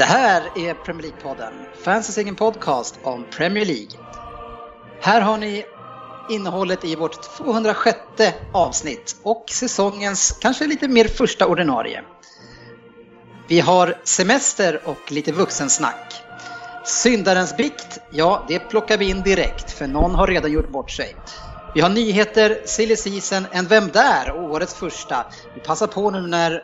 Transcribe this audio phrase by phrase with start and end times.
[0.00, 1.52] Det här är Premier League-podden,
[1.84, 3.90] fansens egen podcast om Premier League.
[5.00, 5.64] Här har ni
[6.30, 7.98] innehållet i vårt 206
[8.52, 12.02] avsnitt och säsongens kanske lite mer första ordinarie.
[13.48, 16.22] Vi har semester och lite vuxensnack.
[16.84, 21.16] Syndarens bikt, ja det plockar vi in direkt för någon har redan gjort bort sig.
[21.74, 24.32] Vi har nyheter, silly season, en Vem där?
[24.32, 25.26] Årets första.
[25.54, 26.62] Vi passar på nu när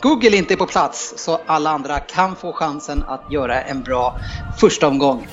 [0.00, 4.18] Google inte är på plats så alla andra kan få chansen att göra en bra
[4.60, 5.26] första omgång.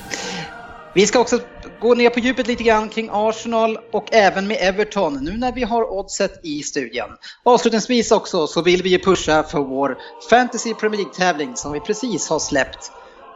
[0.92, 1.38] Vi ska också
[1.78, 5.62] gå ner på djupet lite grann kring Arsenal och även med Everton nu när vi
[5.62, 7.08] har oddset i studion.
[7.44, 9.96] Avslutningsvis också så vill vi ju pusha för vår
[10.30, 12.92] Fantasy Premier League-tävling som vi precis har släppt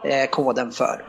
[0.09, 1.01] Eh, koden för.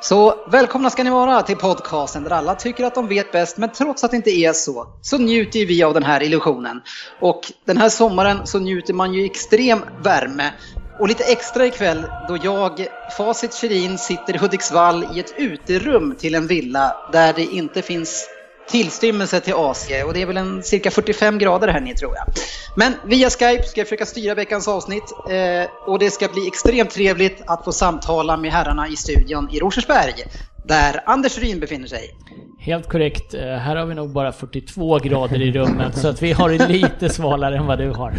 [0.00, 3.72] Så välkomna ska ni vara till podcasten där alla tycker att de vet bäst men
[3.72, 6.80] trots att det inte är så så njuter vi av den här illusionen.
[7.20, 10.52] Och den här sommaren så njuter man ju extrem värme
[10.98, 16.34] och lite extra ikväll då jag, Facit Shirin, sitter i Hudiksvall i ett uterum till
[16.34, 18.28] en villa där det inte finns
[18.70, 22.24] tillstymmelse till AC och det är väl en cirka 45 grader här nere tror jag.
[22.76, 26.90] Men via Skype ska jag försöka styra veckans avsnitt eh, och det ska bli extremt
[26.90, 30.14] trevligt att få samtala med herrarna i studion i Rosersberg
[30.64, 32.10] där Anders Ryn befinner sig.
[32.60, 33.34] Helt korrekt.
[33.34, 36.68] Eh, Här har vi nog bara 42 grader i rummet så att vi har det
[36.68, 38.12] lite svalare än vad du har.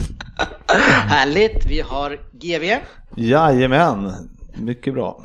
[1.07, 2.77] Härligt, vi har GV.
[3.15, 4.11] Jajamän,
[4.53, 5.21] mycket bra.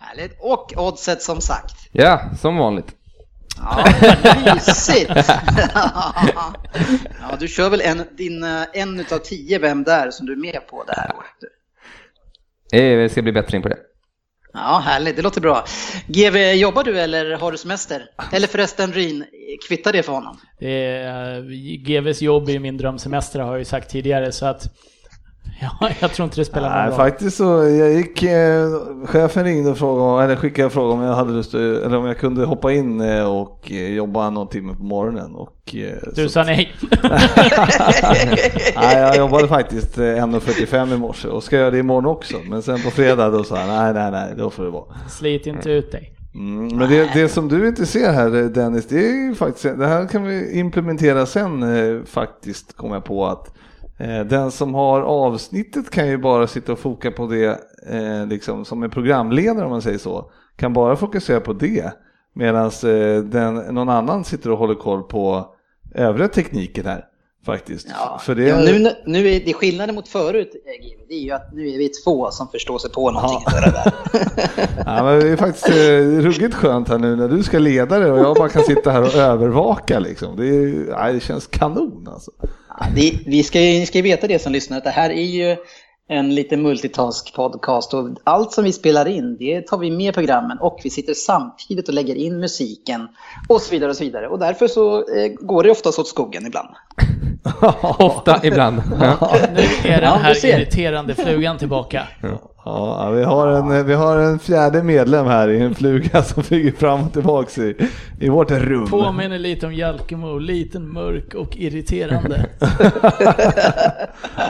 [0.00, 0.36] Härligt.
[0.40, 1.74] Och Oddset som sagt.
[1.92, 2.86] Ja, som vanligt.
[3.58, 3.84] Ja,
[4.54, 5.10] mysigt!
[7.20, 10.36] ja, du kör väl en, din, eh, en utav tio Vem där som du är
[10.36, 11.52] med på det här året?
[12.72, 13.78] Eh, Vi ska bli bättre in på det.
[14.52, 15.16] Ja, härligt.
[15.16, 15.64] Det låter bra.
[16.06, 18.10] GV, jobbar du eller har du semester?
[18.32, 19.24] Eller förresten Ryn,
[19.68, 20.40] kvittar det för honom?
[20.58, 21.42] Det är,
[21.76, 24.62] GVs jobb är min drömsemester har jag ju sagt tidigare så att
[25.60, 26.96] ja, jag tror inte det spelar någon Nej, roll.
[26.96, 28.68] faktiskt så, jag gick, eh,
[29.04, 32.44] chefen ringde och frågade, eller skickade frågan om jag hade lust, eller om jag kunde
[32.44, 35.34] hoppa in eh, och eh, jobba någon timme på morgonen.
[35.34, 36.72] Och, eh, Du sa nej.
[38.76, 42.36] Nej, jag jobbade faktiskt eh, 1.45 i morse och ska göra det imorgon också.
[42.48, 44.84] Men sen på fredag då sa jag, nej, nej, nej, då får det vara.
[45.08, 46.12] Slit inte ut dig.
[46.34, 49.78] Mm, men det, det som du inte ser här eh, Dennis, det är ju faktiskt,
[49.78, 53.52] det här kan vi implementera sen eh, faktiskt, kom jag på att eh,
[54.28, 58.82] den som har avsnittet kan ju bara sitta och foka på det, eh, liksom som
[58.82, 61.92] en programledare om man säger så, kan bara fokusera på det.
[62.34, 65.46] Medan eh, någon annan sitter och håller koll på
[65.94, 67.04] övriga tekniken här
[67.46, 67.86] faktiskt.
[67.90, 71.30] Ja, För det, ja, nu, nu är det skillnaden mot förut, eh, det är ju
[71.30, 73.52] att nu är vi två som förstår sig på någonting Ja.
[73.60, 73.92] göra där.
[74.86, 78.12] Ja, men det är faktiskt eh, ruggigt skönt här nu när du ska leda det
[78.12, 80.36] och jag bara kan sitta här och övervaka liksom.
[80.36, 82.30] Det, är, ja, det känns kanon alltså.
[82.94, 85.24] Det, vi ska ju, ni ska ju veta det som lyssnar, att det här är
[85.24, 85.56] ju
[86.08, 90.12] en lite multitask podcast och allt som vi spelar in det tar vi med i
[90.12, 93.08] programmen och vi sitter samtidigt och lägger in musiken
[93.48, 94.28] och så vidare och så vidare.
[94.28, 96.68] Och därför så eh, går det oftast åt skogen ibland.
[97.98, 98.82] Ofta, ibland.
[99.00, 99.36] Ja.
[99.54, 102.02] Nu är den här irriterande flugan tillbaka.
[102.64, 106.72] Ja, vi har, en, vi har en fjärde medlem här i en fluga som flyger
[106.72, 107.76] fram och tillbaks i,
[108.20, 108.86] i vårt rum.
[108.90, 112.46] Påminner lite om Jalkemo, liten, mörk och irriterande.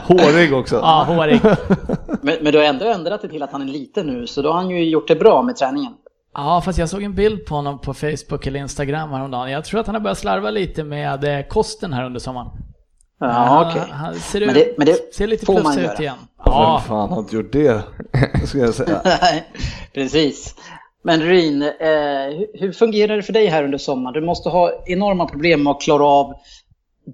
[0.04, 0.76] Hårig också.
[0.76, 1.40] Ja, hårig.
[2.20, 4.48] Men, men du har ändå ändrat det till att han är liten nu, så då
[4.52, 5.92] har han ju gjort det bra med träningen.
[6.36, 9.50] Ja, fast jag såg en bild på honom på Facebook eller Instagram häromdagen.
[9.50, 12.48] Jag tror att han har börjat slarva lite med eh, kosten här under sommaren.
[13.20, 13.82] Ja, okej.
[13.90, 16.14] Han ser, Men ut, det- men det ser lite plufsig ut igen.
[16.44, 17.82] Vem Ja, fan har inte gjort det?
[18.46, 19.00] Ska jag säga.
[19.04, 19.44] Nej,
[19.94, 20.54] Precis.
[21.02, 24.14] Men Ryn, eh, hur- hur fungerar det för dig här under sommaren?
[24.14, 26.34] Du måste ha enorma problem med att klara av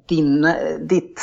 [0.09, 0.53] din, eh,
[0.89, 1.21] ditt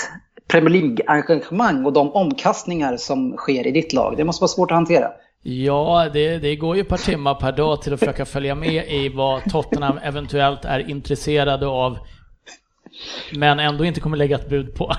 [0.47, 4.13] Premier League-engagemang och de omkastningar som sker i ditt lag.
[4.17, 5.07] Det måste vara svårt att hantera.
[5.43, 8.87] Ja det, det går ju ett par timmar per dag till att försöka följa med
[8.87, 11.97] i vad Tottenham eventuellt är intresserade av.
[13.35, 14.85] Men ändå inte kommer lägga ett bud på.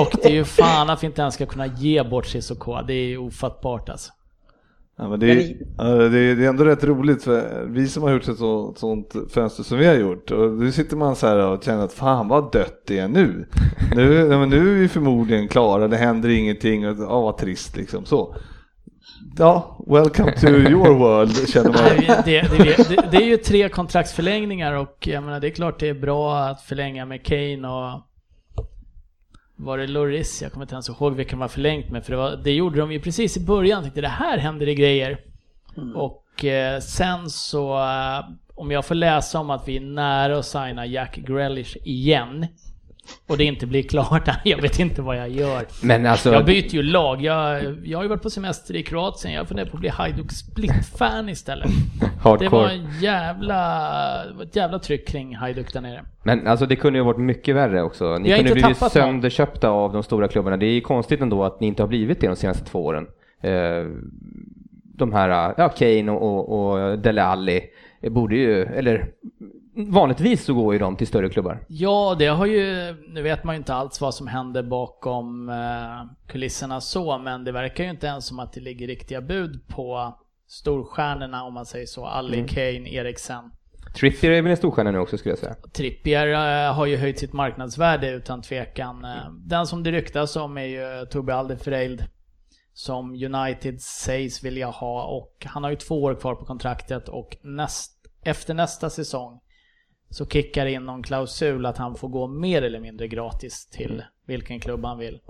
[0.00, 2.82] Och det är ju fan att vi inte ens ska kunna ge bort Cissoko.
[2.86, 4.12] Det är ju ofattbart alltså.
[4.96, 5.36] Ja, men det, är,
[6.10, 9.14] det, är, det är ändå rätt roligt för vi som har gjort ett så, sånt
[9.30, 12.28] fönster som vi har gjort och nu sitter man så här och känner att fan
[12.28, 13.46] vad dött det är nu.
[13.96, 17.76] Nu, ja, men nu är vi förmodligen klara, det händer ingenting och ja, vad trist
[17.76, 18.36] liksom så.
[19.38, 22.22] Ja, welcome to your world känner man.
[22.24, 25.88] Det, det, det, det är ju tre kontraktsförlängningar och jag menar, det är klart det
[25.88, 28.00] är bra att förlänga med Kane och
[29.56, 30.42] var det Loris?
[30.42, 32.80] Jag kommer inte ens ihåg vilka de har förlängt med, för det, var, det gjorde
[32.80, 33.76] de ju precis i början.
[33.76, 35.20] Jag tänkte det här händer det grejer.
[35.76, 35.96] Mm.
[35.96, 38.24] Och eh, sen så, eh,
[38.54, 42.46] om jag får läsa om att vi är nära att signa Jack Grealish igen,
[43.26, 45.64] och det inte blir klart, jag vet inte vad jag gör.
[45.82, 47.22] Men alltså, Jag byter ju lag.
[47.22, 49.34] Jag, jag har ju varit på semester i Kroatien.
[49.34, 51.70] Jag funderar på att bli Hajduk Split-fan istället.
[52.00, 52.72] Det var hardcore.
[52.72, 56.04] en jävla, ett jävla tryck kring Hajduk där nere.
[56.22, 58.18] Men alltså det kunde ju varit mycket värre också.
[58.18, 60.56] Ni kunde blivit sönderköpta av de stora klubbarna.
[60.56, 63.06] Det är ju konstigt ändå att ni inte har blivit det de senaste två åren.
[63.40, 63.86] Eh,
[64.94, 67.62] de här, ja, Kane och, och, och Dele Alli
[68.10, 69.08] borde ju, eller
[69.74, 71.64] vanligtvis så går ju de till större klubbar.
[71.68, 76.26] Ja, det har ju, nu vet man ju inte alls vad som händer bakom eh,
[76.28, 80.18] kulisserna så, men det verkar ju inte ens som att det ligger riktiga bud på
[80.48, 82.06] storstjärnorna om man säger så.
[82.06, 82.48] Ali, Mm.
[82.48, 83.50] Kane, Eriksen.
[83.96, 85.54] Trippier är väl en storstjärna nu också skulle jag säga.
[85.72, 86.28] Trippier
[86.66, 89.04] eh, har ju höjt sitt marknadsvärde utan tvekan.
[89.04, 92.04] Eh, Den som det ryktas om är ju Tobi Alderfereld
[92.74, 97.36] som United sägs vilja ha och han har ju två år kvar på kontraktet och
[97.42, 97.92] näst,
[98.24, 99.40] efter nästa säsong
[100.12, 104.60] så kickar in någon klausul att han får gå mer eller mindre gratis till vilken
[104.60, 105.20] klubb han vill.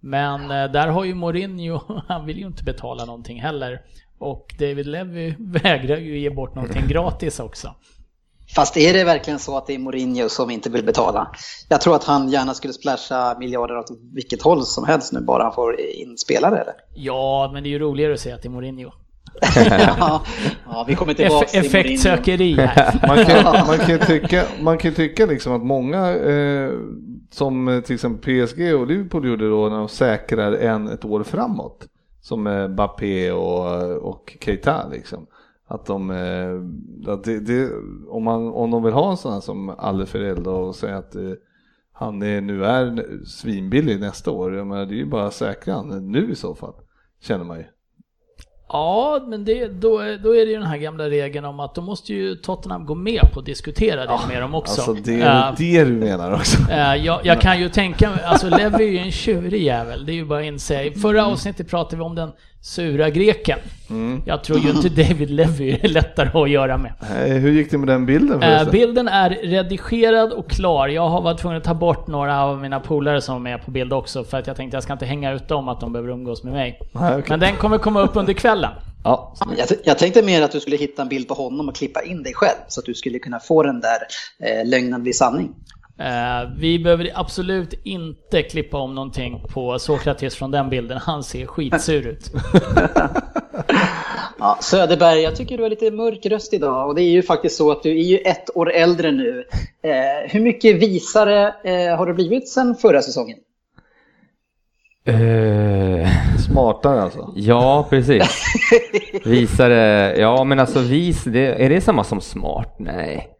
[0.00, 3.80] Men eh, där har ju Mourinho, han vill ju inte betala någonting heller.
[4.18, 7.74] Och David Levy vägrar ju ge bort någonting gratis också.
[8.54, 11.30] Fast är det verkligen så att det är Mourinho som inte vill betala?
[11.68, 15.42] Jag tror att han gärna skulle splasha miljarder åt vilket håll som helst nu, bara
[15.42, 16.74] han får in spelare eller?
[16.94, 18.92] Ja, men det är ju roligare att säga att det är Mourinho.
[19.70, 20.22] Ja,
[20.66, 23.06] ja, vi kommer tillbaka till effektsökeri här.
[23.08, 26.70] Man kan, man kan tycka, man kan tycka liksom att många, eh,
[27.30, 31.86] som till exempel PSG och Liverpool gjorde då när de säkrar en ett år framåt,
[32.20, 35.26] som eh, Bappé och, och Keita liksom.
[35.66, 37.70] Att de, eh, att det, det,
[38.08, 41.32] om, man, om de vill ha en sån här som Alderfereld och säga att eh,
[41.92, 46.32] han är, nu är svinbillig nästa år, jag menar, det är ju bara säkra nu
[46.32, 46.74] i så fall,
[47.20, 47.64] känner man ju.
[48.68, 51.80] Ja, men det, då, då är det ju den här gamla regeln om att då
[51.82, 54.80] måste ju Tottenham gå med på att diskutera det med dem också.
[54.80, 56.70] Alltså det är det du menar också.
[56.70, 60.12] Eh, jag, jag kan ju tänka mig, alltså Levi är ju en tjurig jävel, det
[60.12, 60.84] är ju bara att inse.
[60.84, 62.32] I förra avsnittet pratade vi om den
[62.64, 63.58] sura greken.
[63.90, 64.22] Mm.
[64.26, 66.92] Jag tror ju inte David Levy är lättare att göra med.
[67.14, 68.72] Nej, Hur gick det med den bilden Eh, förresten?
[68.72, 70.88] bilden är redigerad och klar.
[70.88, 73.70] Jag har varit tvungen att ta bort några av mina polare som är med på
[73.70, 76.10] bild också för att jag tänkte jag ska inte hänga ut dem att de behöver
[76.12, 76.78] umgås med mig.
[76.92, 77.24] Nej, okej.
[77.28, 78.70] Men den kommer komma upp under kvällen.
[79.04, 82.02] Ja, Jag, jag tänkte mer att du skulle hitta en bild på honom och klippa
[82.02, 83.98] in dig själv så att du skulle kunna få den där
[84.42, 85.50] eh, lögnen bli sanning.
[85.98, 90.98] Eh, vi behöver absolut inte klippa om någonting på Sokrates från den bilden.
[90.98, 92.30] Han ser skitsur ut.
[94.38, 97.56] Ja, Söderberg, jag tycker du är lite mörk röst idag och det är ju faktiskt
[97.56, 99.44] så att du är ju ett år äldre nu.
[99.82, 103.38] Eh, hur mycket visare eh, har du blivit sedan förra säsongen?
[106.46, 107.32] Smartare alltså.
[107.36, 108.44] ja, precis.
[109.24, 112.76] Visare, ja men alltså vis, det, är det samma som smart?
[112.78, 113.33] Nej.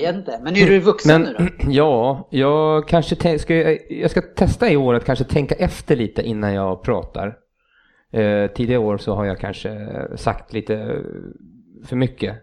[0.00, 1.64] Vet inte, men är du vuxen Men nu då?
[1.72, 3.54] ja, jag kanske ska,
[3.90, 7.36] jag ska testa i år att kanske tänka efter lite innan jag pratar.
[8.12, 10.96] Eh, tidigare år så har jag kanske sagt lite
[11.86, 12.36] för mycket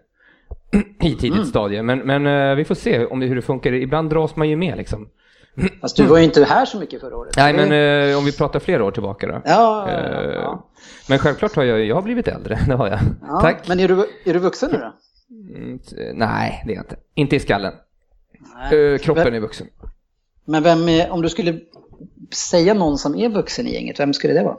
[1.02, 1.44] i tidigt Mm.
[1.44, 1.82] stadie.
[1.82, 3.72] Men, men eh, vi får se om det, hur det funkar.
[3.72, 5.08] Ibland dras man ju med liksom.
[5.80, 7.34] Fast du var ju inte här så mycket förra året.
[7.36, 7.72] Nej men
[8.10, 9.42] eh, om vi pratar flera år tillbaka då.
[9.44, 10.66] Ja, ja, Eh, ja.
[11.08, 12.98] Men självklart har jag, jag har blivit äldre, det har jag.
[13.28, 13.40] ja.
[13.40, 13.68] Tack.
[13.68, 13.94] Men är du,
[14.24, 14.92] är du vuxen nu då?
[15.30, 15.78] Mm,
[16.14, 16.96] nej, det är jag inte.
[17.14, 17.72] Inte i skallen.
[18.56, 18.92] Nej.
[18.92, 19.66] Eh, kroppen är vuxen.
[20.44, 21.60] Men vem är, om du skulle
[22.34, 24.56] säga någon som är vuxen i gänget, vem skulle det vara?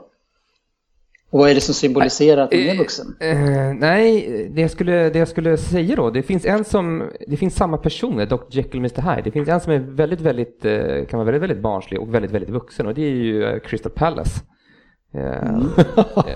[1.30, 3.16] Och vad är det som symboliserar att man är vuxen?
[3.20, 7.36] Eh, nej, det jag, skulle, det jag skulle säga då, det finns en som, det
[7.36, 8.44] finns samma personer, Dr.
[8.50, 9.10] Jekyll och Mr.
[9.10, 9.22] Hyde.
[9.22, 12.30] Det finns en som är väldigt, väldigt, eh, kan vara väldigt, väldigt barnslig och väldigt,
[12.30, 14.40] väldigt vuxen och det är ju eh, Crystal Palace.
[15.14, 15.72] Eh, han,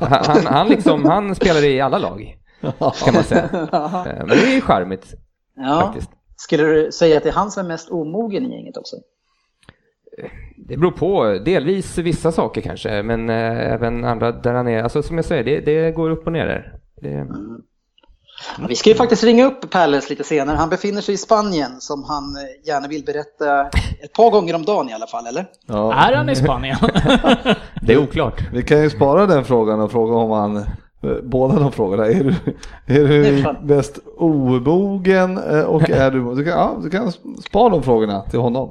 [0.26, 2.36] han, han, liksom, han spelar i alla lag,
[3.04, 3.49] kan man säga.
[4.07, 5.14] Eh, men det är ju charmigt,
[5.57, 5.81] Ja.
[5.81, 6.11] faktiskt.
[6.37, 8.97] Skulle du säga att det är han som är mest omogen i gänget också?
[10.57, 15.02] Det beror på, delvis vissa saker kanske, men eh, även andra där han är, alltså
[15.02, 16.75] som jag säger, det, det går upp och ner där.
[17.02, 17.26] Det,
[18.59, 20.57] Ja, Vi ska ju faktiskt ringa upp Palace lite senare.
[20.57, 23.69] Han befinner sig i Spanien som han eh, gärna vill berätta
[24.04, 25.47] ett par gånger om dagen i alla fall, eller?
[25.66, 25.95] Ja.
[25.95, 26.76] Är han i Spanien?
[27.83, 28.40] det är oklart.
[28.52, 30.64] Vi kan ju spara den frågan och fråga om han
[31.23, 32.06] Båda de frågorna.
[32.06, 32.35] Är du,
[32.87, 36.35] är du mest omogen eh, och är du...
[36.35, 38.71] Du kan, ja, du kan spara de frågorna till honom.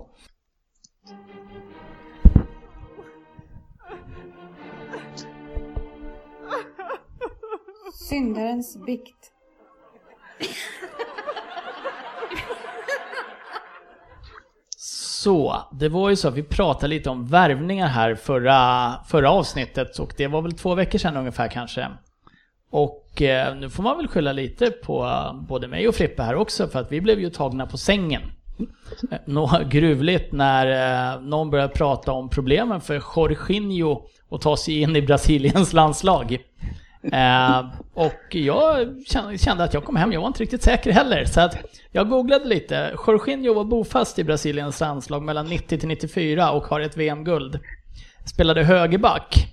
[7.94, 9.32] Syndarens bikt.
[14.78, 20.00] Så, det var ju så att vi pratade lite om värvningar här förra, förra avsnittet
[20.00, 21.88] och det var väl två veckor sedan ungefär kanske.
[22.72, 26.36] Och eh, nu får man väl skylla lite på eh, både mig och Frippe här
[26.36, 28.22] också för att vi blev ju tagna på sängen.
[29.12, 30.68] Eh, Nå gruvligt när
[31.14, 36.38] eh, någon började prata om problemen för Jorginho att ta sig in i Brasiliens landslag.
[37.12, 37.60] Eh,
[37.94, 41.26] och jag kände, kände att jag kom hem, jag var inte riktigt säker heller.
[41.26, 41.58] Så att
[41.92, 42.96] jag googlade lite.
[43.08, 47.60] Jorginho var bofast i Brasiliens landslag mellan 90 till 94 och har ett VM-guld.
[48.26, 49.48] Spelade högerback.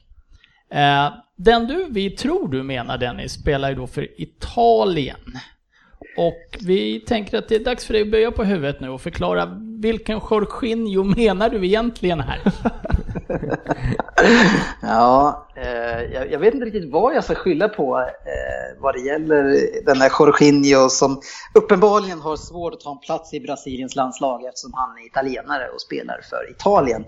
[0.72, 1.08] Eh,
[1.38, 5.38] den du, vi tror du menar Dennis, spelar ju då för Italien.
[6.18, 9.00] Och vi tänker att det är dags för dig att böja på huvudet nu och
[9.00, 12.40] förklara vilken Jorginho menar du egentligen här?
[14.82, 19.00] Ja, eh, jag, jag vet inte riktigt vad jag ska skylla på eh, vad det
[19.00, 21.20] gäller den här Jorginho som
[21.54, 25.80] uppenbarligen har svårt att ta en plats i Brasiliens landslag eftersom han är italienare och
[25.80, 27.04] spelar för Italien.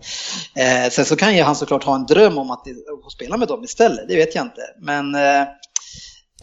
[0.56, 2.66] Eh, sen så kan ju han såklart ha en dröm om att,
[3.06, 4.62] att spela med dem istället, det vet jag inte.
[4.78, 5.48] Men eh,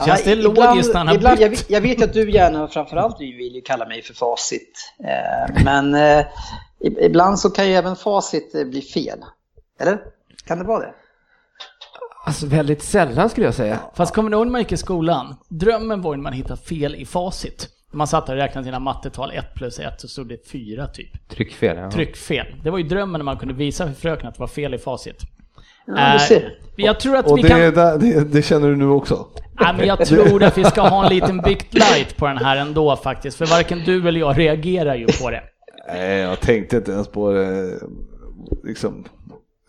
[0.06, 3.18] Känns det ibland- logiskt när han har ibland, jag, jag vet att du gärna, framförallt
[3.18, 4.94] du vill ju kalla mig för facit.
[5.04, 6.26] Eh, men eh,
[7.02, 9.20] ibland så kan ju även facit eh, bli fel.
[9.80, 10.00] Eller?
[10.48, 10.94] Kan det vara det?
[12.26, 13.80] Alltså väldigt sällan skulle jag säga.
[13.96, 15.36] Fast kommer du ihåg när man gick i skolan?
[15.50, 17.68] Drömmen var ju när man hittade fel i facit.
[17.92, 21.30] Man satt där och räknade sina mattetal 1 plus 1 så stod det 4 typ.
[21.30, 21.78] Tryckfel.
[21.78, 21.92] Ja.
[21.92, 22.46] Tryckfel.
[22.64, 24.78] Det var ju drömmen när man kunde visa för fröken att det var fel i
[24.78, 25.22] facit.
[25.88, 26.54] Ja, du Eh, ser.
[26.76, 27.62] jag tror att Och vi det, kan...
[27.62, 29.28] är där- det, det känner du nu också?
[29.62, 32.58] Nej, men jag tror att vi ska ha en liten Bict light på den här
[32.58, 33.38] ändå faktiskt.
[33.38, 35.44] För varken du eller jag reagerar ju på det.
[35.94, 37.72] Nej, jag tänkte inte ens på det.
[38.64, 39.04] Liksom,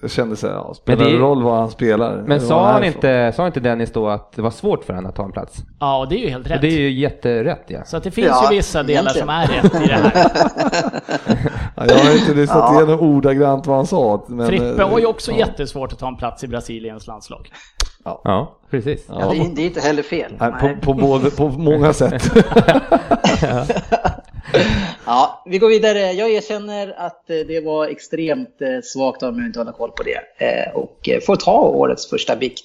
[0.02, 2.22] jag kände så här, ja, spelar Men det roll vad han spelar?
[2.26, 5.08] Men sa han, är inte, sa inte Dennis då att det var svårt för honom
[5.10, 5.56] att ta en plats?
[5.80, 6.60] Ja, och det är ju helt Och rätt.
[6.60, 7.84] det är ju jätterätt ja.
[7.84, 9.26] Så att det finns Ja, ju vissa delar egentligen.
[9.26, 10.12] som är rätt i det här.
[11.76, 12.74] Ja, jag har inte lyssnat Ja.
[12.76, 14.24] igenom ordagrant vad han sa.
[14.26, 15.38] Men, Frippe eh, har ju också ja.
[15.38, 17.50] jättesvårt att ta en plats i Brasiliens landslag.
[18.04, 19.04] Ja, precis.
[19.08, 19.14] Ja.
[19.20, 20.32] Ja, det, är, det är inte heller fel.
[20.40, 20.76] Nej, Nej.
[20.76, 22.22] på, på, både, på många sätt.
[25.06, 26.12] Ja, vi går vidare.
[26.12, 29.90] Jag erkänner att eh, det var extremt eh, svagt av mig att inte hålla koll
[29.90, 30.44] på det.
[30.46, 32.64] Eh, Och får ta årets första bikt.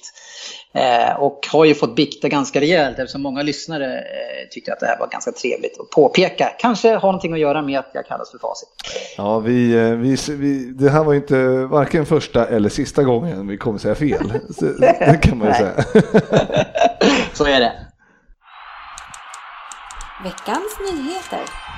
[1.18, 4.04] Och har ju fått bikta ganska rejält eftersom många lyssnare
[4.50, 6.50] tyckte att det här var ganska trevligt att påpeka.
[6.58, 8.68] Kanske har någonting att göra med att jag kallas för facit.
[9.16, 11.36] Ja, vi, vi, vi, det här var ju inte
[11.70, 14.32] varken första eller sista gången vi kommer säga fel.
[14.80, 15.74] Det kan man ju säga.
[17.32, 17.72] Så är det.
[20.24, 21.73] Veckans nyheter.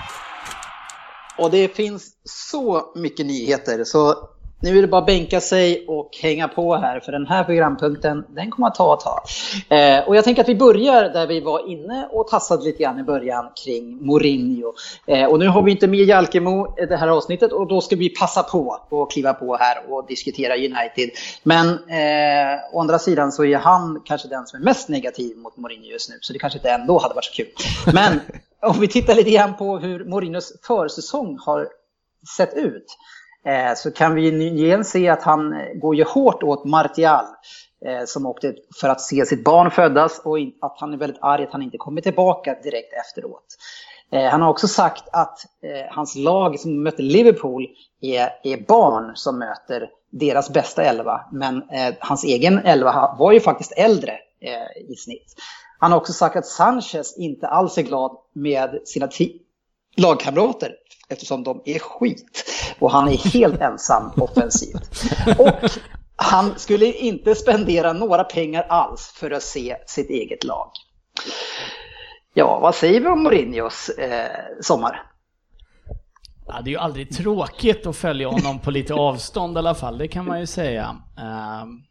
[1.39, 4.29] Och det finns så mycket nyheter så
[4.61, 8.25] nu är det bara att bänka sig och hänga på här för den här programpunkten
[8.29, 9.21] den kommer att ta ett tag.
[9.79, 12.99] Eh, och jag tänker att vi börjar där vi var inne och tassade lite grann
[12.99, 14.73] i början kring Mourinho.
[15.07, 17.97] Eh, och nu har vi inte med Jalkemo i det här avsnittet och då ska
[17.97, 21.11] vi passa på och kliva på här och diskutera United.
[21.43, 25.57] Men eh, å andra sidan så är han kanske den som är mest negativ mot
[25.57, 27.47] Mourinho just nu så det kanske inte ändå hade varit så kul.
[27.95, 28.21] Men
[28.63, 31.69] om vi tittar lite grann på hur Mourinhos försäsong har
[32.37, 32.87] sett ut
[33.47, 37.25] eh, så kan vi igen se att han eh, går ju hårt åt Martial
[37.87, 41.45] eh, som åkte för att se sitt barn födas och att han är väldigt arg
[41.45, 43.47] att han inte kommer tillbaka direkt efteråt.
[44.11, 45.39] Han har också sagt att
[45.91, 47.67] hans lag som möter Liverpool
[48.01, 51.21] är, barn som möter deras bästa elva.
[51.33, 51.63] Men
[52.01, 54.19] hans egen elva var ju faktiskt äldre
[54.89, 55.35] i snitt.
[55.79, 59.09] Han har också sagt att Sanchez inte alls är glad med sina
[59.97, 60.73] lagkamrater
[61.09, 62.45] eftersom de är skit.
[62.79, 65.05] Och han är helt ensam offensivt.
[65.39, 65.71] Och
[66.17, 70.71] han skulle inte spendera några pengar alls för att se sitt eget lag.
[72.35, 74.31] Ja, vad säger vi om Mourinhos eh,
[74.61, 75.03] sommar?
[76.47, 79.99] Ja, det är ju aldrig tråkigt att följa honom på lite avstånd i alla fall,
[79.99, 80.97] det kan man ju säga.
[81.19, 81.83] Ehm,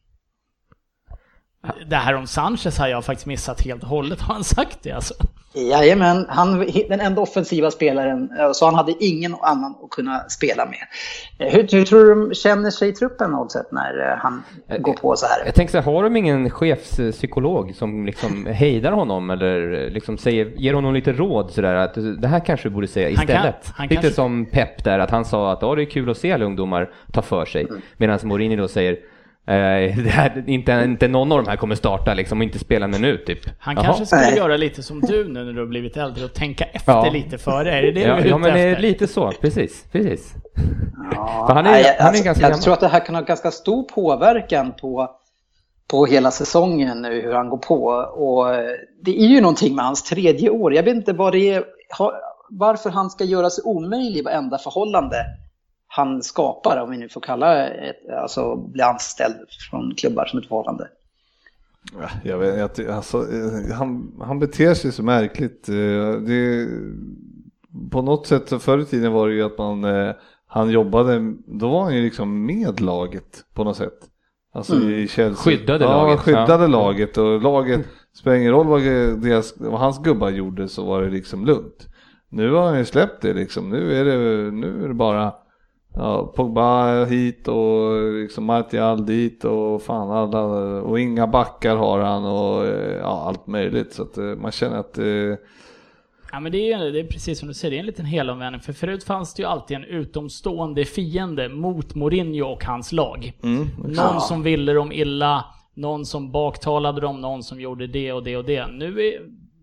[1.88, 4.92] Det här om Sanchez har jag faktiskt missat helt och hållet, har han sagt det
[4.92, 5.14] alltså?
[5.58, 10.66] Jajamän, han den enda offensiva spelaren, eh, så han hade ingen annan att kunna spela
[10.66, 10.80] med.
[11.48, 14.44] Eh, Hur, hur tror du de känner sig i truppen något sätt när eh, han
[14.80, 15.46] går på så här?
[15.46, 20.46] Jag tänker så här, har de ingen chefspsykolog som liksom hejdar honom eller liksom säger,
[20.58, 23.72] ger honom lite råd sådär att det här kanske du borde säga Han kan- istället?
[23.76, 26.18] han lite kanske- som Pep där, att han sa att ja, det är kul att
[26.18, 27.62] se alla ungdomar ta för sig.
[27.64, 27.82] Mm.
[27.98, 28.98] Medan Mourinho då säger
[29.48, 29.54] Eh,
[30.04, 32.92] det här, inte, inte någon av de här kommer starta liksom och inte spela en
[32.92, 33.40] minut typ.
[33.60, 33.84] Han Jaha.
[33.86, 36.92] kanske skulle göra lite som du nu när du har blivit äldre och tänka efter
[36.94, 37.10] Ja.
[37.14, 37.72] lite före.
[37.78, 38.82] Är det det Ja, du är ja ute men efter?
[38.82, 40.34] lite så, precis, precis.
[41.12, 42.64] Ja, han är- nej, han är alltså, ganska jag gammal.
[42.64, 45.10] tror att det här kan ha ganska stor påverkan på,
[45.92, 47.86] på hela säsongen nu, hur han går på.
[48.16, 48.46] Och
[49.02, 50.74] det är ju någonting med hans tredje år.
[50.74, 51.64] Jag vet inte vad det är,
[52.50, 55.16] varför han ska göra sig omöjlig i varenda förhållande
[55.96, 59.36] han skapar, om vi nu får kalla ett, alltså bli anställd
[59.70, 60.88] från klubbar som ett förhållande.
[62.02, 65.70] Ja, Jag vet, jag, alltså, eh, han, han beter sig så märkligt.
[65.70, 65.76] Eh,
[66.28, 66.68] Det,
[67.92, 70.12] på något sätt förr i tiden var det ju att man, eh,
[70.48, 74.00] han jobbade, då var han ju liksom med laget på något sätt.
[74.54, 74.90] Alltså Mm.
[74.90, 75.44] i Chelsea.
[75.58, 76.68] Skyddade ja, laget, skyddade ja.
[76.68, 78.82] laget och laget, spelar ingen roll vad,
[79.22, 81.88] deras, vad hans gubbar gjorde så var det liksom lugnt.
[82.30, 85.34] Nu har han ju släppt det liksom, nu är det, nu är det bara
[85.98, 90.40] Ja, Pogba hit och liksom Martial dit och fan alla
[90.82, 94.78] och inga backar har han och eh, ja, allt möjligt så att eh, man känner
[94.78, 95.06] att eh,
[96.32, 98.06] Ja men det är, ju- det är precis som du säger, det är en liten
[98.06, 98.62] helomvändning.
[98.62, 103.34] För förut fanns det ju alltid en utomstående fiende mot Mourinho och hans lag.
[103.44, 108.24] mm, Någon som ville dem illa, någon som baktalade dem, någon som gjorde det och
[108.24, 108.68] det och det.
[108.68, 109.14] Nu är,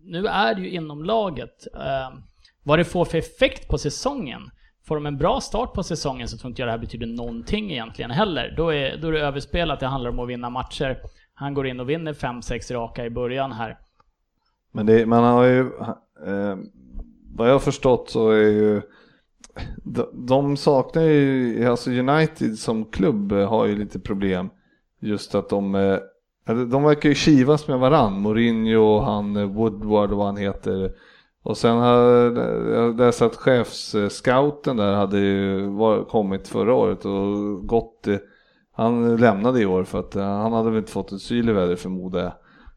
[0.05, 1.67] nu är det ju inom laget.
[1.75, 2.17] Eh,
[2.63, 4.41] vad det får för effekt på säsongen.
[4.85, 7.71] Får de en bra start på säsongen så tror inte jag det här betyder någonting
[7.71, 8.53] egentligen heller.
[8.57, 10.97] Då är, då är det överspelat, det handlar om att vinna matcher.
[11.33, 13.77] Han går in och vinner 5-6 raka i början här.
[14.71, 16.57] Men det, man har ju, eh,
[17.35, 18.81] vad jag har förstått så är ju,
[19.83, 24.49] de, de saknar ju, alltså United som klubb har ju lite problem.
[24.99, 25.97] Just att de, eh,
[26.45, 30.91] de verkar ju kivas med varann, Mourinho och han eh, Woodward och vad han heter.
[31.43, 31.95] Och sen har
[32.73, 38.07] jag läst att chefsscouten där hade ju var, kommit förra året och gått,
[38.75, 41.53] han lämnade i år för att eh, han hade väl inte fått ett syl i
[41.53, 42.33] vädret förmodar jag.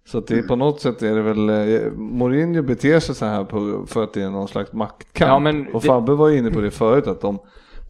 [0.06, 3.24] Så att det är på något sätt är det väl, eh, Mourinho beter sig så
[3.24, 5.46] här på, för att det är någon slags maktkamp.
[5.46, 7.38] Ja, och Fabbe var ju inne på det förut att de,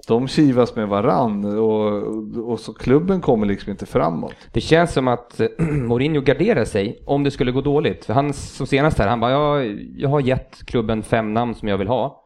[0.06, 4.34] de kivas med varann och, och så klubben kommer liksom inte framåt.
[4.52, 8.04] Det känns som att eh, Mourinho garderar sig om det skulle gå dåligt.
[8.04, 11.68] För han som senast här, han bara, jag, jag har gett klubben fem namn som
[11.68, 12.24] jag vill ha.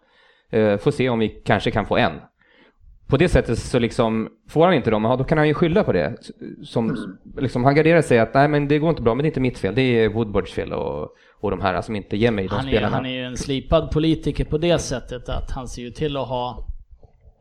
[0.50, 2.12] Eh, får se om vi kanske kan få en.
[3.06, 5.84] På det sättet så liksom, får han inte dem, ja, då kan han ju skylla
[5.84, 6.16] på det.
[6.64, 6.96] Som,
[7.36, 9.40] liksom, han garderar sig att nej men det går inte bra, men det är inte
[9.40, 11.08] mitt fel, det är Woodwards fel och,
[11.40, 12.96] och de här som inte ger mig de Han är, spelarna.
[12.96, 16.28] han är ju en slipad politiker på det sättet att han ser ju till att
[16.28, 16.66] ha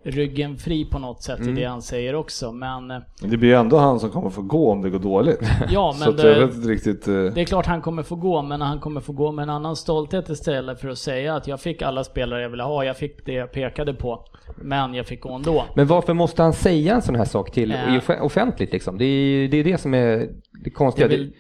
[0.04, 1.58] ryggen fri på något sätt Mm.
[1.58, 2.52] i det han säger också.
[2.52, 5.00] Men eh, Men det blir ju ändå han som kommer få gå om det går
[5.00, 5.40] dåligt.
[5.70, 7.08] ja, men att jag det, vet inte riktigt.
[7.08, 9.50] eh, det är klart han kommer få gå, men han kommer få gå med en
[9.50, 12.98] annan stolthet istället för att säga att jag fick alla spelare jag ville ha, jag
[12.98, 14.26] fick det jag pekade på,
[14.58, 15.64] men jag fick gå ändå.
[15.76, 18.98] Men varför måste han säga en sån här sak till off- offentligt liksom?
[18.98, 20.30] Det är det, är det som är
[20.64, 21.08] det konstiga.
[21.08, 21.34] Det är väl-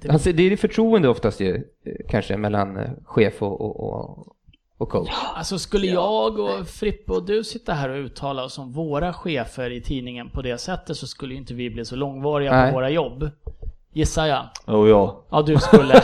[0.00, 1.62] det, alltså, det är det förtroende oftast ju, eh,
[2.08, 4.26] kanske mellan eh, chef och, och, och,
[4.78, 5.10] och coach.
[5.34, 9.70] Alltså skulle jag och Frippe och du sitta här och uttala oss om våra chefer
[9.70, 12.70] i tidningen på det sättet så skulle ju inte vi bli så långvariga Nej.
[12.70, 13.30] på våra jobb.
[13.92, 14.48] Gissar jag.
[14.64, 15.24] Och ja.
[15.30, 15.94] Ja, du skulle.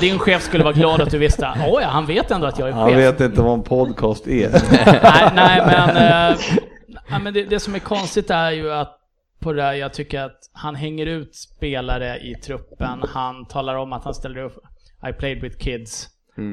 [0.00, 1.48] Din chef skulle vara glad att du visste.
[1.68, 2.98] Oj, han vet ändå att jag är Han chef.
[2.98, 4.50] vet inte vad en podcast är.
[5.04, 6.36] nej, nej, men, eh,
[7.10, 8.94] nej, men det, det som är konstigt är ju att
[9.40, 13.02] på det här, jag tycker att han hänger ut spelare i truppen.
[13.14, 14.58] Han talar om att han ställer upp
[15.08, 16.08] I played with kids.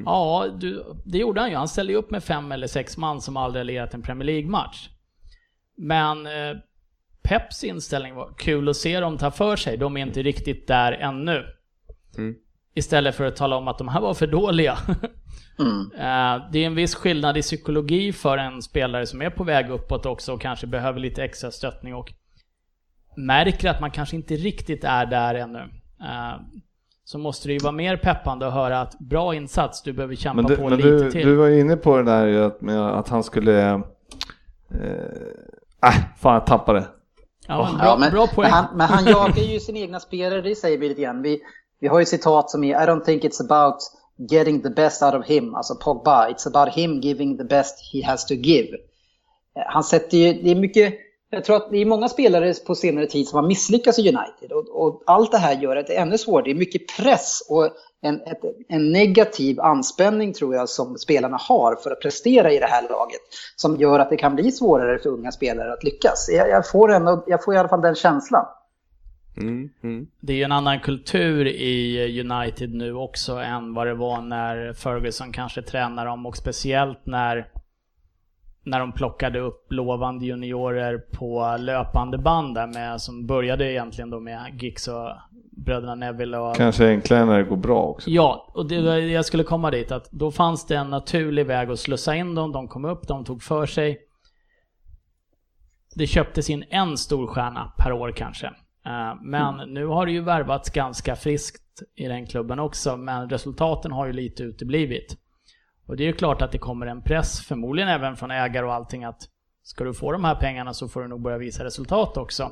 [0.05, 1.55] Ja, du, det gjorde han ju.
[1.55, 4.25] Han ställde ju upp med fem eller sex man som aldrig har lirat en Premier
[4.25, 4.89] League-match.
[5.77, 6.57] Men eh,
[7.23, 9.77] Peps inställning var kul att se dem ta för sig.
[9.77, 11.45] De är inte riktigt där ännu.
[12.17, 12.35] Mm.
[12.75, 14.77] Istället för att tala om att de här var för dåliga.
[15.59, 15.91] Mm.
[15.91, 19.69] Eh, Det är en viss skillnad i psykologi för en spelare som är på väg
[19.69, 22.13] uppåt också och kanske behöver lite extra stöttning och
[23.17, 25.59] märker att man kanske inte riktigt är där ännu.
[26.01, 26.35] Eh,
[27.07, 30.41] Så måste det ju vara mer peppande att höra att bra insats, du behöver kämpa
[30.41, 31.27] du, på lite du, till.
[31.27, 33.69] du var inne på det där ju att, med att han skulle...
[33.69, 33.73] Eh,
[35.85, 36.87] äh, fan jag tappade.
[37.47, 38.51] ja, men bra, Ja, men, bra poäng.
[38.51, 41.21] Men han, men han jagar ju sina egna spelare, det säger vi lite grann.
[41.21, 41.41] Vi,
[41.79, 43.77] vi har ju citat som är I don't think it's about
[44.31, 46.29] getting the best out of him, alltså Pogba.
[46.29, 48.67] It's about him giving the best he has to give.
[49.55, 50.93] Eh, Han sätter ju, det är mycket,
[51.35, 54.51] jag tror att det är många spelare på senare tid som har misslyckats i United.
[54.51, 56.43] Och, och allt det här gör att det är ännu svårare.
[56.43, 57.69] Det är mycket press och
[58.01, 62.65] en, ett, en negativ anspänning tror jag som spelarna har för att prestera i det
[62.65, 63.19] här laget.
[63.55, 66.29] Som gör att det kan bli svårare för unga spelare att lyckas.
[66.31, 68.45] Jag, jag, får, ändå, jag får i alla fall den känslan.
[69.37, 70.07] Mm, mm.
[70.19, 74.73] Det är ju en annan kultur i United nu också än vad det var när
[74.73, 77.47] Ferguson kanske tränade dem och speciellt när
[78.65, 84.19] när de plockade upp lovande juniorer på löpande band där med, som började egentligen då
[84.19, 85.09] med Gix och
[85.51, 86.55] bröderna Neville och...
[86.55, 88.09] Kanske enklare när det går bra också.
[88.09, 91.79] Ja, och det, jag skulle komma dit att då fanns det en naturlig väg att
[91.79, 93.99] slussa in dem, de kom upp, de tog för sig.
[95.95, 98.47] Det köptes in en stor stjärna per år kanske.
[98.85, 99.69] Eh, men mm.
[99.69, 101.61] nu har det ju värvats ganska friskt
[101.95, 105.17] i den klubben också, men resultaten har ju lite uteblivit.
[105.85, 108.73] Och det är ju klart att det kommer en press, förmodligen även från ägare och
[108.73, 109.29] allting, att
[109.63, 112.51] ska du få de här pengarna så får du nog börja visa resultat också.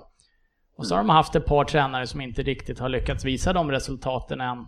[0.77, 3.71] Och så har de haft ett par tränare som inte riktigt har lyckats visa de
[3.71, 4.67] resultaten än.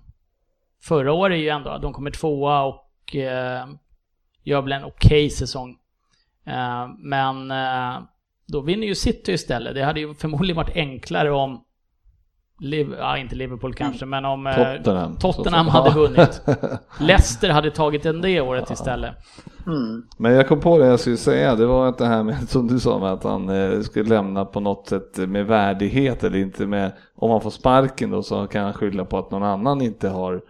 [0.84, 3.68] Förra året är ju ändå, de kommer tvåa och eh,
[4.44, 5.78] gör väl en okej okay säsong.
[6.46, 8.00] Eh, men eh,
[8.48, 9.76] då vinner ju City istället.
[9.76, 11.66] Det hade ju förmodligen varit enklare om
[12.60, 16.42] Liv, ja, inte Liverpool kanske, men om eh, Tottenham, Tottenham hade vunnit.
[17.00, 19.16] Leicester hade tagit den det året istället.
[19.68, 20.04] Mm.
[20.18, 22.68] Men jag kom på det jag skulle säga, det var att det här med, som
[22.68, 26.66] du sa, med att han eh, skulle lämna på något sätt med värdighet eller inte
[26.66, 30.10] med, om han får sparken då så kan han skylla på att någon annan inte
[30.10, 30.42] har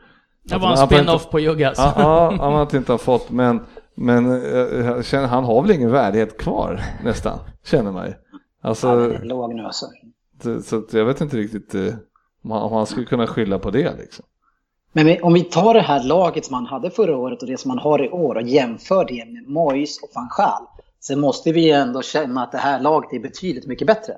[0.44, 1.78] Det var en spin-off på Juggas.
[1.78, 1.94] Ja,
[2.40, 3.60] ja, han inte har fått, men,
[3.96, 4.26] men
[4.86, 8.14] jag känner, han har väl ingen värdighet kvar nästan, känner man ju.
[8.62, 9.86] Alltså, ja, är låg nu alltså.
[10.64, 11.94] Så jag vet inte riktigt eh,
[12.44, 14.26] om han skulle kunna skylla på det liksom.
[14.94, 17.72] Men om vi tar det här laget som han hade förra året och det som
[17.72, 20.68] han har i år och jämför det med Mois och van Gaal
[21.00, 24.14] så måste vi ändå känna att det här laget är betydligt mycket bättre.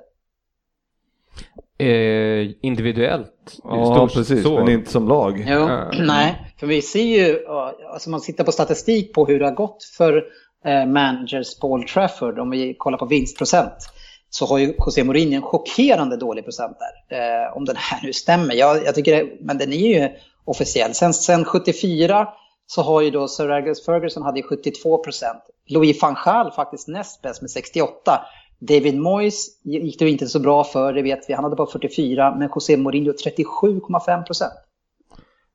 [1.78, 3.58] Eh, individuellt?
[3.64, 4.58] Ja, Stort, precis, så.
[4.58, 5.44] men inte som lag.
[5.48, 6.06] Jo, mm.
[6.06, 7.46] Nej, för vi ser ju,
[7.92, 10.24] alltså man tittar på statistik på hur det har gått för
[10.64, 13.90] eh, managers Paul Trafford, om vi kollar på vinstprocent
[14.30, 17.18] så har ju José Mourinho en chockerande dålig procent där.
[17.18, 18.54] Eh, om den här nu stämmer.
[18.54, 20.08] Jag, jag tycker det, men den är ju
[20.44, 20.94] officiell.
[20.94, 22.28] Sen, sen 74
[22.66, 25.42] så har ju då Sir Alex Ferguson hade 72 procent.
[25.68, 28.20] Louis van Gaal faktiskt näst bäst med 68.
[28.58, 31.34] David Moyes gick det inte så bra för, det vet vi.
[31.34, 34.52] Han hade bara 44, men José Mourinho 37,5 procent.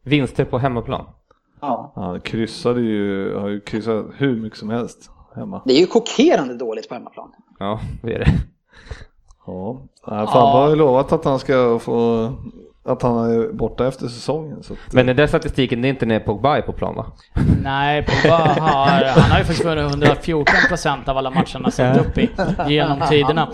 [0.04, 1.06] Vinster på hemmaplan?
[1.62, 1.92] Ja.
[1.96, 5.62] Han kryssade ju, har ju kryssat hur mycket som helst hemma.
[5.66, 7.32] Det är ju chockerande dåligt på hemmaplan.
[7.60, 8.32] Ja, det är det.
[9.46, 12.30] Ja, Fabbe har ju lovat att han ska få
[12.86, 14.64] att han är borta efter säsongen.
[14.64, 14.80] Så att...
[14.94, 17.06] Men den där statistiken, det är inte när Pogba är på plan va?
[17.64, 22.18] Nej, Pogba har, han har ju faktiskt vunnit 114 procent av alla matcherna sett upp
[22.18, 22.30] i
[22.68, 23.50] genom tiderna.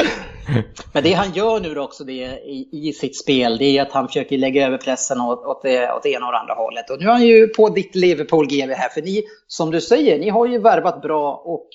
[0.93, 4.07] Men det han gör nu också det i, i sitt spel, det är att han
[4.07, 6.89] försöker lägga över pressen åt, åt, det, åt det ena och det andra hållet.
[6.89, 10.19] Och nu är han ju på ditt Liverpool GV här, för ni, som du säger,
[10.19, 11.67] ni har ju värvat bra och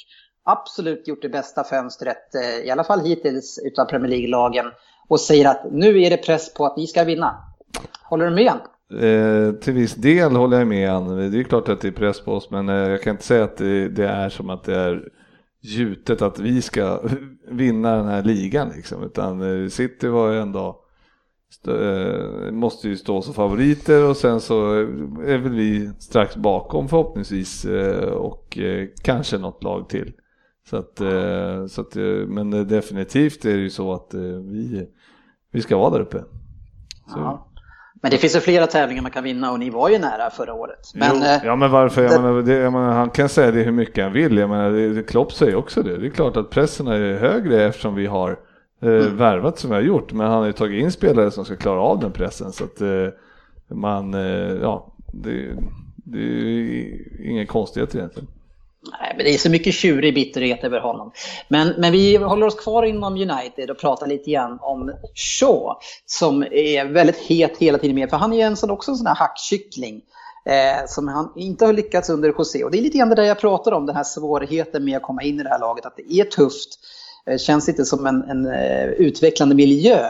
[0.45, 4.67] absolut gjort det bästa fönstret, eh, i alla fall hittills, utav Premier League-lagen
[5.09, 7.37] och säger att nu är det press på att ni ska vinna.
[8.03, 8.61] Håller du med?
[8.91, 11.31] Eh, till viss del håller jag med han.
[11.33, 13.45] Det är klart att det är press på oss men eh, jag kan inte säga
[13.45, 15.09] att det, det, är som att det är
[15.61, 17.01] gjutet att vi ska
[17.49, 19.03] vinna den här ligan liksom.
[19.03, 20.81] Utan eh, City var ju ändå
[21.69, 24.89] eh, måste ju stå som favoriter och sen så eh,
[25.27, 27.67] är väl vi strax bakom förhoppningsvis
[28.13, 28.59] och
[29.03, 30.13] kanske något lag till.
[30.71, 34.89] Så att, eh, så att, eh, men definitivt är det ju så att eh, vi,
[35.53, 36.25] vi ska vara där uppe.
[37.09, 37.49] Ja.
[38.05, 40.55] Men det finns ju flera tävlingar man kan vinna och ni var ju nära förra
[40.55, 40.93] året.
[40.95, 42.03] Men, jo, ja men varför?
[42.03, 44.37] Jag menar, det, menar, han kan säga det hur mycket han vill.
[44.37, 45.97] Jag menar, det, Klopp säger också det.
[45.97, 48.39] Det är klart att pressen är högre eftersom vi har
[48.83, 49.17] eh, mm.
[49.17, 50.13] värvat som vi har gjort.
[50.13, 52.53] Men han har ju tagit in spelare som ska klara av den pressen.
[52.53, 53.09] Så att eh,
[53.69, 55.57] man, eh, ja, det,
[55.95, 58.29] det är inga konstigheter egentligen.
[59.01, 61.13] Nej, men det är så mycket tjurig bitterhet över honom.
[61.49, 65.75] Men, men vi håller oss kvar inom United och pratar lite grann om Shaw
[66.07, 68.11] som är väldigt het hela tiden med.
[68.11, 70.03] För han är ju en sån, också en sån här hackkyckling
[70.47, 72.65] eh, som han inte har lyckats under José.
[72.65, 75.03] Och det är lite grann det där jag pratar om, den här svårigheten med att
[75.03, 75.87] komma in i det här laget.
[75.87, 76.79] Att det är tufft.
[77.27, 80.09] Det känns inte som en, en uh, utvecklande miljö.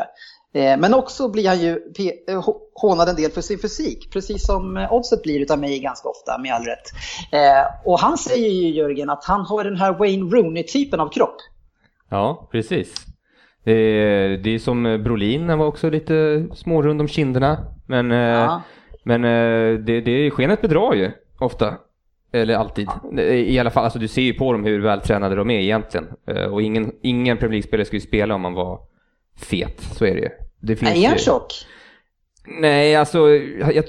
[0.54, 1.80] Eh, men också blir han ju
[2.28, 6.08] eh, hånad en del för sin fysik, precis som eh, Oddset blir utav mig ganska
[6.08, 6.90] ofta, med all rätt.
[7.84, 11.36] Och han säger ju, Jörgen, att han har den här Wayne Rooney-typen av kropp.
[12.08, 12.94] Ja, precis.
[13.64, 17.58] Det är, det är som Brolin, han var också lite smårund om kinderna.
[17.86, 18.62] Men, ja.
[19.02, 19.22] men
[19.84, 21.74] det, det skenet bedrar ju ofta.
[22.32, 22.88] Eller alltid.
[23.18, 26.06] I alla fall, alltså du ser ju på dem hur vältränade de är egentligen.
[26.50, 28.80] Och ingen, ingen Premier League-spelare skulle spela om man var
[29.36, 30.43] fet, så är det ju.
[30.66, 31.52] Det finns är han tjock?
[32.60, 33.18] Nej, alltså...
[33.74, 33.84] Jag,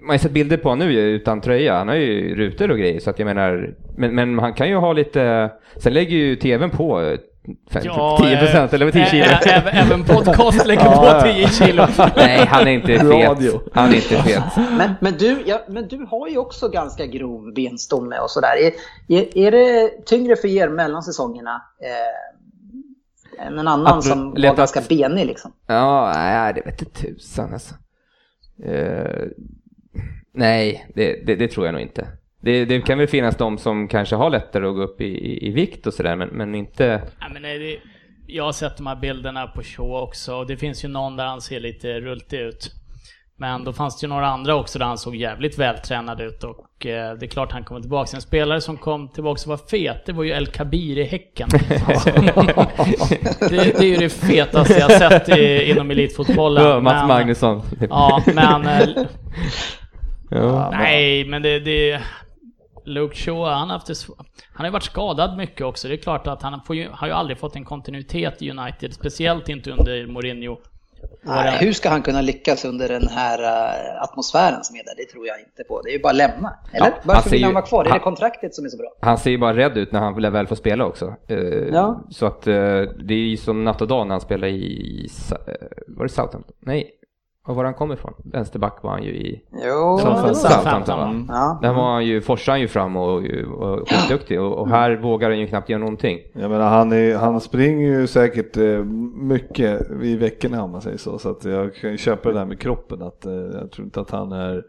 [0.00, 1.74] man har ju sett bilder på honom nu utan tröja.
[1.78, 3.00] Han har ju rutor och grejer.
[3.00, 6.70] Så att jag menar, Men, men han kan ju ha lite, sen lägger ju tvn
[6.70, 7.18] på eh,
[7.72, 9.24] fem- Ja, 10 procent eller 10 kilo.
[9.24, 11.86] ä- ä- Även, podcast lägger på 10 kilo.
[12.16, 13.62] Nej, han är inte fet.
[13.72, 14.42] Han är inte fet.
[14.56, 18.56] Men, men, du, ja, men du har ju också ganska grov benstomme och sådär.
[18.58, 18.72] Är,
[19.18, 22.39] är, är det tyngre för er mellan säsongerna eh,
[23.46, 25.52] än en annan Att- som lätt var ganska benig liksom?
[25.66, 27.74] Ja, nej, det vet inte tusan alltså.
[28.64, 29.26] Eh,
[30.34, 32.08] nej, det, det, det tror jag nog inte.
[32.42, 35.48] Det, det kan väl finnas de som kanske har lättare att gå upp i, i,
[35.48, 37.02] i vikt och sådär, men, men inte...
[37.20, 37.78] Ja, men nej, det,
[38.26, 41.26] jag har sett de här bilderna på show också och det finns ju någon där
[41.26, 42.74] han ser lite rultig ut.
[43.40, 46.86] Men då fanns det ju några andra också där han såg jävligt vältränad ut och
[46.86, 48.16] eh, det är klart han kommer tillbaka.
[48.16, 51.48] En spelare som kom tillbaka och var fet, det var ju El Kabir i Häcken.
[53.40, 56.64] det, det är ju det fetaste jag sett i, inom elitfotbollen.
[56.64, 57.62] Ja, Mats men- Magnusson.
[57.90, 58.66] Ja, men...
[58.66, 58.88] eh,
[60.30, 60.70] Ja.
[60.70, 62.00] Nej, men det, det...
[62.84, 64.26] Luke Shaw, han har, haft det, han
[64.56, 65.88] har ju varit skadad mycket också.
[65.88, 68.94] Det är klart att han får ju, har ju aldrig fått en kontinuitet i United,
[68.94, 70.58] speciellt inte under Mourinho.
[71.22, 74.94] Nej, hur ska han kunna lyckas under den här eh, atmosfären som är där?
[74.96, 75.80] Det tror jag inte på.
[75.82, 76.58] Det är ju bara att lämna.
[76.72, 76.86] Eller?
[76.86, 77.80] Ja, han Varför vill han vara kvar?
[77.80, 78.92] Är det han- kontraktet som är så bra?
[79.00, 81.14] Han ser ju bara rädd ut när han väl får spela också.
[81.28, 82.00] Eh, Ja.
[82.10, 82.52] Så att eh,
[83.04, 85.08] det är ju som natt och dag när han spelar i...
[85.30, 85.54] Eh,
[85.88, 86.54] Var det Southampton?
[86.60, 86.90] Nej.
[87.50, 88.14] Var var han kommer ifrån?
[88.24, 89.42] Vänsterback var han ju i...
[89.52, 90.34] Jo, Southampton.
[90.34, 91.08] Southampton va?
[91.08, 91.26] Mm.
[91.28, 91.58] Ja.
[91.62, 93.24] Där var han ju, forsade han ju fram och,
[93.58, 96.18] och skitduktig och, och här vågar han ju knappt göra någonting.
[96.32, 98.84] Jag menar, han, är, han springer ju säkert eh,
[99.14, 101.18] mycket i veckorna om man säger så.
[101.18, 103.02] Så att jag kan ju köpa det där med kroppen.
[103.02, 104.62] Att, eh, jag tror inte att han är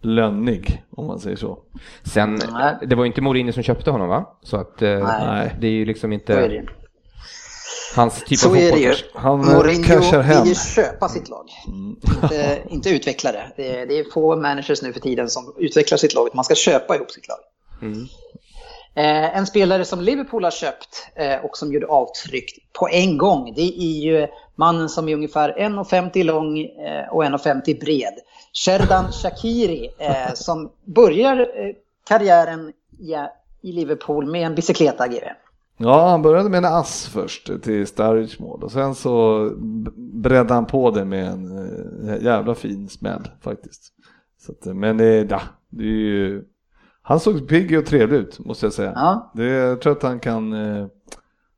[0.00, 1.58] lönnig om man säger så.
[2.02, 2.74] Sen, Nej.
[2.86, 4.26] det var ju inte Mourinho som köpte honom va?
[4.42, 5.56] Så att eh, Nej.
[5.60, 6.72] det är ju liksom Så är det inte.
[7.96, 8.94] Hans typ Så av är det ju.
[9.14, 11.48] Han, Mourinho vill ju köpa sitt lag.
[12.22, 13.52] Inte, inte utveckla det.
[13.56, 13.76] det.
[13.76, 16.28] är- Det är få managers nu för tiden som utvecklar sitt lag.
[16.34, 17.38] Man ska köpa ihop sitt lag.
[17.82, 18.06] Mm.
[18.94, 23.52] Eh, en spelare som Liverpool har köpt eh, och som gjorde avtryck på en gång,
[23.56, 28.14] det är ju mannen som är ungefär 1,50 lång eh, och 1,50 bred.
[28.52, 29.90] Sherdan Shakiri
[30.34, 31.46] som börjar
[32.08, 33.14] karriären i,
[33.68, 35.24] i Liverpool med en bicykleta GV.
[35.82, 39.48] Ja, han började med en ass först till Sturridge mål och sen så
[39.96, 41.58] bredde han på det med en
[42.08, 43.92] eh, jävla fin smäll faktiskt.
[44.48, 46.44] Att, eh, men ja, det är ju,
[47.02, 48.92] han såg pigg och trevlig ut måste jag säga.
[48.94, 49.32] Ja.
[49.34, 50.86] Det, jag tror att han kan, eh,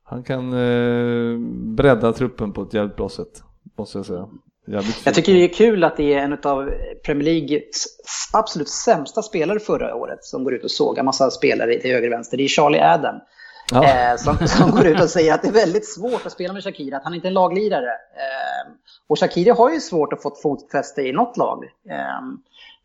[0.03, 1.39] han kan eh,
[1.75, 3.43] bredda truppen på ett jävligt bra sätt
[3.77, 4.27] måste jag säga.
[5.03, 6.69] Jag tycker det är kul att det är en av
[7.05, 7.85] Premier Leagues
[8.33, 12.13] absolut sämsta spelare förra året som går ut och sågar massa spelare till höger och
[12.13, 12.37] vänster.
[12.37, 13.15] Det är Charlie Adam.
[13.71, 13.83] Ja.
[13.83, 16.63] Eh, som, som går ut och säger att det är väldigt svårt att spela med
[16.63, 17.89] Shakiri, att han inte är en laglirare.
[17.89, 18.71] Eh,
[19.07, 21.63] och Shakiri har ju svårt att få fotfäste i något lag.
[21.89, 22.21] Eh,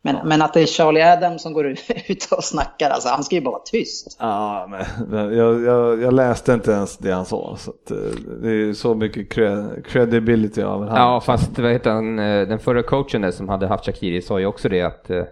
[0.03, 1.67] men, men att det är Charlie Adam som går
[2.07, 4.17] ut och snackar, alltså han ska ju bara vara tyst.
[4.19, 7.55] Ja, men jag, jag, jag läste inte ens det han sa.
[7.59, 7.97] Så att, eh,
[8.41, 10.97] det är så mycket cred, credibility av han.
[10.97, 14.39] Ja, fast vad heter han, eh, den förra coachen där som hade haft Shakiri sa
[14.39, 15.23] ju också det att eh,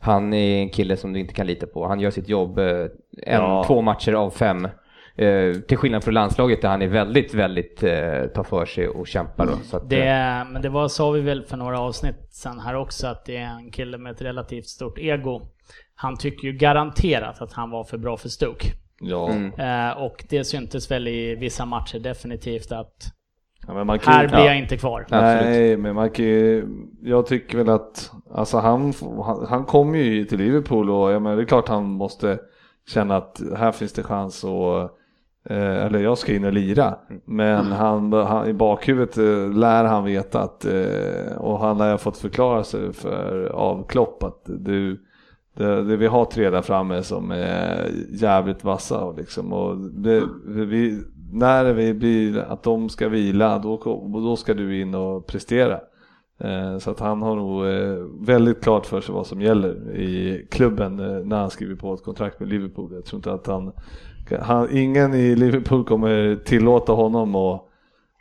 [0.00, 1.86] han är en kille som du inte kan lita på.
[1.86, 2.88] Han gör sitt jobb eh, en,
[3.40, 3.64] Ja.
[3.66, 4.68] två matcher av fem.
[5.18, 9.06] Eh, till skillnad från landslaget där han är väldigt, väldigt eh, tar för sig och
[9.06, 9.46] kämpar.
[9.46, 12.60] Då, så att, Det, eh, men det var, sa vi väl för några avsnitt sen
[12.60, 15.42] här också, att det är en kille med ett relativt stort ego.
[15.94, 18.66] Han tycker ju garanterat att han var för bra för Stoke.
[19.00, 19.30] Ja.
[19.30, 19.52] Mm.
[19.90, 23.12] Eh, och det syntes väl i vissa matcher definitivt att
[23.68, 24.44] Ja, men man kan här blir ja.
[24.46, 25.00] jag inte kvar.
[25.00, 25.44] Absolut.
[25.44, 26.66] Nej, men man kan ju,
[27.02, 28.92] jag tycker väl att alltså han,
[29.24, 32.38] han, han kom ju till Liverpool och jag menar, det är klart han måste
[32.88, 34.90] känna att här finns det chans att
[35.50, 36.94] eh, eller jag ska in och lira.
[37.24, 42.16] Men han, han, i bakhuvudet eh, lär han veta att, eh, och han har fått
[42.16, 45.00] förklara sig för, av Klopp att du,
[45.56, 50.22] det, det, vi har tre där framme som är jävligt vassa och liksom, och det,
[50.46, 53.76] vi, när vi blir att de ska vila då,
[54.12, 55.80] då ska du in och prestera.
[56.40, 60.46] Eh, Så att han har nog eh, väldigt klart för sig vad som gäller i
[60.50, 62.92] klubben eh, när han skriver på ett kontrakt med Liverpool.
[62.94, 63.72] Jag tror inte att han,
[64.40, 67.34] han ingen i Liverpool kommer tillåta honom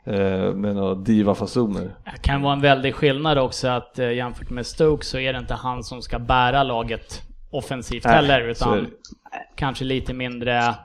[0.05, 1.95] eh, med några diva-fasoner.
[2.05, 5.53] Det kan vara en väldig skillnad också att jämfört med Stoke så är det inte
[5.53, 8.87] han som ska bära laget offensivt Nej, heller utan
[9.55, 10.75] kanske lite mindre,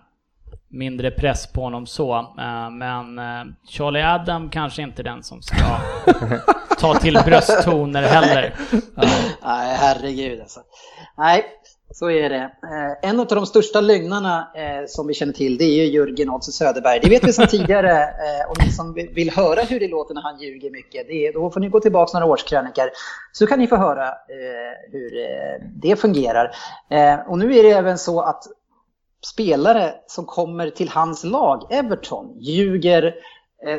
[0.68, 2.34] mindre press på honom så.
[2.70, 3.20] Men
[3.68, 5.56] Charlie Adam kanske inte är den som ska
[6.80, 8.54] ta till brösttoner heller.
[9.44, 10.60] Nej, herregud alltså.
[11.18, 11.44] Nej,
[11.94, 12.36] så är det.
[12.42, 16.30] Eh, en av de största lögnarna eh, som vi känner till det är ju Jörgen
[16.30, 17.00] Odds Söderberg.
[17.02, 20.22] Det vet vi sedan tidigare eh, och ni som vill- höra hur det låter när
[20.22, 22.84] han ljuger mycket, det är, då får ni gå tillbaka några årskrönikor
[23.32, 24.14] så kan ni få höra
[24.92, 25.10] hur
[25.82, 26.50] det fungerar.
[27.28, 28.44] Och nu är det även så att
[29.26, 33.14] spelare som kommer till hans lag, Everton, ljuger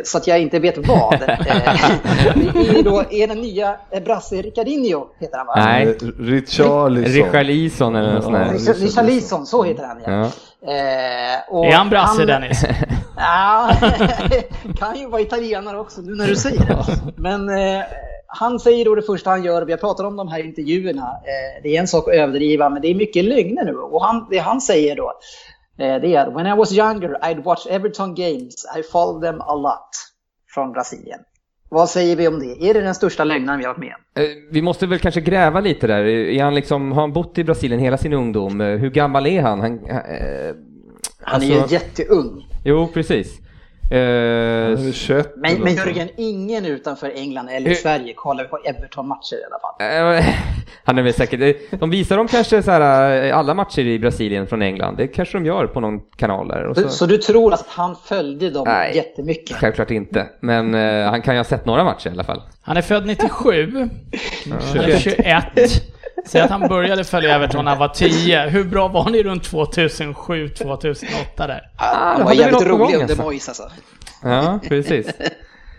[0.03, 1.13] så att jag inte vet vad.
[1.31, 5.53] Eh, det är, då, är den nya eh, Brasse Ricardinho, heter han va?
[5.55, 5.97] Nej.
[6.19, 7.13] Richarlison.
[7.13, 8.73] Richarlison eller något sånt där.
[8.73, 10.31] Richarlison, så heter han ja.
[10.61, 11.65] ja.
[11.65, 12.65] är han Brasse han, Dennis?
[13.17, 13.71] Ja,
[14.77, 16.85] kan ju vara italienare också nu när du säger det.
[17.15, 17.83] Men eh,
[18.27, 21.63] han säger då det första han gör, vi har pratat om de här intervjuerna, eh,
[21.63, 23.75] det är en sak att överdriva men det är mycket lögner nu.
[23.77, 25.50] Och han, det han säger då, Eh,
[25.81, 28.65] det är When I was younger I'd watch Everton games.
[28.77, 29.89] I followed them a lot.
[30.53, 31.19] Från Brasilien.
[31.69, 32.69] Vad säger vi om det?
[32.69, 34.21] Är det den största lögnen vi har varit med om?
[34.23, 36.03] Eh, vi måste väl kanske gräva lite där.
[36.05, 38.61] Är han liksom, har han bott i Brasilien hela sin ungdom?
[38.61, 39.59] Eh, hur gammal är han?
[39.59, 40.55] Han, eh,
[41.21, 42.47] han är ju alltså- jätteung.
[42.65, 43.39] Jo, precis.
[43.91, 44.79] Eh,
[45.35, 50.17] men, men Jörgen, ingen utanför England eller uh, Sverige kollar på Everton-matcher i alla fall.
[50.17, 50.35] Uh,
[50.83, 54.47] han är väl säkert, de visar dem kanske så här, eh, alla matcher i Brasilien
[54.47, 56.73] från England, det kanske de gör på någon kanal där.
[56.73, 56.89] Så.
[56.89, 57.05] så.
[57.05, 59.57] du tror att han följde dem Nej, jättemycket?
[59.57, 62.41] Självklart inte, men uh, han kan ju ha sett några matcher i alla fall.
[62.61, 63.89] Han är född 97,
[64.49, 65.43] han är 21.
[66.25, 68.49] Säg att han började följa Everton när han var 10.
[68.49, 71.05] Hur bra var ni runt 2007-2008
[71.37, 71.71] där?
[71.77, 73.21] Ah, han var jävligt rolig under alltså.
[73.21, 73.69] Mois alltså.
[74.23, 75.07] Ja, precis.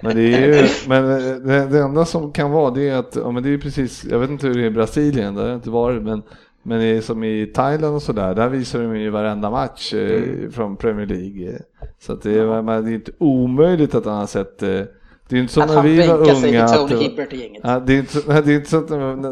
[0.03, 1.05] Men det är ju, men
[1.47, 4.19] det, det, enda som kan vara det är att, ja men det är precis, jag
[4.19, 6.23] vet inte hur det är i Brasilien, där har inte varit, men,
[6.63, 10.23] men det är som i Thailand och sådär, där visar de ju varenda match eh,
[10.23, 10.53] mm.
[10.53, 11.59] från Premier League.
[12.01, 14.81] Så att det, är, det är inte omöjligt att han har sett eh,
[15.33, 16.65] det är inte som när vi var unga.
[16.65, 17.61] Att, Tony Hibbert i gänget.
[17.65, 18.87] Ja, det är inte, det är inte så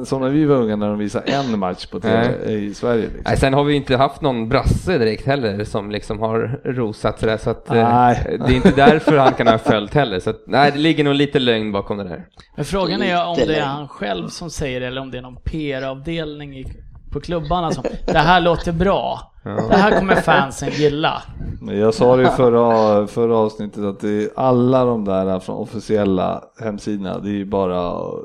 [0.05, 3.03] som när vi var unga när de visade en match på TV i Sverige.
[3.03, 3.23] Liksom.
[3.25, 7.37] Nej, sen har vi inte haft någon brasse direkt heller som liksom har rosat sådär
[7.37, 8.39] så att eh, nej.
[8.47, 10.21] det är inte därför han kan ha följt heller.
[10.21, 12.27] Så att, nej, det ligger nog lite lögn bakom det där.
[12.57, 15.23] Men frågan är om det är han själv som säger det eller om det är
[15.23, 16.65] någon PR-avdelning
[17.13, 19.30] på klubbarna som det här låter bra.
[19.43, 19.51] Ja.
[19.51, 21.23] Det här kommer fansen gilla.
[21.63, 26.45] Jag sa det i förra, förra avsnittet att det är alla de där från officiella
[26.61, 28.25] hemsidorna, det är ju bara att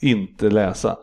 [0.00, 0.96] inte läsa.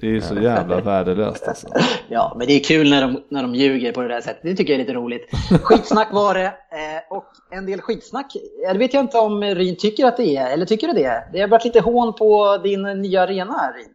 [0.00, 1.68] Det är så jävla värdelöst alltså.
[2.08, 4.42] Ja, men det är kul när de, när de ljuger på det där sättet.
[4.42, 5.30] Det tycker jag är lite roligt.
[5.62, 6.46] Skitsnack var det.
[6.46, 8.36] Eh, och en del skitsnack,
[8.72, 10.52] det vet jag inte om Ryn tycker att det är.
[10.52, 11.28] Eller tycker du det?
[11.32, 13.88] Det har varit lite hån på din nya arena, Ryn.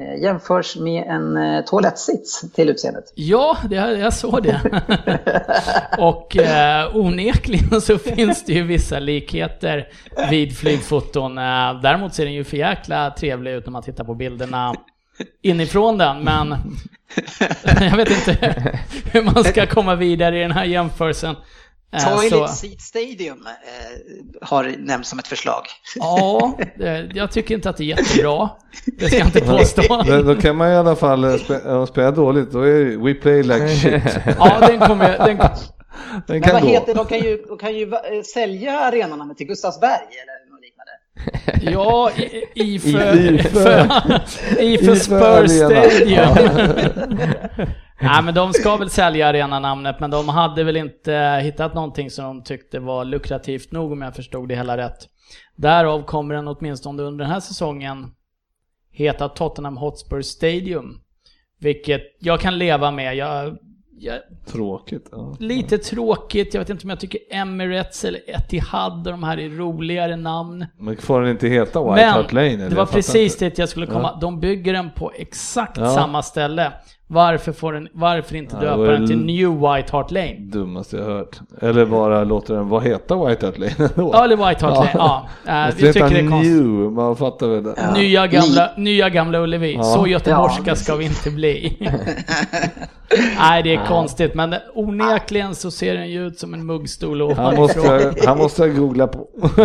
[0.00, 3.04] Eh, jämförs med en eh, toalettsits till utseendet.
[3.14, 4.60] Ja, det, jag såg det.
[5.98, 9.88] och eh, onekligen så finns det ju vissa likheter
[10.30, 11.38] vid flygfoton.
[11.38, 14.74] Eh, däremot ser den ju för jäkla trevlig ut när man tittar på bilderna
[15.42, 16.56] inifrån den, men
[17.80, 18.78] jag vet inte
[19.12, 21.36] hur man ska komma vidare i den här jämförelsen.
[21.92, 25.62] Eh, Toilet Seat Stadium eh, har nämnts som ett förslag.
[25.96, 26.58] Ja,
[27.14, 28.50] jag tycker inte att det är jättebra.
[28.98, 30.02] Det ska jag inte påstå.
[30.06, 32.52] då, då kan man i alla fall eh, spela, spela dåligt.
[32.52, 34.02] Då är We Play Like Shit.
[34.38, 35.18] Ja, den kommer...
[35.18, 35.38] Den,
[36.26, 36.68] den kan Men vad gå.
[36.68, 37.90] heter de kan ju, de kan ju
[38.34, 40.92] sälja arenorna till Gustavsberg eller något liknande.
[41.72, 42.10] Ja,
[42.54, 43.14] IFÖ
[44.58, 46.28] IFÖ Spurs Stadium.
[48.00, 52.24] Nej men de ska väl sälja arenanamnet men de hade väl inte hittat någonting som
[52.24, 55.08] de tyckte var lukrativt nog om jag förstod det hela rätt.
[55.56, 58.10] Därav kommer den åtminstone under den här säsongen
[58.90, 61.00] heta Tottenham Hotspur Stadium.
[61.58, 63.16] Vilket jag kan leva med.
[63.16, 63.56] Jag,
[63.98, 65.08] jag, tråkigt.
[65.12, 65.36] Ja.
[65.38, 66.54] Lite tråkigt.
[66.54, 70.66] Jag vet inte om jag tycker Emirates eller Etihad och de här är roligare namn.
[70.78, 72.56] Men får den inte heta White Hart Lane?
[72.56, 74.10] Men det var precis dit jag skulle komma.
[74.14, 74.18] Ja.
[74.20, 75.94] De bygger den på exakt ja.
[75.94, 76.72] samma ställe.
[77.12, 80.36] Varför, får den, varför inte ja, döpa den till New White Hart Lane?
[80.38, 81.40] Dummaste jag hört.
[81.60, 84.10] Eller bara låta den vara heta White Hart Lane ändå.
[84.12, 84.90] Ja, eller White Hart Lane.
[84.94, 85.28] Ja.
[85.46, 85.66] ja.
[85.68, 86.56] Äh, vi tycker det är konstigt.
[86.56, 87.74] New, man fattar väl det.
[87.76, 87.92] Ja.
[87.92, 89.74] Nya, gamla, nya gamla Ullevi.
[89.74, 89.82] Ja.
[89.82, 91.78] Så göteborgska ska vi inte bli.
[93.38, 94.34] Nej, det är konstigt.
[94.34, 98.68] Men onekligen så ser den ju ut som en muggstol och han måste, han måste
[98.68, 99.28] googla på.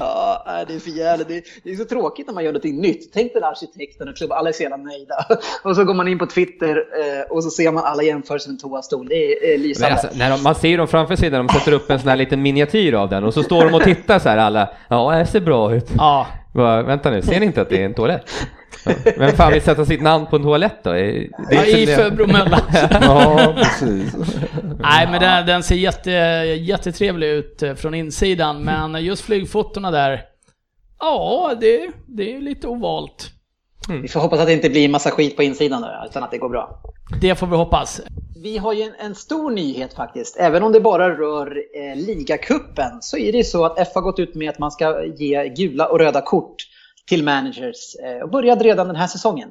[0.00, 1.28] ja, det är för jävligt.
[1.28, 3.12] Det, det är så tråkigt när man gör någonting nytt.
[3.12, 5.26] Tänk den arkitekten och klubben, alla är så jävla nöjda.
[5.62, 8.58] Och så går man in på Twitter eh, och så ser man alla jämförelser med
[8.58, 9.08] toastol.
[9.08, 9.92] Det är, är lysande.
[9.92, 12.16] Alltså, när de, man ser dem framför sig när de sätter upp en sån här
[12.16, 14.70] liten miniatyr av den och så står de och tittar så här alla.
[14.88, 15.90] Ja, det ser bra ut.
[15.98, 16.26] Ja.
[16.54, 18.30] Bara, vänta nu, ser ni inte att det är en toalett?
[19.18, 20.92] Vem fan vill sätta sitt namn på en toalett då?
[20.92, 22.60] Det är ja, I Bromölla.
[22.90, 24.16] ja, precis.
[24.80, 26.10] Nej, men den, den, ser jätte,
[26.60, 30.20] jättetrevlig ut eh, från insidan, men just flygfotona där,
[30.98, 33.30] ja, det, det är lite ovalt.
[33.88, 34.02] Mm.
[34.02, 36.38] Vi får hoppas att det inte blir massa skit på insidan då, utan att det
[36.38, 36.80] går bra.
[37.20, 38.00] Det får vi hoppas.
[38.42, 40.36] Vi har ju en, en stor nyhet faktiskt.
[40.36, 44.02] Även om det bara rör eh, ligacupen så är det ju så att F har
[44.02, 46.56] gått ut med att man ska ge gula och röda kort
[47.06, 49.48] till managers eh, och började redan den här säsongen.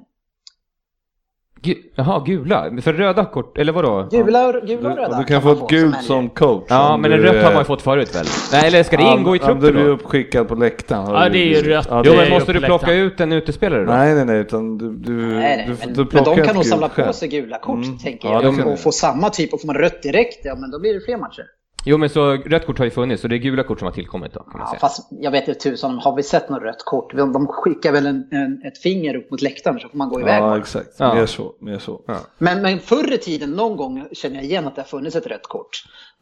[1.66, 2.72] Gu jaha, gula?
[2.82, 4.07] För röda kort, eller vadå?
[4.11, 6.63] Gula, och- Du, gula och röda du kan få ett gult som coach.
[6.70, 8.26] Ja, om men du en rött har man ju fått förut väl?
[8.51, 9.91] Nej, eller ska det ingå i Om- Om truppen du är då?
[9.91, 11.05] uppskickad på läktaren.
[11.09, 11.88] Ja, du- det är ju rött.
[11.89, 13.91] Ja, Jo, men måste du plocka ut en utespelare då?
[13.91, 16.66] Nej, nej, nej, utan du, du, Nej, nej, du, men, du men de kan nog
[16.66, 17.97] samla på sig gula kort, Mm.
[17.97, 18.59] tänker Ja, jag.
[18.59, 18.78] och, du.
[18.78, 21.43] få samma typ och får man rött direkt, ja men då blir det fler matcher.
[21.88, 23.93] Jo, men så rött kort har ju funnits, så det är gula kort som har
[23.93, 24.79] tillkommit då, kan man Ja, säga.
[24.79, 27.13] fast jag vet inte tusan, har vi sett något rött kort?
[27.15, 30.19] De de skickar väl en, en, ett finger upp mot läktaren så får man gå
[30.21, 30.36] iväg.
[30.36, 30.57] Ja, bara.
[30.57, 30.89] exakt.
[30.97, 31.13] Ja.
[31.15, 31.55] Mer så.
[31.59, 32.01] Mer så.
[32.07, 32.17] Ja.
[32.38, 35.27] Men, men förr i tiden, någon gång känner jag igen att det har funnits ett
[35.27, 35.69] rött kort.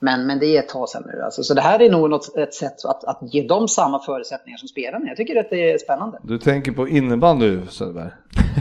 [0.02, 1.22] Men, men det är ett tag sedan nu.
[1.22, 4.58] Alltså, så det här är nog något, ett sätt att, att ge dem samma förutsättningar
[4.58, 5.08] som spelarna.
[5.08, 6.20] Jag tycker att det är spännande.
[6.24, 8.12] Du tänker på innebandy Söderberg?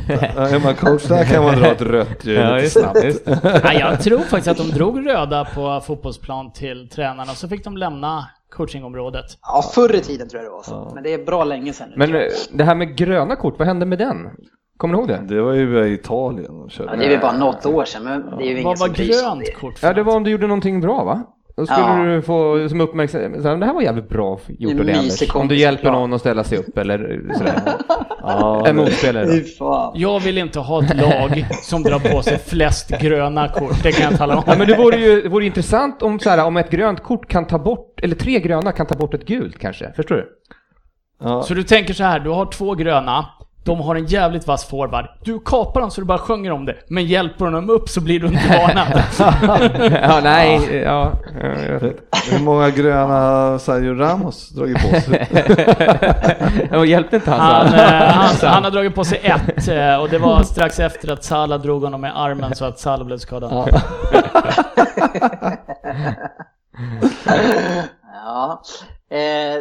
[0.08, 3.04] Ja, Är man coach där kan man dra ett rött ljud Ja, lite snabbt.
[3.04, 3.26] Just.
[3.64, 7.64] Nej, jag tror faktiskt att de drog röda på fotbollsplan till tränarna och så fick
[7.64, 9.24] de lämna coachingområdet.
[9.42, 10.92] Ja, förr i tiden tror jag det var så.
[10.94, 11.92] Men det är bra länge sedan.
[11.96, 12.22] Men eh,
[12.52, 14.16] det här med gröna kort, vad hände med den?
[14.76, 15.34] Kommer ni ihåg det?
[15.34, 16.90] Det var ju i Italien de körde.
[16.92, 18.88] ja, det är väl bara något år sedan, men det är ju ingen Vad var
[18.88, 21.22] grönt kort för Ja, det var om du gjorde någonting bra va?
[21.56, 22.04] Då skulle Ja.
[22.04, 25.34] du få som uppmärksamhet, det här var jävligt bra gjort av dig Anders.
[25.34, 25.92] Om du hjälper bra.
[25.92, 27.60] någon att ställa sig upp eller sådär.
[28.24, 29.42] Ja, En motspelare.
[29.94, 34.10] Jag vill inte ha ett lag som drar på sig flest gröna kort, det kan
[34.10, 34.42] jag tala om.
[34.46, 37.28] Ja men det vore ju det vore intressant om, så här, om ett grönt kort
[37.28, 40.28] kan ta bort, eller tre gröna kan ta bort ett gult kanske, förstår du?
[41.20, 41.42] ja.
[41.42, 43.26] Så du tänker så här, du har två gröna,
[43.64, 45.06] de har en jävligt vass forward.
[45.24, 48.20] Du kapar dem så du bara sjunger om det, men hjälper dem upp så blir
[48.20, 49.02] du inte varnad.
[50.02, 51.12] ja, nej, ja.
[51.42, 51.78] ja.
[52.30, 55.28] Hur många gröna Sergio Ramos dragit på sig?
[56.70, 60.08] Ja, hjälpte inte han Han, eh, han, han har dragit på sig ett eh, och
[60.08, 63.52] det var strax efter att Salah drog honom med armen så att Salah blev skadad.
[63.52, 63.68] Ja.
[67.26, 68.62] Eh,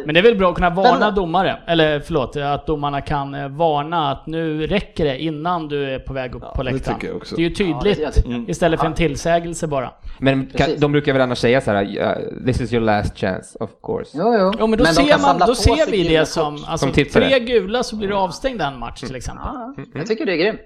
[0.06, 1.20] Men det är väl bra att kunna varna Spännande.
[1.20, 5.98] domare, eller förlåt, att domarna kan eh, varna att nu räcker det innan du är
[5.98, 7.16] på väg upp på det läktaren.
[7.16, 7.36] också.
[7.36, 9.90] Det är ju tydligt Ja, det- istället för en tillsägelse bara.
[10.18, 13.58] Men kan, de brukar väl annars säga så här, "Yeah, this is your last chance,
[13.60, 14.10] of course.
[14.14, 14.52] Jo, jo.
[14.60, 17.28] Jo men då de ser, man, då på ser vi det som, alltså Som tittare.
[17.28, 19.44] tre gula så blir du avstängd en match till exempel.
[19.54, 20.60] Ja, jag tycker det är grymt.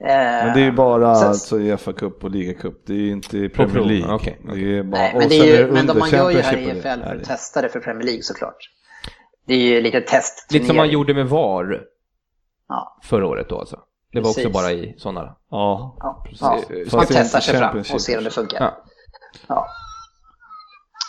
[0.00, 2.86] Eh, Men det är ju bara sen- alltså Uefa Cup och Liga Cup.
[2.86, 4.14] Det är ju inte Premier League.
[4.14, 6.56] okej, Det är bara, Nej, men, det är ju, men de, man gör ju här
[6.56, 6.64] i.
[6.70, 8.56] EFL för att testa det för Premier League såklart.
[9.46, 10.46] Det är ju lite test.
[10.52, 11.82] Lite som man gjorde med VAR
[12.68, 13.80] Ja, förra året då alltså.
[14.12, 15.36] Det var också bara i sådana.
[15.50, 16.40] Ja, ja, precis.
[16.90, 16.96] ja.
[16.96, 18.74] Man testar sig fram och ser om det funkar.
[19.48, 19.66] Ja.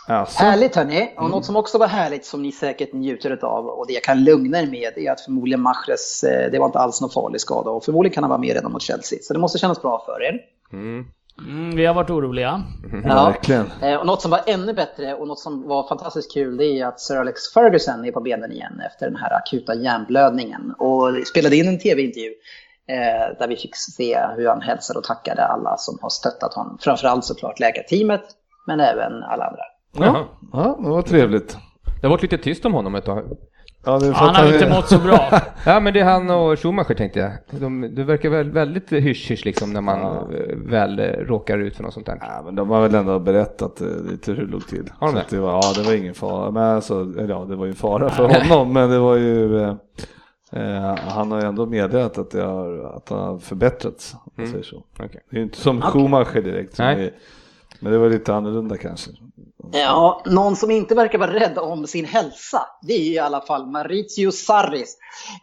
[0.07, 1.13] Alltså, Härligt hörni!
[1.15, 1.31] Och Mm.
[1.31, 4.59] något som också var härligt som ni säkert njuter av och det jag kan lugna
[4.61, 7.83] er med är att förmodligen Mahrez, eh, det var inte alls någon farlig skada och
[7.85, 9.19] förmodligen kan han vara med redan mot Chelsea.
[9.21, 10.39] Så det måste kännas bra för er.
[10.73, 11.05] Mm.
[11.47, 12.63] Mm, vi har varit oroliga.
[13.03, 13.25] Ja.
[13.25, 13.65] verkligen.
[13.81, 16.85] Eh, Och något som var ännu bättre och något som var fantastiskt kul det är
[16.85, 20.73] att Sir Alex Ferguson är på benen igen efter den här akuta hjärnblödningen.
[20.79, 22.33] Och spelade in en tv-intervju
[22.89, 26.77] eh, där vi fick se hur han hälsade och tackade alla som har stöttat honom.
[26.81, 28.23] Framförallt såklart läkarteamet
[28.67, 29.61] men även alla andra.
[30.05, 30.23] Jaha.
[30.53, 31.57] Ja, det var trevligt.
[32.01, 33.23] Det har varit lite tyst om honom ett tag.
[33.85, 35.29] Ja, det är för Han har inte mått så bra.
[35.65, 37.31] Ja men det är han och Schumacher tänkte jag.
[37.61, 40.27] De, det verkar väl väldigt hysch-hysch liksom när man Ja.
[40.37, 42.17] eh, väl eh, råkar ut för något sånt där.
[42.21, 44.89] Ja, men de har väl ändå berättat eh, lite hur det låg till.
[44.99, 45.35] Har de Så det?
[45.35, 46.51] det var, ja, det var ingen fara.
[46.51, 49.61] Men alltså, ja, det var ju en fara för honom, men det var ju...
[49.61, 49.73] Eh,
[50.51, 54.45] eh, han har ju ändå meddelat att, det har, att han har förbättrats, om man
[54.45, 54.51] Mm.
[54.51, 54.83] säger så.
[54.99, 55.21] Okej.
[55.29, 56.75] Det är ju inte som Schumacher direkt.
[56.75, 57.05] Som Nej.
[57.05, 57.11] är,
[57.80, 59.11] men det var lite annorlunda kanske.
[59.71, 63.67] Ja, någon som inte verkar vara rädd om sin hälsa, det är i alla fall
[63.67, 64.97] Maurizio Sarris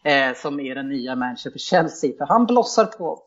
[0.04, 2.10] eh, som är den nya managern för Chelsea.
[2.18, 3.22] För han blossar på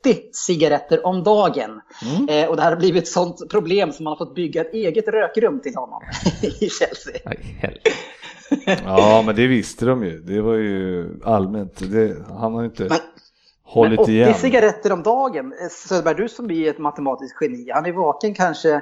[0.00, 1.80] 80 cigaretter om dagen.
[2.28, 4.74] Eh, och det här har blivit ett sånt problem som man har fått bygga ett
[4.74, 6.02] eget rökrum till honom
[6.42, 7.20] i Chelsea.
[7.24, 7.80] Aj.
[8.84, 10.20] Ja, men det visste de ju.
[10.20, 11.90] Det var ju allmänt.
[11.92, 12.98] Det, han har inte Men-
[13.66, 14.34] hållit Men 80 igen.
[14.34, 15.52] cigaretter om dagen.
[15.62, 18.80] Eh, Söderberg, du som är ett matematiskt geni, han är vaken kanske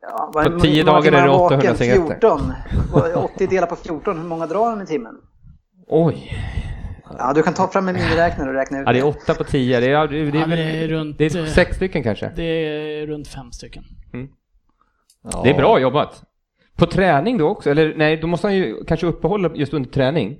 [0.00, 1.76] Ja, På hur 10 många dagar är det han 800 vaken?
[1.76, 2.04] cigaretter.
[2.20, 2.52] 14.
[3.24, 5.14] 80 delat på 14, hur många drar han i timmen?
[5.88, 6.32] Oj.
[7.18, 9.44] Ja, du kan ta fram en miniräknare och räkna ut Ja det är 8 på
[9.44, 9.80] 10.
[9.80, 12.32] Det är, det är, Ja, det är runt, det är eh, sex stycken kanske.
[12.36, 13.84] Det är runt fem stycken.
[15.32, 15.40] Ja.
[15.44, 16.22] Det är bra jobbat.
[16.76, 17.70] På träning då också?
[17.70, 20.38] Eller nej, då måste han ju kanske uppehålla just under träning.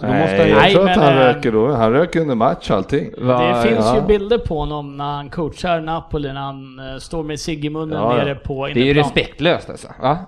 [0.00, 1.72] Så då Nej, måste han jag Nej, tror att men, han eh, röker då.
[1.72, 3.10] Han röker under match allting.
[3.18, 3.96] Va- Det finns ja.
[3.96, 7.70] ju bilder på honom när han coachar Napoli, när han eh, står med cigg i
[7.70, 8.24] munnen Ja, ja.
[8.24, 9.04] nere på Det är ju inneplan.
[9.04, 9.88] respektlöst alltså.
[10.02, 10.18] Va?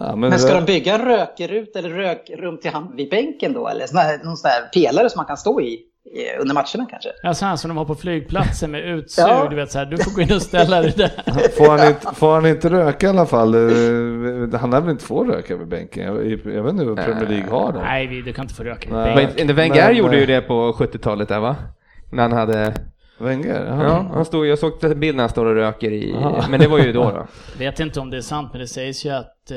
[0.00, 3.68] Ja, Men ska rö- de bygga en rökrut eller rökrum till han vid bänken då?
[3.68, 5.78] Eller sån här, någon sån här pelare som man kan stå i
[6.40, 7.08] under matcherna kanske?
[7.22, 9.46] Ja, så här som de har på flygplatsen med utsug, Ja.
[9.50, 11.10] du vet så här, du får gå in och ställa dig där.
[11.56, 13.54] Får han, inte, får han inte röka i alla fall?
[13.54, 16.04] eh, Han lär väl inte få röka vid bänken?
[16.04, 17.80] Jag, jag vet inte vad Premier League har där.
[17.80, 20.72] Nej, vi- du kan inte få röka vid Men Wenger gjorde eh, ju det på
[20.72, 21.56] 70-talet där va?
[22.12, 22.74] När han hade...
[23.20, 23.66] Wenger?
[23.66, 26.44] Ja, han stod, jag såg en bild när han står och röker i, Aha.
[26.50, 27.02] men det var ju då.
[27.10, 27.26] då.
[27.58, 29.56] Vet inte om det är sant, men det sägs ju att eh,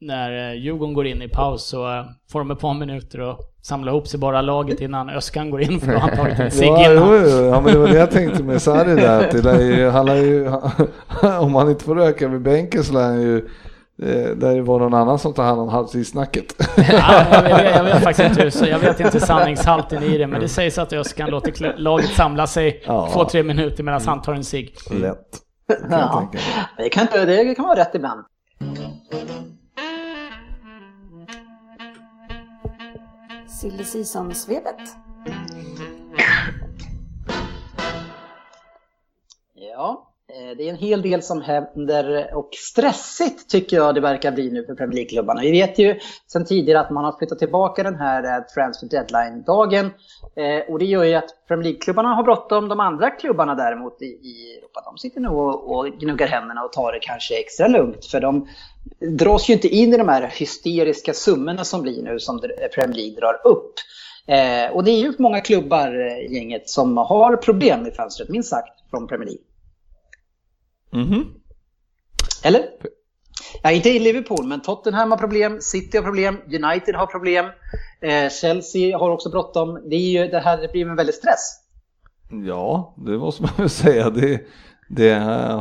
[0.00, 3.38] när eh, Djurgården går in i paus så eh, får de ett par minuter och
[3.62, 6.68] samla ihop sig bara laget innan Öskan går in för att han tagit en cigg
[6.68, 7.22] Ja, jo, innan.
[7.30, 9.20] jo, ja, men det var det jag tänkte med Sarri där.
[9.24, 10.48] Att det där är ju, han har ju,
[11.40, 13.36] om han inte får röka vid bänken så lär han ju
[14.02, 16.54] eh, där var någon annan som tar hand om halvtidssnacket.
[16.76, 20.26] Ja, jag, vet, jag vet faktiskt inte hur, så jag vet inte sanningshalten i det,
[20.26, 23.08] men det sägs att Öskan låter laget samla sig Ja.
[23.12, 24.74] två, tre minuter medan han tar en cigg.
[24.90, 25.16] Lätt.
[25.88, 26.30] Kan Ja.
[26.76, 28.20] Det kan, inte, det kan vara rätt ibland.
[33.60, 34.80] Silly Season-svepet.
[39.54, 44.32] Ja, eh, det är en hel del som händer och stressigt tycker jag det verkar
[44.32, 45.40] bli nu för Premier League-klubbarna.
[45.40, 49.86] Vi vet ju sedan tidigare att man har flyttat tillbaka den här eh, transfer deadline-dagen.
[50.36, 52.68] Eh, och det gör ju att Premier League-klubbarna har bråttom.
[52.68, 56.98] De andra klubbarna däremot i, Europa, de sitter nog och gnuggar händerna och tar det
[57.02, 58.06] kanske extra lugnt.
[58.06, 58.48] För de
[59.18, 62.40] dras ju inte in i de här hysteriska summorna som blir nu som
[62.74, 63.74] Premier League drar upp.
[64.26, 68.48] Eh, och det är ju många klubbar, eh, gänget, som har problem i fönstret, minst
[68.48, 69.44] sagt, från Premier League.
[70.92, 71.34] Mhm.
[72.44, 72.64] Eller?
[73.62, 77.46] Ja, inte i Liverpool, men Tottenham har problem, City har problem, United har problem,
[78.00, 79.88] eh, Chelsea har också bråttom.
[79.90, 81.60] Det, är ju, det här blir en väldig stress.
[82.46, 84.10] Ja, det måste man väl säga.
[84.10, 84.40] Det,
[84.92, 85.12] det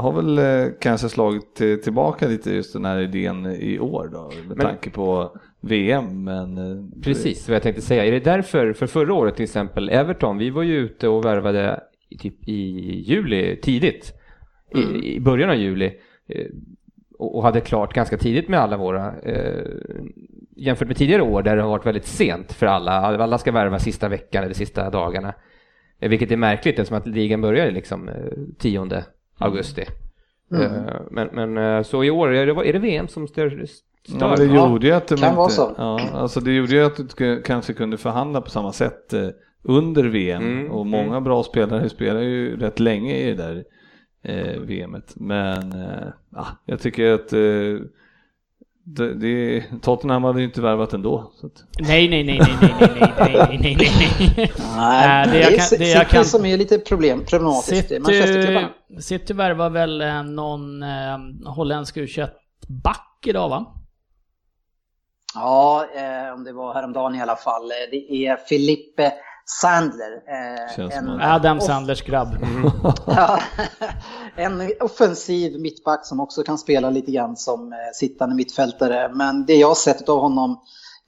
[0.02, 4.32] har väl eh, kanske slagit till- tillbaka lite just den här idén i år då,
[4.48, 6.24] med Men- tanke på VM.
[6.24, 8.06] Men eh, Precis vad jag tänkte säga.
[8.06, 11.80] Är det därför, för förra året till exempel, Everton, vi var ju ute och värvade
[12.10, 12.62] i, typ i
[13.06, 14.14] juli, tidigt.
[14.76, 15.92] I, I början av juli.
[16.28, 16.46] eh,
[17.20, 19.14] Och, och hade klart ganska tidigt med alla våra.
[19.20, 19.66] Eh,
[20.56, 22.92] jämfört med tidigare år där det har varit väldigt sent för alla.
[22.92, 25.34] Alla ska värva sista veckan eller sista dagarna.
[26.00, 28.10] Vilket är märkligt eftersom att ligan börjar liksom
[28.58, 28.80] 10
[29.40, 29.86] augusti.
[30.54, 30.72] Eh,
[31.12, 33.66] men, men eh, så i år, är det, är det VM som stör?
[34.08, 34.38] Ja, stör?
[34.48, 35.76] det gjorde ju att de kan inte, vara så.
[35.78, 39.28] Ja, alltså det gjorde ju att du sk- kanske kunde förhandla på samma sätt eh,
[39.64, 43.64] under VM Mm, och många bra spelare spelar ju rätt länge i det där
[44.24, 45.14] eh, VMet.
[45.16, 47.40] Men eh, ja, jag tycker att eh,
[48.96, 51.32] det, det, Tottenham hade ju inte värvat ändå.
[51.42, 54.52] Så att, Nej, nej, nej, nej, nej, nej, nej, nej, nej, nej.
[54.78, 57.88] Nej, det jag är kan- det jag City kan- som är lite problem, problematiskt.
[57.90, 58.02] City,
[59.00, 63.66] City värvar väl eh, någon eh, holländsk U21-back idag va?
[65.36, 67.64] Ja, eh, om det var häromdagen i alla fall.
[67.64, 69.14] Eh, Det är Filippe
[69.62, 70.12] Sandler.
[70.28, 72.28] Eh, en- Adam Sandlers grabb.
[73.08, 73.40] Ja,
[74.36, 79.12] en offensiv mittback som också kan spela lite grann som eh, sittande mittfältare.
[79.14, 80.60] Men det jag har sett av honom,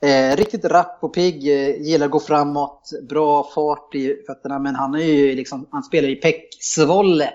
[0.04, 4.60] eh, riktigt rapp och pigg, eh, gillar att gå framåt, bra fart i fötterna.
[4.60, 7.30] Men han, är ju liksom, han spelar i pecksvolle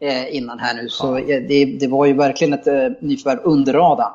[0.00, 0.88] eh, innan här nu.
[0.88, 4.12] Så eh, det, det var ju verkligen ett eh, nyförvärv under radarn.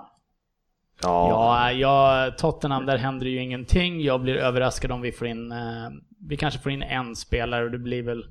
[1.04, 4.02] Ja, ja, Tottenham, där händer ju ingenting.
[4.02, 5.58] Jag blir överraskad om vi får in, eh,
[6.28, 8.26] vi kanske får in en spelare och det blir väl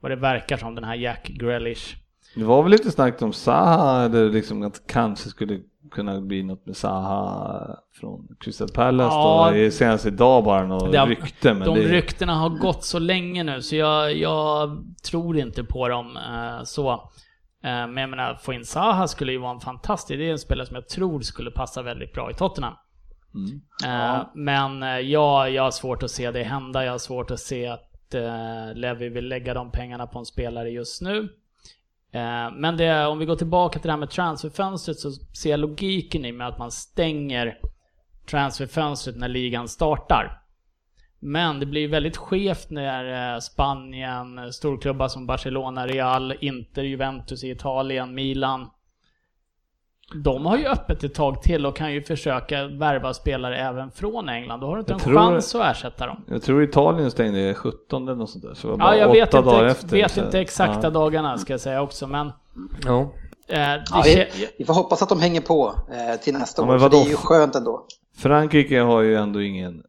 [0.00, 1.96] vad det verkar som, den här Jack Grealish.
[2.34, 5.60] Det var väl lite snack om Zaha, eller liksom att kanske skulle
[5.90, 9.50] kunna bli något med Zaha från Crystal Palace Ja.
[9.54, 9.70] då.
[9.70, 11.54] Senast idag bara har- rykte.
[11.54, 15.88] Men De det, ryktena har gått så länge nu så jag, jag tror inte på
[15.88, 16.90] dem eh, så.
[16.92, 16.98] Eh,
[17.62, 20.66] men jag menar, få in Zaha skulle ju vara en fantastisk, det är en spelare
[20.66, 22.74] som jag tror skulle passa väldigt bra i Tottenham.
[23.34, 23.60] Mm.
[23.84, 26.84] Eh, Men eh, ja, jag har svårt att se det hända.
[26.84, 30.70] Jag har svårt att se att eh, Levi vill lägga de pengarna på en spelare
[30.70, 31.28] just nu.
[32.52, 36.24] Men det, om vi går tillbaka till det här med transferfönstret så ser jag logiken
[36.24, 37.58] i med att man stänger
[38.26, 40.42] transferfönstret när ligan startar.
[41.18, 48.14] Men det blir väldigt skevt när Spanien, storklubbar som Barcelona, Real, Inter, Juventus i Italien,
[48.14, 48.70] Milan.
[50.14, 54.28] De har ju öppet ett tag till och kan ju försöka värva spelare även från
[54.28, 54.60] England.
[54.60, 56.24] Då har du inte Jag en tror- chans att ersätta dem.
[56.28, 58.54] Jag tror Italien stängde 17 eller något sånt där.
[58.54, 59.88] Så det var Ja, jag vet dagar inte, efter.
[59.96, 60.90] vet så- inte exakta ja.
[60.90, 62.32] dagarna ska jag säga också, men...
[62.86, 63.00] Ja.
[63.00, 64.26] Eh, det Ja, vi,
[64.58, 66.96] vi får hoppas att de hänger på eh, till nästa Ja, år, men för det
[66.96, 67.86] är ju skönt ändå.
[68.16, 69.82] Frankrike har ju ändå ingen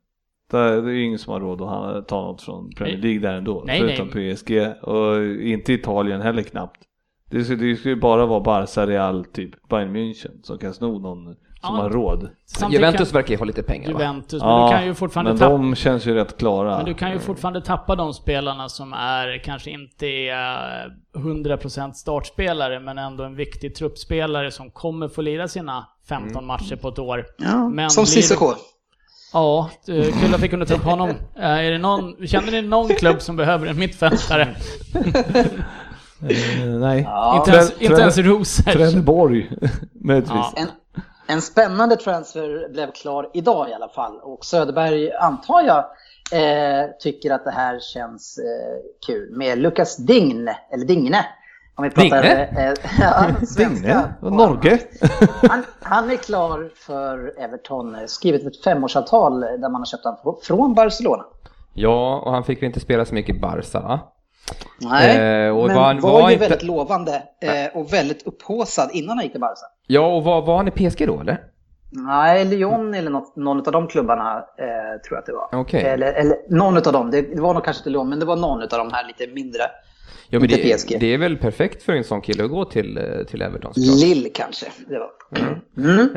[0.52, 3.04] det är det är ingen som har råd att ta något från Premier Nej.
[3.04, 3.64] League där ändå.
[3.66, 6.82] Nej, förutom PSG och inte Italien heller knappt.
[7.30, 11.00] Det ska, det ska ju bara vara Barca, Real, typ Bayern München som kan sno
[11.00, 11.82] någon som Ja.
[11.82, 12.30] har råd.
[12.72, 14.00] Juventus kan, verkar ju ha lite pengar va?
[14.00, 15.52] Juventus, men du kan ju fortfarande men tappa...
[15.52, 16.78] de känns ju rätt klara.
[16.78, 21.94] Men du kan ju fortfarande tappa de spelarna som är, kanske inte är eh, 100%
[21.94, 27.00] startspelare, men ändå en viktig truppspelare som kommer få lira sina 15 matcher på ett
[27.00, 27.26] år.
[27.38, 28.54] Ja, Men som blir Cissoko.
[29.34, 31.10] Ja, eh, kul att vi kunde ta upp honom.
[31.10, 34.56] Eh, Är det någon, känner ni någon klubb som behöver en mittfältare?
[36.22, 37.02] Eh, nej.
[37.02, 37.38] Ja.
[37.38, 38.74] Inte ens, inte ens Rosers.
[38.74, 39.52] Trelleborg,
[39.94, 40.36] möjligtvis.
[40.36, 40.54] Ja.
[40.56, 40.68] En,
[41.28, 45.86] en spännande transfer blev klar idag i alla fall och Söderberg antar jag
[46.32, 51.26] eh, tycker att det här känns eh, kul med Lukas Dign, eller Digne.
[51.76, 52.46] Om vi pratar, Digne?
[52.46, 54.14] Eh, ja, svenska.
[54.22, 54.38] Digne?
[54.38, 54.80] Norge?
[55.50, 60.40] Han, han är klar för Everton, eh, skrivit ett femårsavtal där man har köpt honom
[60.44, 61.24] från Barcelona.
[61.74, 64.00] Ja, och han fick ju inte spela så mycket i Barca va?
[64.82, 65.18] Nej,
[65.48, 68.90] Eh, och men var var, han- var ju inte- väldigt lovande eh, och väldigt upphaussad
[68.94, 69.66] innan han gick till Barca.
[69.88, 71.40] Ja, och var, var han i PSG då eller?
[71.92, 75.50] Nej, Lyon eller något, någon av de klubbarna eh, tror jag att det var.
[75.62, 75.84] Okej.
[75.84, 77.12] Eller, eller någon av dem.
[77.12, 79.34] Det, det var nog kanske inte Lyon, men det var någon av de här lite
[79.34, 79.62] mindre.
[80.30, 83.04] Ja, men det, det är väl perfekt för en sån kille att gå till, eh,
[83.28, 84.00] till Everton såklart.
[84.02, 85.10] Lill kanske det var.
[85.78, 86.16] Mm.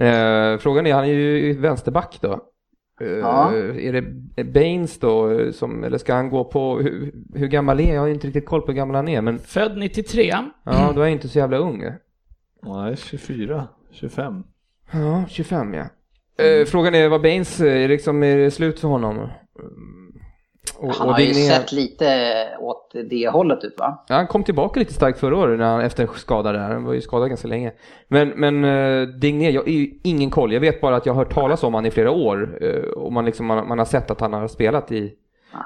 [0.55, 2.41] Eh, frågan är, han är ju vänsterback då.
[3.03, 3.53] Eh, Ja.
[3.55, 7.95] Är det Baines då, eh, som, eller ska han gå på, hur, hur gammal är
[7.95, 8.01] jag?
[8.01, 10.23] Har inte riktigt koll på hur gammal han är, men Född 93.
[10.65, 11.85] ja, då är jag inte så jävla ung.
[12.63, 14.43] Nej, 24, 25.
[14.93, 15.85] Ja, 25 ja.
[16.45, 19.29] Eh, frågan är vad Baines, är, liksom, är det slut för honom?
[20.83, 24.05] Och, Han och har ju Digné- sett lite åt det hållet ut va?
[24.09, 26.59] Ja, han kom tillbaka lite starkt förra året när han, efter skada där.
[26.59, 27.73] Han var ju skadad ganska länge.
[28.09, 30.53] Men, men uh, Digné, jag har ju ingen koll.
[30.53, 32.59] Jag vet bara att jag har hört talas om han i flera år.
[32.63, 35.13] eh, och man, liksom, man, man har sett att han har spelat i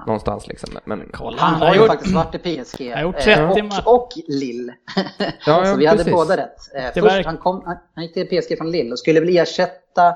[0.07, 0.79] någonstans liksom.
[0.85, 2.93] Men, Kolla, Han han har ju gjort, faktiskt varit i PSG.
[2.95, 3.83] har gjort eh, 30 matcher.
[3.87, 4.73] och, och Lill.
[5.19, 6.13] Ja, ja, så vi hade precis.
[6.13, 6.57] båda rätt.
[6.77, 9.37] Eh, först verk- han, kom, han, han gick till PSG från Lill och skulle väl
[9.37, 10.15] ersätta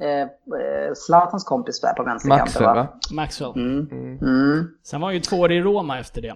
[0.00, 2.74] eh, eh, Zlatans kompis där på vänsterkanten va?
[2.74, 2.88] va?
[3.12, 3.52] Maxwell.
[3.56, 3.88] Mm.
[4.22, 4.68] Mm.
[4.84, 6.34] Sen var han ju två år i Roma efter det.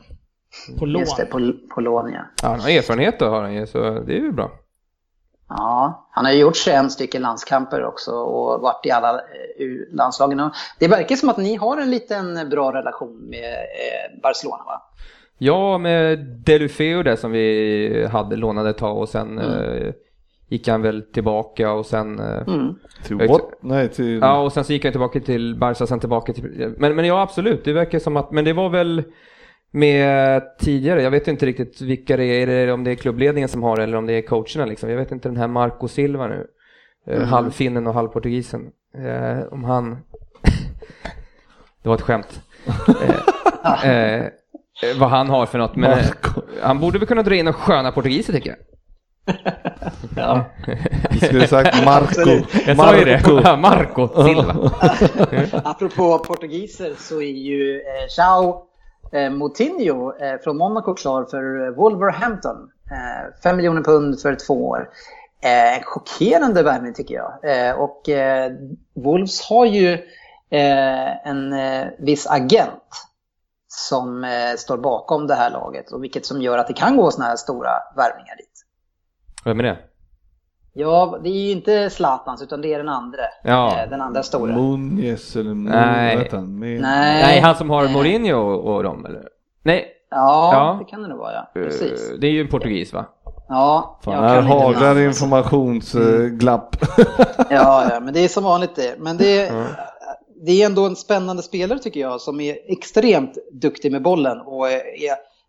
[0.79, 1.01] På lån.
[1.01, 2.21] Just det, på, på lån ja.
[2.43, 4.51] Ja, han har erfarenhet då har han ju, så det är ju bra.
[5.49, 10.51] Ja, han har ju gjort 21 stycken landskamper också och varit i alla eh, landslagen.
[10.79, 13.55] Det verkar som att ni har en liten bra relation med
[14.23, 14.83] Barcelona va?
[15.39, 19.93] Ja, med Delufeu där som vi hade lånade ett tag och sen Mm.
[20.55, 22.75] Gick han väl tillbaka och sen eh, Mm.
[23.05, 23.43] Till Jag- what?
[23.61, 24.19] Nej, till...
[24.23, 26.75] Ja, och sen så gick han tillbaka till Barca, sen tillbaka till...
[26.79, 28.31] Men, men ja, absolut, det verkar som att...
[28.33, 29.03] Men det var väl
[29.71, 33.49] med tidigare, jag vet inte riktigt vilka det är, är det, om det är klubbledningen
[33.49, 34.91] som har det eller om det är coacherna liksom.
[34.91, 36.47] Jag vet inte den här Marco Silva nu,
[37.07, 37.29] eh, Mm.
[37.29, 38.71] halvfinnen och halvportugisen.
[38.99, 39.91] Eh, om han...
[41.83, 42.41] det var ett skämt.
[43.85, 44.27] Eh, eh,
[44.99, 46.05] vad han har för något, men eh,
[46.63, 48.59] han borde väl kunna dra in några sköna portugiser tycker jag.
[50.17, 50.45] Ja.
[51.11, 52.31] Du skulle sagt Marco.
[52.67, 54.09] Jag sa ju det, Marco.
[54.25, 54.71] Silva.
[55.65, 58.63] Apropå portugiser så är ju eh, João
[59.13, 62.71] eh, Moutinho eh, från Monaco klar för eh, Wolverhampton.
[62.91, 64.89] Eh, 5 miljoner pund för två år.
[65.43, 67.39] Eh, chockerande värvning tycker jag.
[67.43, 68.53] Eh, och eh,
[68.95, 69.93] Wolves har ju
[70.51, 73.07] eh, en eh, viss agent
[73.69, 77.11] som eh, står bakom det här laget och vilket som gör att det kan gå
[77.11, 78.44] sådana här stora värvningar dit.
[79.45, 79.77] Vem är det?
[80.77, 83.21] Ja, det är ju inte Zlatans utan det är den andra.
[83.45, 83.83] Ja.
[83.83, 84.53] Eh, den andra stora.
[84.57, 86.29] Munez eller Mun, Nej.
[86.33, 86.61] han?
[86.61, 86.81] Nej.
[86.81, 89.29] Nej, han som har Eh, Mourinho och, och dem eller?
[89.63, 90.77] Nej, Ja, Ja.
[90.85, 91.61] det kan det nog vara ja.
[91.61, 92.13] eh, Precis.
[92.21, 93.05] det är ju en portugis va?
[93.49, 96.77] Ja, Fan, jag här haglar informationsglapp.
[97.51, 98.95] Ja, ja, men det är som vanligt det.
[98.99, 99.53] Men det,
[100.47, 104.69] det är ändå en spännande spelare tycker jag som är extremt duktig med bollen och
[104.71, 104.81] är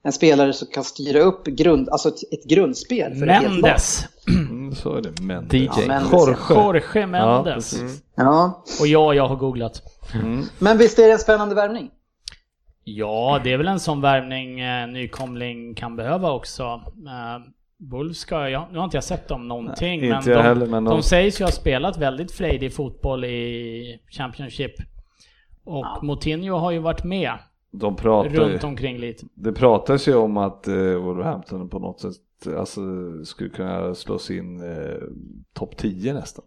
[0.05, 3.53] en spelare som kan styra upp grund, alltså ett, ett grundspel för ett helt lag.
[3.53, 4.07] Mendes.
[4.49, 5.21] Mm, så är det.
[5.21, 5.47] Men.
[5.51, 5.65] DJ.
[5.65, 6.35] Ja, Mendes, Jorge.
[6.49, 7.75] Jorge Ja, Mendes.
[8.15, 9.81] Ja, och ja, jag har googlat.
[10.13, 10.43] Mm.
[10.59, 11.89] men visst är det en spännande värvning?
[12.83, 16.63] Ja, det är väl en sån värvning eh, nykomling kan behöva också.
[16.63, 17.41] Eh,
[17.91, 20.83] Wolves ska, jag, nu har inte jag sett dem någonting, Nej, men, de, heller, men
[20.83, 24.71] de de- sägs ju ha spelat väldigt frejdig fotboll i Championship.
[25.65, 25.99] Och Ja.
[26.03, 27.31] Moutinho har ju varit med
[27.79, 29.25] De pratar ju, runt omkring lite.
[29.33, 32.81] det pratas ju om att eh, Wolverhampton på något sätt alltså,
[33.23, 34.97] skulle kunna slå sig in eh,
[35.53, 36.45] topp 10 nästan.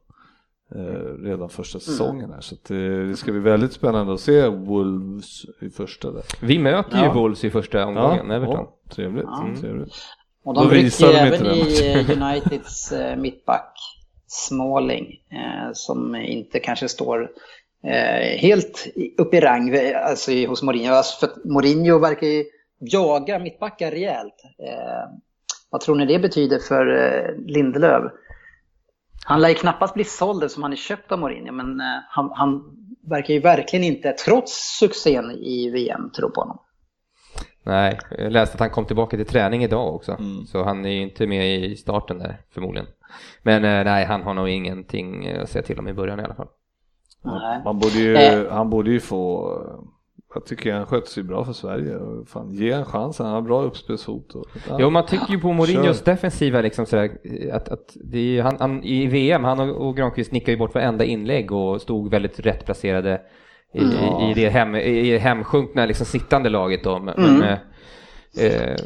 [0.75, 2.41] Eh, redan första säsongen här.
[2.41, 6.23] Så att, eh, det ska bli väldigt spännande att se Wolves i första där.
[6.41, 7.13] Vi möter ju Ja.
[7.13, 8.57] Wolves i första omgången, Everton.
[8.57, 9.25] ja, trevligt.
[9.25, 9.49] Ja.
[9.61, 9.95] trevligt.
[10.45, 13.75] Och Då de visar rycker ju även i eh, Uniteds eh, mittback
[14.27, 17.31] Smalling eh, som inte kanske står
[17.85, 18.87] eh, helt
[19.19, 20.93] upp i rang eh, alltså, hos Mourinho.
[20.93, 22.45] Alltså, för Mourinho verkar ju
[22.79, 24.35] jaga mittbackar rejält.
[24.59, 25.19] Eh,
[25.71, 28.13] vad tror ni det betyder för eh, Lindelöf?
[29.25, 32.31] Han lär ju knappast bli såld eftersom han är köpt av Mourinho men eh, han,
[32.35, 32.63] han
[33.09, 36.59] verkar ju verkligen inte, trots succén i VM, tro på honom.
[37.63, 40.13] Nej, jag läste att han kom tillbaka till träning idag också.
[40.13, 40.47] Mm.
[40.47, 42.89] Så han är ju inte med i starten där förmodligen.
[43.43, 46.35] Men eh, nej, han har nog ingenting att säga till om i början i alla
[46.35, 46.49] fall.
[47.25, 47.61] Nej.
[47.65, 48.51] Man borde ju, Eh.
[48.53, 49.53] Han borde ju få,
[50.35, 51.99] jag tycker han sköter sig bra för Sverige.
[52.27, 54.35] Fan, ge en chans, han har bra uppspelsfot.
[54.35, 54.77] Och, ja.
[54.81, 56.05] Jo, man tycker ju på Mourinhos Kör.
[56.05, 57.11] defensiva liksom sådär,
[57.53, 60.59] att, att det är, ju- han, han, i VM, han och, och Granqvist nickade ju
[60.59, 63.21] bort varenda inlägg och stod väldigt rätt placerade
[63.75, 66.99] i, i, i det hem, i hemsjunkna liksom sittande laget då.
[66.99, 67.39] Men, Mm.
[67.39, 67.59] men,
[68.37, 68.77] eh,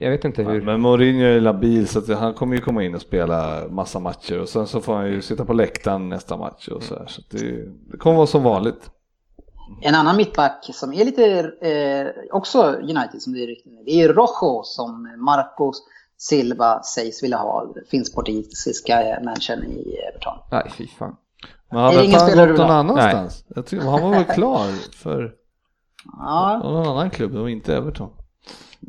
[0.00, 0.62] jag vet inte hur...
[0.62, 4.40] Men Mourinho är labil så att han kommer ju komma in och spela massa matcher
[4.40, 7.06] och sen så får han ju sitta på läktaren nästa match och så här.
[7.06, 8.90] Så det, det kommer vara som vanligt.
[9.82, 11.26] En annan mittback som är lite,
[11.60, 15.82] eh, också United som det är rykten det är Rojo som Marcos
[16.18, 17.74] Silva sägs vilja ha.
[17.90, 20.38] Finns portugisiska manchen i Everton.
[20.50, 21.16] Nej, fy fan.
[21.70, 23.44] Men Det väl ingen han gått du någon annanstans?
[23.48, 25.34] Jag tycker, han var väl klar för
[26.18, 26.60] Ja.
[26.64, 28.10] någon annan klubb och inte Everton.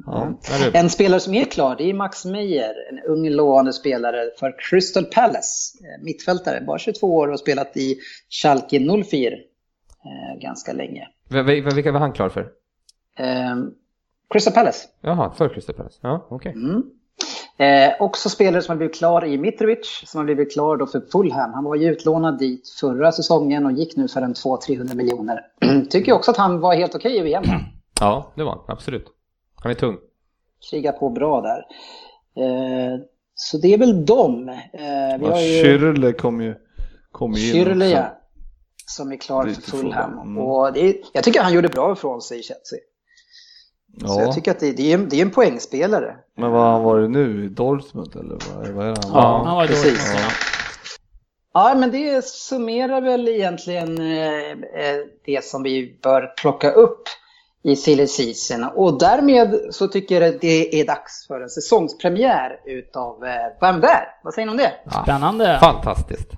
[0.05, 0.33] Ja.
[0.73, 5.03] En spelare som är klar det är Max Meyer, en ung lovande spelare för Crystal
[5.05, 5.77] Palace.
[5.83, 7.97] Eh, Mittfältare, bara 22 år och spelat i
[8.29, 11.07] Schalke 04 eh, ganska länge.
[11.29, 12.41] V- vilka var han klar för?
[13.19, 13.55] Eh,
[14.29, 14.87] Crystal Palace.
[15.01, 15.99] Jaha, för Crystal Palace.
[16.01, 16.51] Ja, okej.
[16.51, 16.83] Mm.
[17.57, 21.01] Eh, också spelare som har blivit klar i Mitrovic, som har blivit klar då för
[21.11, 21.53] Fulham.
[21.53, 25.39] Han var ju utlånad dit förra säsongen och gick nu för en 200-300 miljoner.
[25.89, 27.43] Tycker också att han var helt okej i VM.
[27.99, 28.59] Ja, det var han.
[28.67, 29.05] Absolut.
[29.63, 29.97] Han är tung.
[30.69, 31.65] Krigar på bra där.
[32.43, 32.99] Eh,
[33.35, 34.49] så det är väl dem.
[34.49, 36.55] Eh, vi har Ja, ju Schürrle kom ju,
[37.11, 38.17] kom ju in Schürrle, ja,
[38.85, 40.11] som är klar för Fulham.
[40.19, 40.37] Mm.
[40.37, 42.79] Och är, jag tycker han gjorde bra ifrån sig i Chelsea.
[43.99, 46.15] Så Ja, jag tycker att det, det, är, en- det är en poängspelare.
[46.37, 47.45] men vad har han varit nu?
[47.45, 49.11] I Dortmund eller vad, vad är han?
[49.13, 49.83] Ja, han var precis.
[50.11, 50.21] dålig.
[50.23, 50.29] Ja.
[51.53, 57.03] Ja, men det summerar väl egentligen eh, eh, det som vi bör plocka upp
[57.63, 58.63] i silly season.
[58.63, 63.81] Och därmed så tycker jag att det är dags för en säsongspremiär utav eh, Vem
[63.81, 64.07] där?
[64.23, 64.73] Vad säger ni om det?
[65.03, 65.59] Spännande.
[65.61, 66.31] Fantastiskt.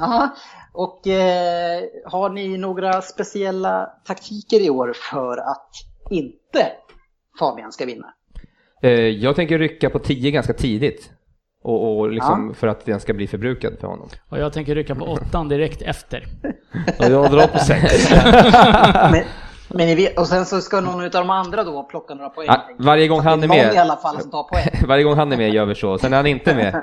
[0.00, 0.28] Ja,
[0.72, 5.70] och eh, har ni några speciella taktiker i år för att
[6.10, 6.66] inte
[7.38, 8.06] Fabian ska vinna?
[8.82, 11.10] Eh, jag tänker rycka på 10 ganska tidigt.
[11.62, 14.08] Och, och liksom för att den ska bli förbrukad för honom.
[14.28, 16.24] Och jag tänker rycka på åttan direkt efter.
[16.98, 18.10] Ja, jag drar på sex.
[19.12, 19.24] Men,
[19.68, 22.46] men ni vet, och sen så ska någon av de andra då plocka några poäng.
[22.50, 24.68] Ja, varje gång han är någon i med, alla fall som tar poäng.
[24.88, 25.98] varje gång han är med gör vi så.
[25.98, 26.82] Sen är han inte med,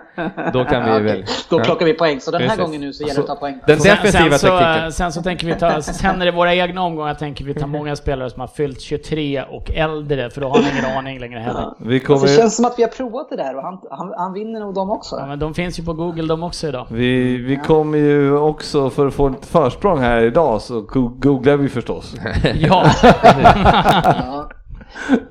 [0.53, 1.25] då kan vi Ja, väl...
[1.49, 2.19] Då plockar vi poäng.
[2.19, 2.63] Så den här Precis.
[2.65, 3.59] gången nu så gäller det att ta poäng.
[3.67, 4.91] Den Sen, defensiva sen, så, taktiken.
[4.91, 7.95] sen så tänker vi ta, sen är det våra egna omgångar tänker vi ta många
[8.03, 11.73] spelare som har fyllt 23 och äldre för då har han ingen aning längre heller.
[11.79, 14.13] Vi Alltså, kommer, det känns som att vi har provat det där och han, han,
[14.17, 15.15] han vinner nog dem också.
[15.19, 16.88] Ja, men de finns ju på Google de också idag.
[16.91, 21.57] vi, vi kommer ju också för att få ett försprång här idag så go- googlar
[21.57, 22.15] vi förstås.
[22.55, 24.49] Ja, Ja,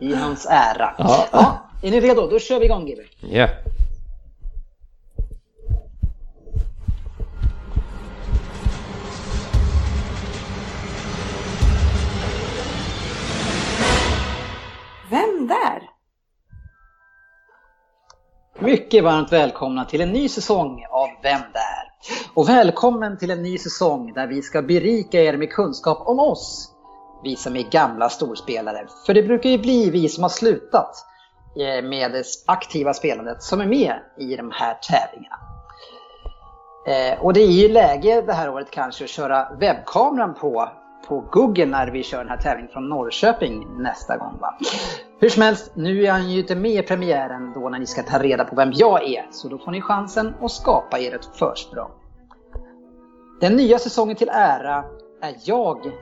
[0.00, 0.94] I hans ära.
[0.98, 1.58] Ja.
[1.82, 2.26] är ni redo?
[2.26, 3.02] Då kör vi igång Gibby.
[3.20, 3.48] Ja.
[15.10, 15.82] Vem där?
[18.58, 21.92] Mycket varmt välkomna till en ny säsong av Vem där?
[22.34, 26.71] Och välkommen till en ny säsong där vi ska berika er med kunskap om oss.
[27.24, 28.86] Vi som är gamla storspelare.
[29.06, 31.06] För det brukar ju bli vi som har slutat
[31.56, 35.38] eh, med det aktiva spelandet som är med i de här tävlingarna.
[36.86, 40.68] Eh, och det är ju läge det här året kanske att köra webbkameran på,
[41.08, 44.38] på Google när vi kör den här tävlingen från Norrköping nästa gång.
[44.40, 44.58] Va?
[45.20, 48.02] Hur som helst, nu är han ju inte med i premiären då när ni ska
[48.02, 49.26] ta reda på vem jag är.
[49.30, 51.90] Så då får ni chansen att skapa er ett försprång.
[53.40, 54.84] Den nya säsongen till ära
[55.22, 55.92] är jag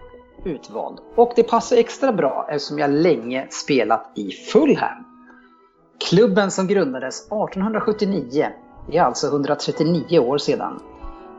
[0.44, 0.98] utvald.
[1.16, 5.04] Och det passar extra bra eftersom jag länge spelat i Fulham.
[6.10, 8.48] Klubben som grundades 1879.
[8.90, 10.80] Det är alltså 139 år sedan.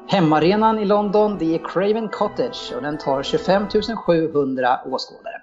[0.07, 3.67] Hemmaarenan i London det är Craven Cottage och den tar 25
[4.05, 5.41] 700 åskådare.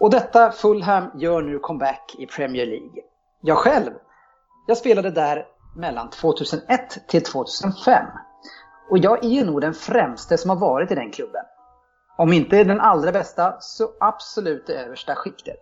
[0.00, 3.02] Och detta Fulham gör nu comeback i Premier League.
[3.40, 3.90] Jag själv,
[4.66, 5.46] jag spelade där
[5.76, 8.06] mellan 2001 till 2005.
[8.90, 11.42] Och jag är ju nog den främste som har varit i den klubben.
[12.18, 15.56] Om inte den allra bästa, så absolut det översta skiktet.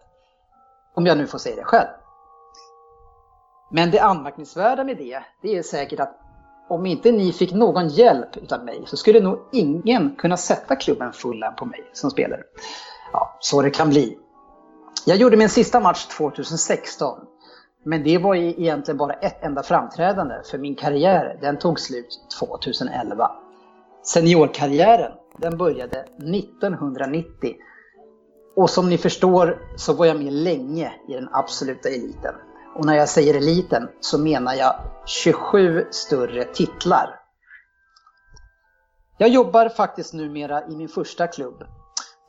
[0.94, 1.88] Om jag nu får säga det själv.
[3.70, 6.18] Men det anmärkningsvärda med det, det är säkert att
[6.68, 11.12] om inte ni fick någon hjälp utav mig så skulle nog ingen kunna sätta klubben
[11.12, 12.42] fullen på mig som spelare.
[13.12, 14.18] Ja, så det kan bli.
[15.06, 17.18] Jag gjorde min sista match 2016.
[17.84, 22.08] Men det var egentligen bara ett enda framträdande för min karriär den tog slut
[22.40, 23.30] 2011.
[24.06, 27.54] Seniorkarriären den började 1990.
[28.56, 32.34] Och som ni förstår så var jag med länge i den absoluta eliten.
[32.76, 34.74] Och när jag säger eliten så menar jag
[35.06, 37.20] 27 större titlar.
[39.18, 41.64] Jag jobbar faktiskt numera i min första klubb.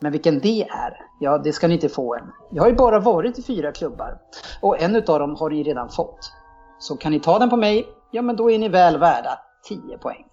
[0.01, 2.31] Men vilken det är, ja det ska ni inte få än.
[2.51, 4.17] Jag har ju bara varit i fyra klubbar
[4.61, 6.31] och en utav dem har ni redan fått.
[6.79, 9.97] Så kan ni ta den på mig, ja men då är ni väl värda 10
[9.97, 10.25] poäng.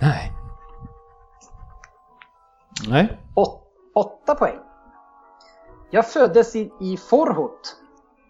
[0.00, 0.32] Nej.
[2.88, 3.18] Nej.
[3.34, 3.62] Åt,
[3.94, 4.58] åtta poäng.
[5.90, 7.76] Jag föddes i, i Forhot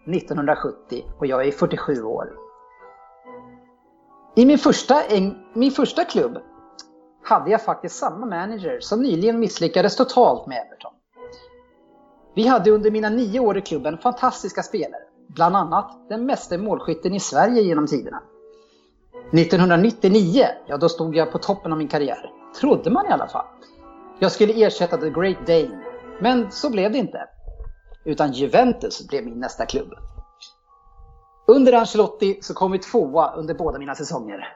[0.07, 2.33] 1970 och jag är 47 år.
[4.35, 6.37] I min första, en, min första klubb
[7.23, 10.93] hade jag faktiskt samma manager som nyligen misslyckades totalt med Everton.
[12.35, 17.13] Vi hade under mina nio år i klubben fantastiska spelare, bland annat den meste målskytten
[17.13, 18.21] i Sverige genom tiderna.
[19.33, 22.29] 1999, ja då stod jag på toppen av min karriär.
[22.59, 23.45] Trodde man i alla fall.
[24.19, 25.83] Jag skulle ersätta The Great Dane,
[26.19, 27.27] men så blev det inte.
[28.05, 29.93] Utan Juventus blev min nästa klubb.
[31.47, 34.47] Under Ancelotti så kom vi tvåa under båda mina säsonger.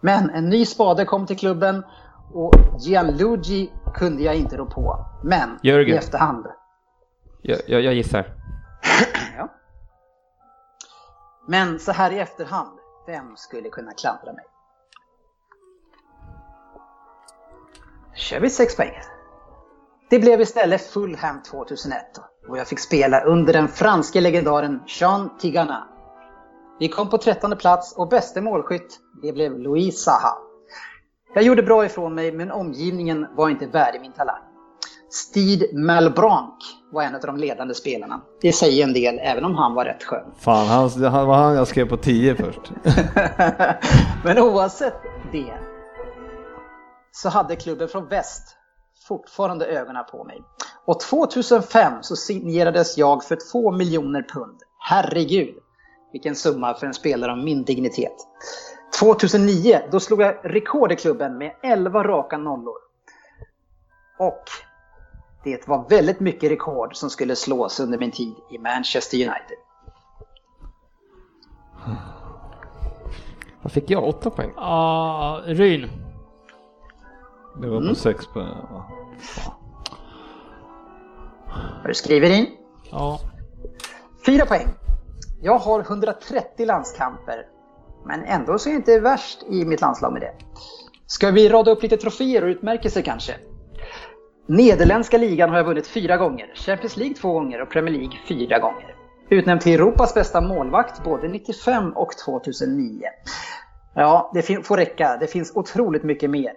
[0.00, 1.84] Men en ny spade kom till klubben
[2.32, 5.06] och Gianluigi kunde jag inte rå på.
[5.24, 5.94] Men Jörgen.
[5.94, 6.46] i efterhand.
[7.42, 8.26] Jag, jag, jag gissar.
[9.38, 9.48] Ja.
[11.48, 12.75] Men så här i efterhand,
[13.06, 14.44] vem skulle kunna klandra mig?
[18.16, 18.92] kör vi 6 poäng.
[20.10, 22.04] Det blev istället Fulham 2001
[22.48, 25.88] och jag fick spela under den franske legendaren Jean Tigana.
[26.78, 30.38] Vi kom på 13 plats och bäste målskytt, det blev Louis Saha.
[31.34, 34.42] Jag gjorde bra ifrån mig men omgivningen var inte värdig min talang.
[35.10, 36.54] Steve Malbranc
[36.92, 38.20] var en av de ledande spelarna.
[38.40, 40.32] Det säger en del även om han var rätt skön.
[40.38, 42.72] Fan, han, han var han jag skrev på 10 först.
[44.24, 44.94] Men oavsett
[45.32, 45.54] det
[47.12, 48.56] så hade klubben från väst
[49.08, 50.42] fortfarande ögonen på mig.
[50.84, 54.58] Och 2005 så signerades jag för 2 miljoner pund.
[54.78, 55.54] Herregud,
[56.12, 58.16] vilken summa för en spelare av min dignitet.
[59.00, 62.76] 2009 då slog jag rekord i klubben med 11 raka nollor.
[64.18, 64.42] Och
[65.46, 69.58] det var väldigt mycket rekord som skulle slås under min tid i Manchester United.
[73.62, 74.04] Vad fick jag?
[74.04, 74.52] Åtta poäng?
[74.56, 75.88] Ja, Ryn.
[77.60, 78.40] Det var på 6 på...
[78.40, 78.86] ja.
[81.82, 82.46] Har du skrivit in?
[82.90, 83.20] Ja.
[84.26, 84.66] Fyra poäng.
[85.42, 87.46] Jag har 130 landskamper.
[88.04, 90.32] Men ändå så är jag inte värst i mitt landslag med det.
[91.06, 93.34] Ska vi rada upp lite troféer och utmärkelser kanske?
[94.46, 98.58] Nederländska ligan har jag vunnit fyra gånger, Champions League två gånger och Premier League fyra
[98.58, 98.94] gånger.
[99.28, 103.02] Utnämnd till Europas bästa målvakt både 95 och 2009.
[103.94, 105.16] Ja, det får räcka.
[105.20, 106.52] Det finns otroligt mycket mer.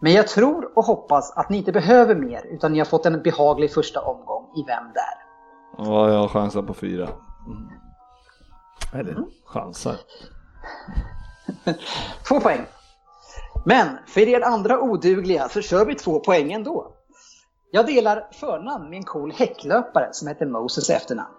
[0.00, 3.22] Men jag tror och hoppas att ni inte behöver mer utan ni har fått en
[3.22, 5.14] behaglig första omgång i Vem där?
[5.78, 7.08] Ja, jag chansar på 4.
[7.46, 7.68] Mm.
[8.94, 9.96] Eller chansar.
[12.28, 12.66] Två poäng.
[13.64, 16.92] Men för er andra odugliga så kör vi två poäng ändå.
[17.72, 21.34] Jag delar förnamn med en cool häcklöpare som heter Moses i efternamn.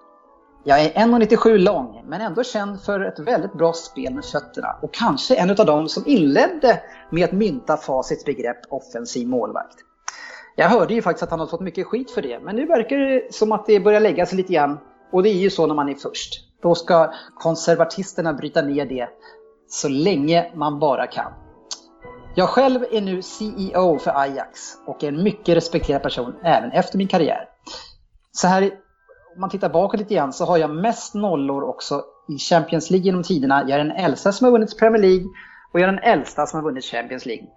[0.64, 4.94] Jag är 1,97 lång men ändå känd för ett väldigt bra spel med fötterna och
[4.94, 9.76] kanske en av dem som inledde med att mynta Facits begrepp offensiv målvakt.
[10.56, 12.98] Jag hörde ju faktiskt att han har fått mycket skit för det men nu verkar
[12.98, 14.78] det som att det börjar lägga sig lite grann
[15.12, 16.34] och det är ju så när man är först.
[16.62, 19.10] Då ska konservatisterna bryta ner det
[19.68, 21.34] så länge man bara kan.
[22.36, 26.98] Jag själv är nu CEO för Ajax och är en mycket respekterad person även efter
[26.98, 27.50] min karriär.
[28.32, 28.64] Så här,
[29.36, 33.06] om man tittar bakåt lite grann så har jag mest nollor också i Champions League
[33.06, 33.62] genom tiderna.
[33.62, 35.26] Jag är den äldsta som har vunnit Premier League
[35.74, 37.48] och jag är den äldsta som har vunnit Champions League.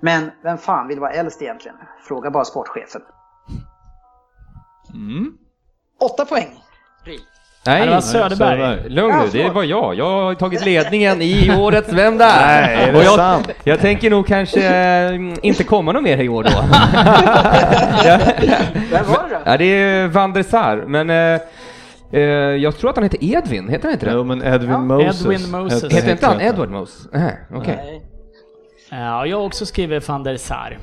[0.00, 1.76] Men vem fan vill vara äldst egentligen?
[2.08, 3.02] Fråga bara sportchefen.
[4.94, 5.38] Mm.
[6.00, 6.62] Åtta poäng.
[7.04, 7.18] Ry.
[7.66, 8.36] Nej, det var Söderberg.
[8.58, 8.90] Söderberg.
[8.90, 9.94] Lugn nu, det var jag.
[9.94, 12.46] Jag har tagit ledningen i årets Vem där?
[12.46, 13.48] Nej, är det jag, sant?
[13.64, 16.50] jag tänker nog kanske mm, inte komma någon mer i år då.
[18.04, 18.18] ja,
[18.90, 19.40] Vem var det då?
[19.44, 21.40] ja, det är Van der Sar, men eh,
[22.12, 22.20] eh,
[22.62, 24.12] jag tror att han heter Edvin, heter han inte det?
[24.12, 24.78] Jo men Edwin Ja.
[24.78, 25.20] Moses.
[25.24, 25.82] Edwin Moses.
[25.82, 26.40] hette Heter inte han.
[26.40, 27.08] Edward Mose?
[27.12, 28.02] Nej, okej.
[28.90, 30.78] Ja, jag har också skrivit van der Sar.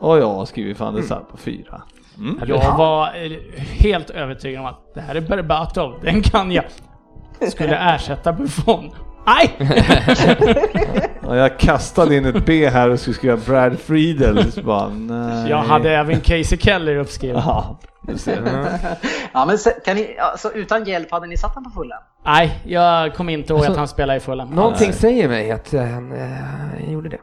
[0.00, 1.82] Och jag har skrivit fan det satt på 4.
[2.18, 2.40] Mm.
[2.46, 6.64] Jag var eh, helt övertygad om att det här är Berbatov, den kan jag.
[7.48, 8.90] Skulle ersätta Buffon.
[9.26, 9.56] Nej!
[11.22, 14.52] Och jag kastade in ett B här och skulle skriva Brad Friedel.
[14.52, 15.50] Så bara, nej.
[15.50, 17.42] Jag hade även Casey Keller uppskriven.
[17.46, 17.78] Ja.
[19.32, 21.98] Ja, men kan ni, alltså, utan hjälp hade ni satt den på fullen?
[22.26, 24.48] Nej, jag kommer inte ihåg Alltså, att han spelade i Fulham.
[24.48, 27.18] Någonting säger mig att eh, han eh, gjorde det.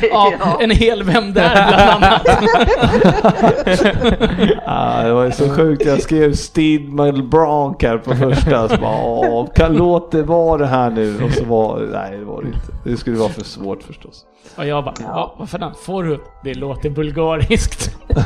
[0.10, 2.26] Ja, en hel Vem där bland annat.
[4.66, 8.68] Ah, det var så sjukt, jag skrev Steve Malbranc här på första.
[8.68, 11.22] Så bara, kan låt det vara det här nu?
[11.24, 12.60] Och så var nej det var det inte.
[12.84, 14.24] Det skulle vara för svårt förstås.
[14.56, 16.20] Och jag bara, ja, vad fan, får du?
[16.44, 17.96] Det låter bulgariskt.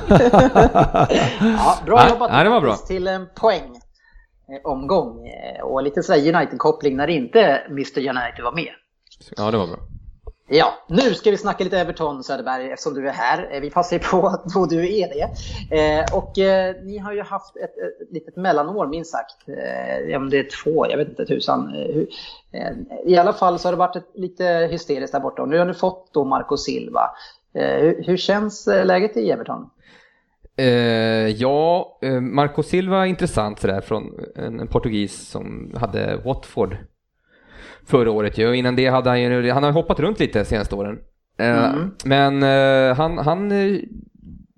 [1.40, 2.76] Ja, bra Ja, jobbat ja, det var bra.
[2.76, 3.70] Till en poäng
[4.64, 8.72] omgång eh, och lite sådär United-koppling när inte Mr United var med.
[9.36, 9.78] Ja, det var bra.
[10.48, 13.48] Ja, nu ska vi snacka lite Everton Söderberg eftersom du är här.
[13.52, 15.28] Eh, Vi passar ju på att då du är det.
[15.78, 19.48] Eh, och eh, ni har ju haft ett, ett litet mellanår minst sagt.
[19.48, 21.74] Eh, om det är två, jag vet inte tusan.
[21.74, 22.72] Eh, eh,
[23.04, 25.64] I alla fall så har det varit ett, lite hysteriskt där borta och nu har
[25.64, 27.10] ni fått då Marco Silva.
[27.54, 29.70] Eh, hur, hur känns eh, läget i Everton?
[30.56, 36.76] Eh, ja, eh, Marco Silva är intressant sådär från en, en portugis som hade Watford
[37.86, 38.54] förra året ju.
[38.56, 40.98] Innan det hade han ju, han har hoppat runt lite de senaste åren.
[41.38, 41.90] Eh, Mm.
[42.04, 43.78] Men eh, han, han, eh,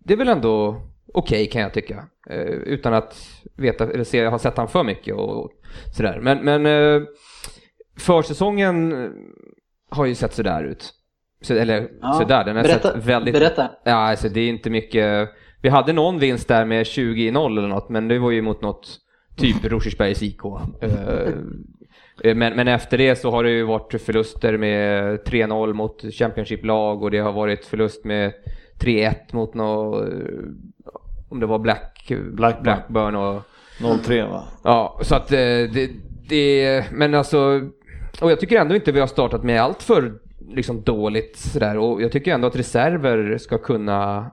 [0.05, 0.83] det är väl ändå
[1.15, 2.05] okej kan jag tycka.
[2.31, 3.17] Eh, utan att
[3.57, 5.51] veta, eller se, ha sett han för mycket och, och
[5.97, 6.19] sådär.
[6.23, 7.07] Men, men
[7.99, 9.11] försäsongen
[9.91, 10.93] har ju sett sådär ut.
[11.41, 13.35] Så, eller Ja, sådär, den har berätta, sett väldigt...
[13.35, 13.71] berätta.
[13.85, 15.29] Ja, alltså det är inte mycket.
[15.65, 18.99] Vi hade någon vinst där med 20-0 eller något, men det var ju mot något
[19.37, 20.41] typ Rosersbergs IK.
[20.81, 27.03] Eh, Men, men efter det så har det ju varit förluster med 3-0 mot Championship-lag
[27.03, 28.33] och det har varit förlust med
[28.81, 30.15] 3-1 mot något, eh,
[31.29, 32.63] om det var Black, Blackburn.
[32.63, 33.43] Blackburn och
[34.05, 34.45] 03 va?
[34.65, 35.91] Ja, så att eh, det,
[36.29, 37.61] det, men alltså,
[38.21, 40.13] och jag tycker ändå inte vi har startat med allt för
[40.49, 44.27] liksom dåligt sådär och jag tycker ändå att reserver ska kunna eh,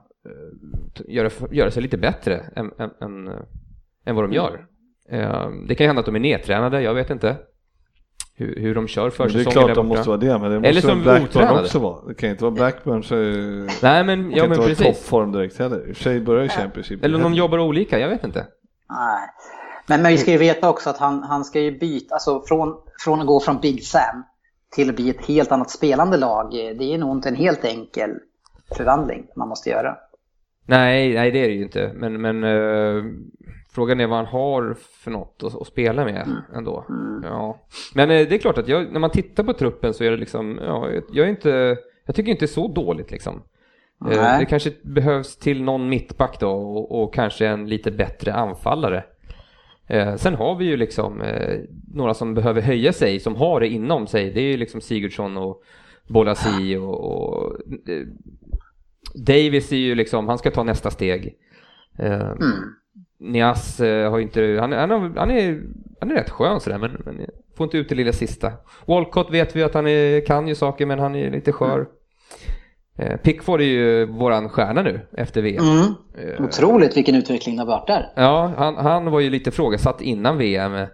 [1.08, 3.28] göra, göra sig lite bättre än, än, än,
[4.04, 4.66] än vad de gör.
[5.08, 7.36] Eh, det kan ju hända att de är nedtränade, jag vet inte
[8.34, 10.68] hur, hur de kör Men det är klart de måste vara det, men det Eller
[10.68, 11.64] måste som väl Blackburn otränade.
[11.64, 12.08] också vara.
[12.08, 14.74] Det kan inte vara Blackburn så det Nej men, kan ja inte men vara i
[14.74, 14.86] precis.
[14.86, 15.88] toppform direkt heller.
[15.88, 17.04] I och för sig börjar ju Championship.
[17.04, 18.46] Eller om de jobbar olika, jag vet inte.
[18.90, 19.28] Nej.
[19.86, 22.76] Men, men vi ska ju veta också att han, han ska ju byta, alltså från,
[23.04, 24.22] från att gå från Big Sam
[24.74, 26.50] till att bli ett helt annat spelande lag.
[26.50, 28.10] Det är nog inte en helt enkel
[28.76, 29.96] förvandling man måste göra.
[30.66, 31.92] Nej, nej det är det ju inte.
[31.94, 33.04] Men, men eh,
[33.70, 36.84] frågan är vad han har för något att, att spela med ändå.
[37.22, 37.60] Ja.
[37.94, 40.16] Men eh, det är klart att jag, när man tittar på truppen så är det
[40.16, 43.42] liksom, ja, jag- är inte, jag tycker inte så dåligt liksom.
[44.00, 44.38] Nej.
[44.40, 49.04] Det kanske behövs till någon mittback då och, och kanske en lite bättre anfallare.
[50.16, 51.22] Sen har vi ju liksom
[51.94, 54.30] några som behöver höja sig, som har det inom sig.
[54.32, 55.62] Det är ju liksom Sigurdsson och
[56.08, 57.56] Bolasi och, och
[59.14, 61.34] Davis är ju liksom, han ska ta nästa steg.
[61.98, 62.74] Eh, Mm.
[63.20, 65.62] Nias eh, har ju inte, han, han, har, han, är,
[66.00, 68.52] han är rätt skön sådär men, men får inte ut det lilla sista.
[68.86, 71.86] Walcott vet vi att han är, kan ju saker men han är lite skör.
[72.98, 75.64] Eh, Pickford är ju våran stjärna nu efter VM.
[75.64, 75.94] Mm.
[76.18, 78.12] Eh, Otroligt vilken utveckling det har varit där.
[78.16, 80.86] Ja, han, han var ju lite frågasatt innan VM.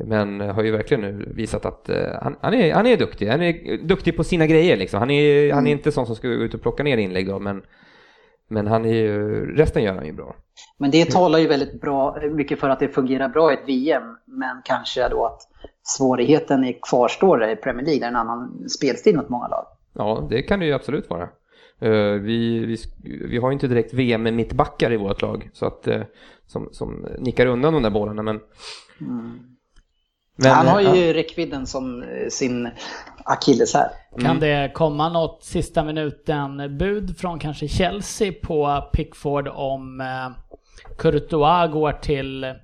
[0.00, 3.28] Eh, Men har ju verkligen nu visat att eh, han, han, är, han är duktig.
[3.28, 5.00] Han är duktig på sina grejer liksom.
[5.00, 7.38] Han är, han är inte sån som ska gå ut och plocka ner inlägg då,
[7.38, 7.62] men,
[8.48, 10.36] men han är ju, resten gör han ju bra.
[10.78, 14.02] Men det talar ju väldigt bra, mycket för att det fungerar bra i ett VM.
[14.24, 15.40] Men kanske då att
[15.82, 19.66] svårigheten är kvarstår i Premier League, där är en annan spelstil mot många lag.
[19.92, 21.28] Ja, det kan det ju absolut vara.
[21.80, 22.76] Eh, vi, vi,
[23.28, 26.02] vi har ju inte direkt VM med mittbackar i vårt lag så att, eh,
[26.46, 28.22] som, som nickar undan de där bollarna.
[28.22, 28.40] Men,
[30.42, 30.96] men Han har ja.
[30.96, 32.68] ju räckvidden som eh, sin
[33.24, 33.88] akilles här.
[34.20, 40.30] Kan det komma något sista minuten bud från kanske Chelsea på Pickford om eh,
[40.98, 42.54] Courtois går till eh,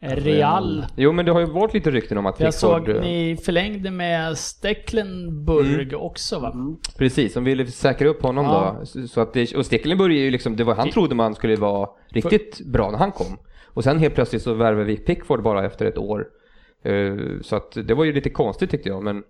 [0.00, 0.86] Real?
[0.96, 2.86] Jo, men det har ju varit lite rykten om att Jag Pickford...
[2.86, 6.54] såg eh, ni förlängde med Stecklenburg också va?
[6.98, 8.76] Precis, de ville säkra upp honom Ja.
[8.94, 9.06] då.
[9.08, 11.88] Så- att det, och Stekelenburg är ju liksom, det var, han trodde man skulle vara
[12.08, 13.38] riktigt bra när han kom.
[13.74, 16.26] Och sen helt plötsligt så värvade vi Pickford bara efter ett år.
[16.82, 19.22] Eh, Så att det var ju lite konstigt tyckte jag, men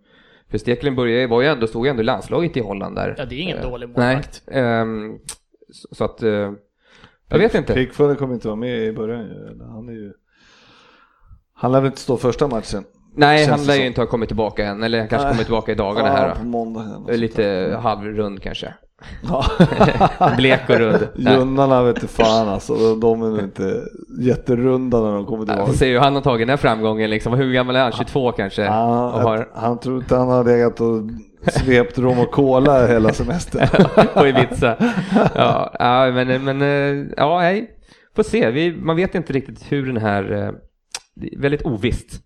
[0.51, 3.15] för Stekelenburg var ju ändå, stod ju ändå i landslaget i Holland där.
[3.19, 4.43] Ja, det är ingen Eh, dålig Nej, målvakt.
[4.47, 5.19] ehm,
[5.93, 6.53] så, att, eh,
[7.29, 7.75] jag vet inte.
[7.75, 9.59] Pickford kommer inte vara med i början ju.
[9.65, 10.13] Han är ju...
[11.55, 12.85] Han lär väl inte stå första matchen?
[13.15, 15.35] Nej, han lär ju inte ha kommit tillbaka än, eller han kanske Nej.
[15.35, 16.45] kommer tillbaka i dagarna ja, här på då.
[16.45, 17.21] måndagen.
[17.21, 18.75] Lite halvrund kanske.
[19.29, 19.45] Ja.
[20.37, 21.09] Blek och rund.
[21.17, 23.83] Junnarna vet du fan alltså, de- är nog inte
[24.21, 25.67] jätterunda när de kommer tillbaka.
[25.67, 27.35] får se hur han har tagit den här framgången liksom.
[27.35, 27.93] Hur gammal är han?
[27.93, 28.63] 22 kanske?
[28.63, 31.03] Ja, har, Han tror inte han har legat och
[31.53, 33.69] svept rom och cola hela semestern.
[34.15, 34.77] på Ibiza.
[35.35, 36.61] Ja, ja, men, men
[37.17, 37.71] ja, nej.
[38.17, 38.51] Får se.
[38.51, 40.51] Vi, man vet inte riktigt hur den här, eh,
[41.39, 42.21] väldigt ovisst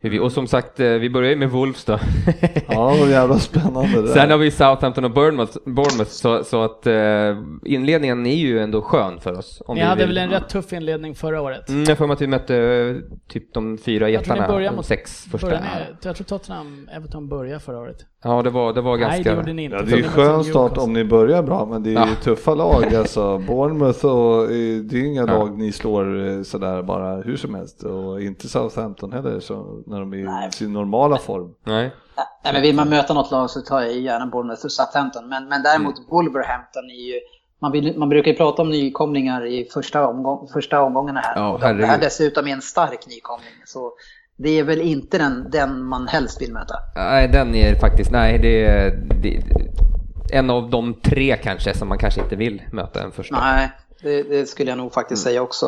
[0.00, 1.98] vi, och som sagt, eh, vi börjar ju med Wolves då.
[2.68, 6.86] Ja, vad jävla spännande det Sen har vi Southampton och Bournemouth, Bournemouth så, så att
[6.86, 9.62] eh, inledningen är ju ändå skön för oss.
[9.66, 10.08] Om Ni vi hade vill.
[10.08, 11.68] väl en rätt tuff inledning förra året?
[11.68, 12.96] Mm, jag får mig att vi mötte eh,
[13.28, 15.46] typ de fyra jättarna, sex första.
[15.46, 15.66] Började
[16.02, 17.96] jag tror Tottenham, Everton började förra året.
[18.24, 19.30] Ja, det var, det var Nej, ganska...
[19.30, 19.76] det gjorde ni inte.
[19.76, 22.14] Ja, det är ju skön start om ni börjar bra, men det är ju Ja.
[22.22, 23.38] tuffa lag alltså.
[23.38, 24.48] Bournemouth och eh,
[24.82, 25.26] det är ju inga Ja.
[25.38, 30.00] lag ni slår eh, sådär bara hur som helst och inte Southampton heller så när
[30.00, 31.54] de är i sin normala form.
[31.64, 31.90] Nej.
[32.44, 35.28] Nej, men vill man möta något lag så tar jag ju gärna Bournemouth och Southampton.
[35.28, 37.20] Men, men däremot Wolverhampton är ju...
[37.60, 41.36] Man, vill, man brukar ju prata om nykomlingar i första, omgång, första omgångarna här.
[41.36, 43.52] Ja, det här dessutom är en stark nykomling.
[43.66, 43.92] Så
[44.38, 46.74] det är väl inte den, den man helst vill möta.
[46.94, 48.90] Nej, den är faktiskt, nej det är,
[49.22, 49.42] det
[50.32, 53.40] en av de tre kanske som man kanske inte vill möta en första.
[53.40, 53.70] Nej,
[54.02, 55.66] det, det skulle jag nog faktiskt säga också.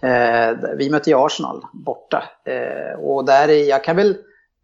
[0.00, 2.24] Eh, vi mötte ju Arsenal borta.
[2.44, 4.16] Eh, och där är, jag kan väl,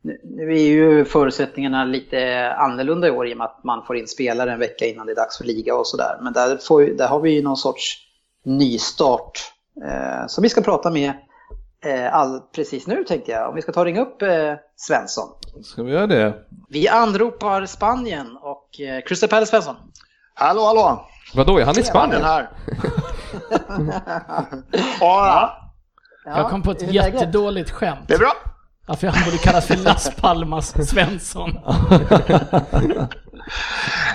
[0.02, 4.06] nu- är ju förutsättningarna lite annorlunda i år i och med att man får in
[4.06, 6.18] spelare en vecka innan det är dags för liga och sådär.
[6.22, 7.96] Men där, får, där har vi ju någon sorts
[8.44, 9.38] nystart
[9.86, 11.12] eh, som vi ska prata med
[12.12, 13.48] all, precis nu tänkte jag.
[13.48, 15.28] Om vi ska ta och ringa upp eh, Svensson.
[15.62, 16.34] Ska vi göra det?
[16.68, 19.76] Vi anropar Spanien och eh, Crystal Palace Svensson.
[20.34, 21.08] Hallå, hallå!
[21.34, 22.22] Vadå, är han i Spanien?
[22.24, 22.50] Här.
[25.00, 25.70] ja,
[26.24, 28.08] Jag kom på ett jättedåligt skämt.
[28.08, 28.32] det är bra.
[28.86, 31.50] Varför han borde kallas för Las Palmas Svensson.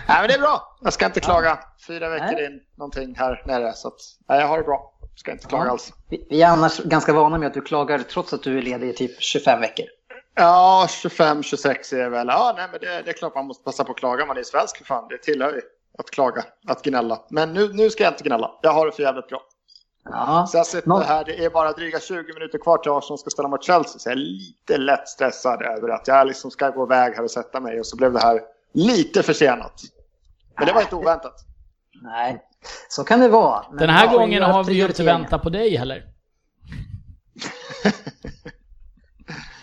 [0.08, 0.78] Nej, men det är bra.
[0.82, 1.60] Jag ska inte klaga.
[1.88, 2.46] Fyra veckor Nej.
[2.46, 3.74] in någonting här nere.
[3.74, 4.00] Så att,
[4.30, 4.93] nej, jag har det bra.
[5.16, 5.72] Ska inte klaga Ja.
[5.72, 5.94] alls.
[6.30, 8.94] Vi är annars ganska vana med att du klagar trots att du är ledig i
[8.94, 9.86] typ 25 veckor.
[10.36, 12.28] Ja, 25, 26 är det väl.
[12.28, 14.26] Ja, nej, men det, det är klart man måste passa på att klaga.
[14.26, 15.08] Man är svensk för fan.
[15.10, 15.62] Det tillhör ju
[15.98, 17.22] att klaga, att gnälla.
[17.30, 18.52] Men nu, nu ska jag inte gnälla.
[18.62, 19.42] Jag har det för jävligt bra.
[20.06, 20.48] Ja.
[20.50, 23.30] Så jag sitter Nå- här, det är bara dryga 20 minuter kvar till Arsenal ska
[23.30, 24.00] ställa mot Chelsea.
[24.00, 27.32] Så jag är lite lätt stressad över att jag liksom ska gå iväg här och
[27.32, 27.80] sätta mig.
[27.80, 28.42] Och så blev det här
[28.74, 29.82] lite försenat.
[30.58, 31.36] Men det var inte oväntat.
[32.02, 32.44] Nej,
[32.90, 33.66] så kan det vara.
[33.70, 36.04] Men Den här gången har vi ju inte väntat på dig heller.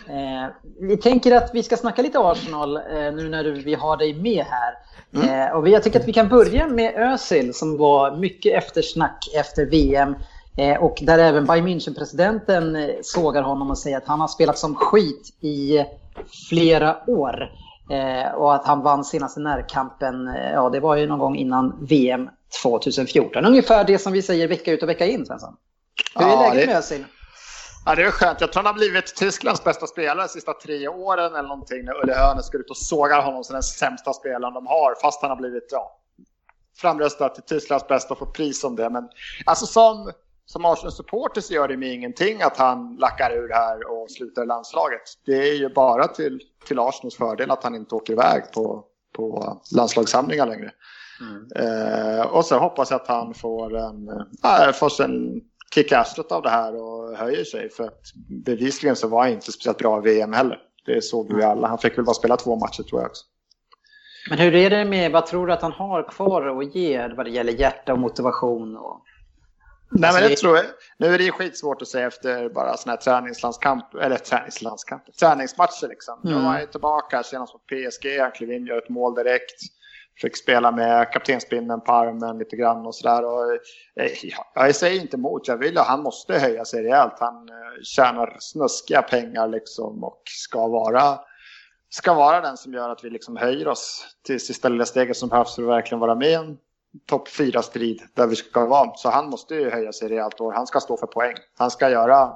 [0.07, 0.49] Eh,
[0.81, 2.83] vi tänker att vi ska snacka lite Arsenal eh,
[3.13, 4.73] nu när du, vi har dig med här.
[5.13, 5.41] Mm.
[5.49, 9.27] Eh, och vi- jag tycker att vi kan börja med Özil som var mycket eftersnack
[9.35, 10.15] efter VM.
[10.57, 14.57] Eh, och där även Bayern München-presidenten eh, sågar honom och säger att han har spelat
[14.57, 15.85] som skit i
[16.49, 17.51] flera år.
[17.91, 21.85] Eh, och att han vann senaste närkampen, eh, ja det var ju någon gång innan
[21.85, 22.29] VM
[22.61, 23.45] 2014.
[23.45, 25.55] Ungefär det som vi säger vecka ut och vecka in Svensson.
[26.15, 27.05] Hur är Ja, läget det- med Özil?
[27.85, 28.41] Ja, det är skönt.
[28.41, 32.03] Jag tror han har blivit Tysklands bästa spelare de sista tre åren eller någonting när
[32.03, 34.95] Ulle Hönes går ut och sågar honom som den sämsta spelaren de har.
[35.01, 35.97] Fast han har blivit ja,
[36.77, 38.89] framröstad till Tysklands bästa och fått pris om det.
[38.89, 39.09] Men
[39.45, 40.11] alltså som,
[40.51, 45.01] som Arsenal-supporter så gör det mig ingenting att han lackar ur här och slutar landslaget.
[45.25, 48.85] Det är ju bara till, till Arsenals fördel att han inte åker iväg på,
[49.15, 50.71] på landslagssamlingar längre.
[51.55, 54.09] Eh, och så hoppas jag att han får en,
[54.43, 55.41] äh, får en
[55.73, 55.91] kick
[56.31, 57.69] av det här och höjer sig.
[57.69, 58.01] För att
[58.45, 60.59] bevisligen så var han inte speciellt bra i VM heller.
[60.85, 61.67] Det såg vi alla.
[61.67, 63.25] Han fick väl bara spela två matcher tror jag också.
[64.29, 67.25] Men hur är det med, vad tror du att han har kvar att ge vad
[67.25, 68.77] det gäller hjärta och motivation?
[68.77, 69.03] Och...
[69.93, 70.65] Nej Alltså, men det det- tror jag.
[70.97, 75.87] Nu är det ju skitsvårt att säga efter bara sådana här träningslandskamp, eller träningslandskamp, träningsmatcher
[75.87, 76.21] liksom.
[76.25, 76.43] Mm.
[76.43, 79.61] var han ju tillbaka senast mot PSG, han klev in, gör ett mål direkt.
[80.21, 83.25] Fick spela med kaptensbindeln på armen lite grann och sådär.
[83.25, 83.51] Och,
[84.03, 87.13] eh, ja, jag säger inte emot, jag vill att han måste höja sig rejält.
[87.19, 91.19] Han eh, tjänar snuskiga pengar liksom och ska vara,
[91.89, 95.29] ska vara den som gör att vi liksom höjer oss till sista lilla steget som
[95.29, 96.57] behövs för att verkligen vara med
[97.05, 98.91] topp 4-strid där vi ska vara.
[98.95, 101.35] Så han måste ju höja sig rejält och han ska stå för poäng.
[101.57, 102.33] Han ska göra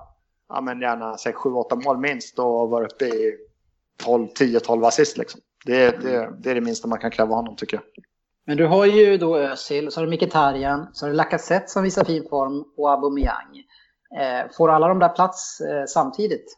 [0.50, 3.38] ja, men gärna 7-8 mål minst och vara uppe i
[4.04, 5.42] 12, 10-12 assist liksom.
[5.66, 7.84] Det, det, det är det minsta man kan kräva honom tycker jag.
[8.48, 11.84] Men du har ju då Özil, så har du Mkhitaryan, så har du Lacazette som
[11.84, 13.64] visar fin form och Aubameyang.
[14.20, 16.58] Eh, får alla de där plats eh, samtidigt?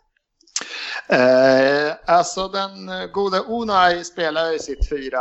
[1.09, 5.19] Eh, alltså den gode Unai spelar ju sitt 4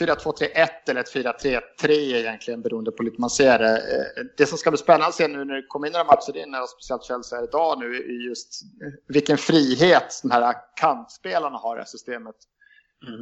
[0.00, 1.60] 4-2-3-1 eller ett 4-3-3
[1.90, 3.76] egentligen beroende på lite man ser det.
[3.76, 6.36] Eh, Det som ska bli spännande att se nu när det kommer in några matcher
[6.36, 11.58] in, och speciellt Chelsea här idag nu, är just eh, vilken frihet de här kantspelarna
[11.58, 12.34] har i det systemet.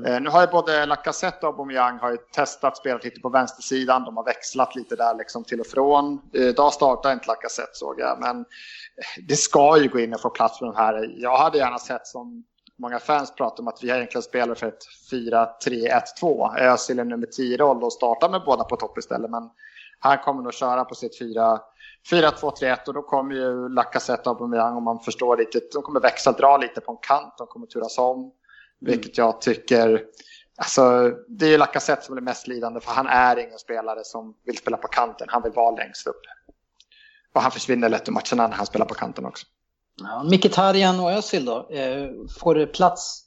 [0.06, 4.04] Eh, Nu har ju både Lacazette och Aubameyang har ju testat spelat lite på vänstersidan.
[4.04, 6.20] De har växlat lite där liksom till och från.
[6.32, 8.44] Idag startar inte Lacazette såg jag, men
[9.28, 11.12] det ska ju gå in och få plats för de här.
[11.16, 12.44] Jag hade gärna sett som
[12.78, 14.82] många fans pratar om att vi egentligen spelar för ett
[15.12, 16.58] 4-3-1-2.
[16.58, 19.30] Özil är nummer 10-roll och startar med båda på topp istället.
[19.30, 19.50] Men
[19.98, 21.20] han kommer nog köra på sitt
[22.10, 26.32] 4-2-3-1 och då kommer ju Lacazette och Aubameyang om man förstår lite, de kommer växla,
[26.32, 28.18] dra lite på en kant, de kommer turas om.
[28.18, 28.32] Mm.
[28.78, 30.04] Vilket jag tycker,
[30.56, 34.34] alltså det är ju Lacazette som är mest lidande för han är ingen spelare som
[34.44, 36.20] vill spela på kanten, han vill vara längst upp.
[37.32, 39.46] Och han försvinner lätt ur matcherna när han spelar på kanten också.
[40.02, 42.08] Ja, Mkhitaryan och Özil då, eh,
[42.40, 43.22] får det plats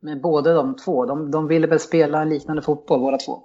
[0.00, 1.06] med båda de två?
[1.06, 3.42] De, de ville väl spela en liknande fotboll båda två?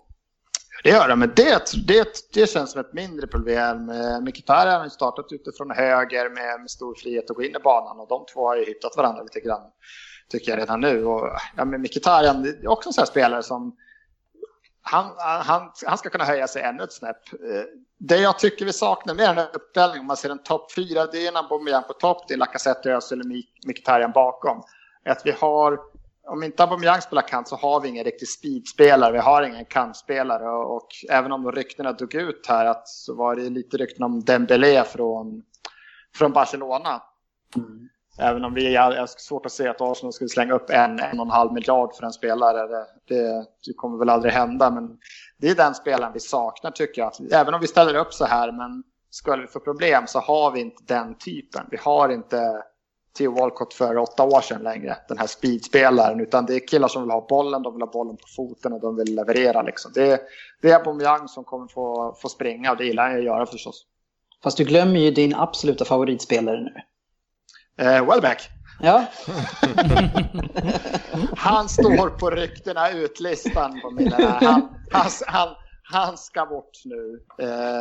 [0.83, 3.89] Det gör de, men det, det, det känns som ett mindre problem.
[3.89, 7.59] Eh, Mkhitaryan har ju startat utifrån höger med, med, stor frihet att gå in i
[7.63, 9.61] banan och de två har ju hittat varandra lite grann.
[10.29, 11.05] Tycker jag redan nu.
[11.05, 13.75] Och, ja, men Mkhitaryan är också en sån här spelare som
[14.87, 17.33] han, han, han ska kunna höja sig ännu ett snäpp.
[17.33, 17.63] Eh,
[17.97, 21.05] det jag tycker vi saknar med den här uppställningen, om man ser en topp fyra,
[21.05, 23.25] det är en Aubameyang på topp, det är Lacazette, Özil och
[23.67, 24.63] Mkhitaryan bakom.
[25.05, 25.79] Att vi har
[26.27, 30.49] om inte Aubameyang spelar kant så har vi ingen riktig speedspelare, vi har ingen kantspelare
[30.49, 34.23] och, och även om ryktena dog ut här att så var det lite rykten om
[34.23, 35.43] Dembélé från,
[36.15, 37.01] från Barcelona.
[37.55, 37.89] Mm.
[38.17, 41.25] Även om vi har svårt att se att Arsenal skulle slänga upp en, en och
[41.25, 42.67] en halv miljard för en spelare.
[42.67, 44.97] Det, det, det, kommer väl aldrig hända, men
[45.37, 47.07] det är den spelaren vi saknar tycker jag.
[47.07, 50.51] Att, även om vi ställer upp så här, men skulle vi få problem så har
[50.51, 51.67] vi inte den typen.
[51.71, 52.63] Vi har inte
[53.17, 57.01] Theo Walcott för åtta år sedan längre, den här speedspelaren, utan det är killar som
[57.03, 59.61] vill ha bollen, de vill ha bollen på foten och de vill leverera.
[59.61, 59.91] Liksom.
[59.95, 60.21] Det,
[60.61, 63.85] det är Aubameyang som kommer få, få springa och det gillar han att göra förstås.
[64.43, 66.73] Fast du glömmer ju din absoluta favoritspelare nu.
[67.77, 68.49] Eh, Wellback.
[68.79, 69.05] Ja.
[71.37, 73.87] han står på ryktena utlistan på.
[74.19, 77.19] Han, han, han, han ska bort nu.
[77.39, 77.79] Eh,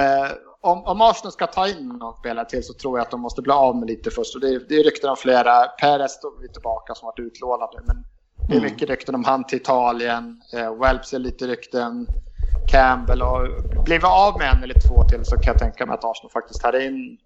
[0.00, 0.30] eh,
[0.60, 3.42] om, om Arsenal ska ta in någon spelare till så tror jag att de måste
[3.42, 4.34] bli av med lite först.
[4.34, 5.66] Och det, är, det är rykten om flera.
[5.66, 7.82] Perez står vi tillbaka som varit utlånad nu.
[7.86, 8.04] Men
[8.48, 8.72] det är mm.
[8.72, 10.42] mycket rykten om han till Italien.
[10.52, 12.06] Eh, Welps är lite rykten.
[12.70, 13.48] Campbell och
[13.84, 16.30] blir vi av med en eller två till så kan jag tänka mig att Arsenal
[16.30, 17.18] faktiskt tar in,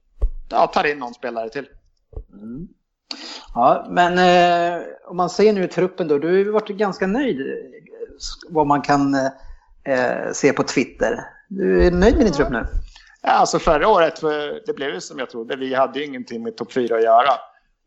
[0.49, 1.67] ja, tar in någon spelare till.
[2.33, 2.69] Mm.
[3.55, 7.41] Ja, men eh, om man ser nu truppen då, du har ju varit ganska nöjd
[7.41, 7.47] eh,
[8.49, 9.31] vad man kan eh,
[9.85, 11.25] eh, se på Twitter.
[11.49, 12.67] Du är nöjd med din trupp nu?
[13.23, 14.31] Ja, alltså förra året, eh,
[14.67, 15.57] det blev ju som jag trodde.
[15.57, 17.33] Vi hade ju ingenting med topp 4 att göra.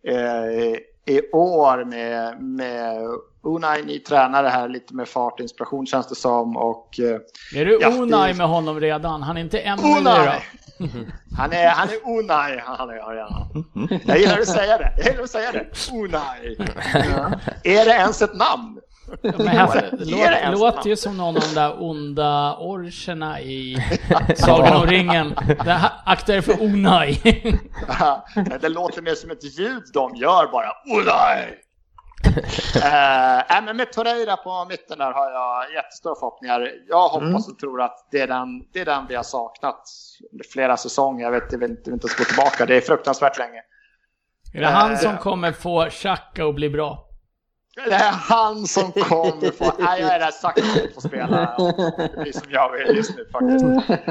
[0.08, 3.08] Eh, I år med, med
[3.44, 6.58] Unai, ny tränare här, lite mer fart, inspiration känns det som.
[6.58, 8.38] Och, eh, är du ja, Unai det...
[8.38, 9.24] med honom redan?
[9.24, 10.30] Han är inte en Unai!
[11.38, 12.62] Han är, han är Unai.
[12.66, 13.48] Han är, ja.
[14.06, 14.94] Jag gillar att säga det.
[14.98, 15.66] Jag gillar att säga det.
[15.94, 16.58] Unai.
[16.94, 17.32] Ja.
[17.64, 18.80] Är det ens ett namn?
[19.22, 23.78] Men här, det låter, låter ju som någon av de där onda orcherna i
[24.36, 25.36] Sagan om ringen.
[26.06, 27.22] Akta er för Onaj.
[28.62, 30.70] det låter mer som ett ljud de gör bara.
[30.86, 31.63] Onaj!
[32.76, 36.72] uh, men med Torreira på mitten där har jag jättestora förhoppningar.
[36.88, 37.36] Jag hoppas mm.
[37.36, 39.90] och tror att det är, den, det är den vi har saknat
[40.32, 41.24] under flera säsonger.
[41.24, 42.66] Jag vet, jag vet inte ens gå tillbaka.
[42.66, 43.62] Det är fruktansvärt länge.
[44.54, 47.10] Är det han uh, som kommer få Xhaka att bli bra?
[47.76, 49.72] Det är han som kommer få...
[49.80, 51.56] Nej, jag är där sagt att få spela.
[52.26, 53.66] Det som jag vill just nu faktiskt.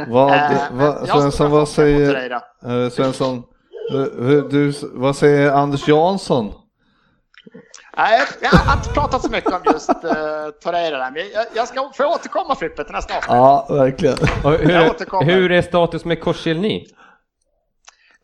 [0.08, 2.32] Vad, äh, vad, Svensson, vad säger...
[2.32, 3.42] Äh, Svensson,
[4.50, 6.52] du, vad säger Anders Jansson?
[7.96, 10.00] Nej, jag har inte pratat så mycket om just uh,
[10.62, 13.30] Torreira där, men jag, jag ska få återkomma Frippe till nästa avsnitt.
[13.30, 14.16] Ja, verkligen.
[14.44, 16.86] hur, hur är status med Korselny?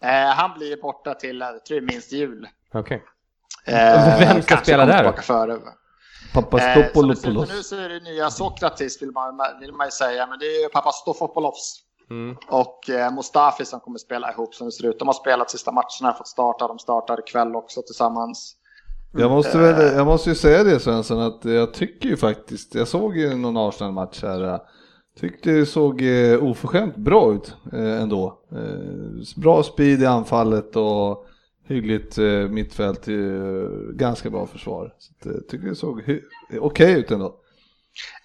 [0.04, 2.48] Uh, han blir borta till, jag tror minst jul.
[2.74, 2.80] Okej.
[2.80, 3.08] Okay.
[3.68, 5.22] Eh, Vem ska spela där då?
[5.22, 5.58] Före.
[6.34, 7.24] Papastopoulos.
[7.24, 10.46] Eh, nu så är det nya Sokratis vill man, vill man ju säga, men det
[10.46, 11.84] är ju Papastofopoulos.
[12.10, 12.36] Mm.
[12.48, 14.98] Och eh, Mustafi som kommer spela ihop som det ser ut.
[14.98, 18.54] De har spelat sista matcherna, fått starta, de startar ikväll också tillsammans.
[19.12, 22.88] Jag måste, väl, jag måste ju säga det Svensson, att jag tycker ju faktiskt, jag
[22.88, 24.60] såg ju någon Arsenal-match här,
[25.20, 28.38] tyckte det såg eh, oförskämt bra ut eh, ändå.
[29.36, 31.26] Bra speed i anfallet och
[31.68, 33.14] hyggligt eh, mittfält, eh,
[33.92, 34.94] ganska bra försvar.
[34.98, 36.22] Så jag eh, tycker det såg okej
[36.60, 37.34] okay ut ändå.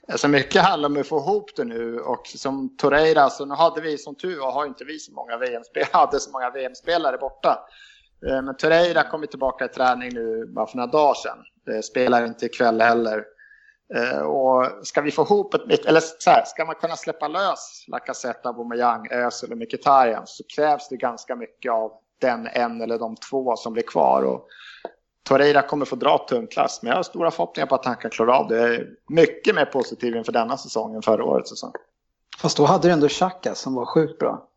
[0.07, 3.81] Alltså mycket handlar om att få ihop det nu och som Torreira, så nu hade
[3.81, 7.59] vi som tur var har inte vi så många VM-spelare, hade så många VM-spelare borta.
[8.27, 11.37] Eh, men Torreira kom tillbaka i träning nu bara för några dagar sedan.
[11.75, 13.23] Eh, spelar inte ikväll heller.
[13.95, 17.27] Eh, och ska vi få ihop ett mitt, eller så här, ska man kunna släppa
[17.27, 21.91] lös Lacazette, Aubameyang, Özil och Mkhitaryan så krävs det ganska mycket av
[22.21, 24.23] den en eller de två som blir kvar.
[24.23, 24.47] Och
[25.23, 28.11] Torreira kommer få dra tungt klass, men jag har stora förhoppningar på att han kan
[28.11, 28.57] klara av det.
[28.57, 31.71] Jag är Mycket mer positiv inför denna säsongen än förra årets säsong.
[32.41, 34.47] Fast då hade du ändå Xhaka som var sjukt bra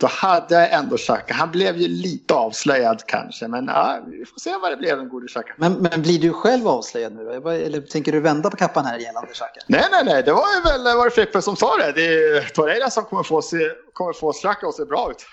[0.00, 1.34] då hade jag ändå Xhaka.
[1.34, 5.08] Han blev ju lite avslöjad kanske, men ja, vi får se vad det blev den
[5.08, 5.52] gode Xhaka.
[5.56, 7.48] Men, men blir du själv avslöjad nu då?
[7.50, 9.60] Eller tänker du vända på kappan här gällande Xhaka?
[9.66, 11.92] Nej, nej, nej, det var ju väl var det Frippe som sa det.
[11.92, 13.56] Det är Torreira som kommer få, se,
[13.92, 15.26] kommer få Xhaka att se bra ut.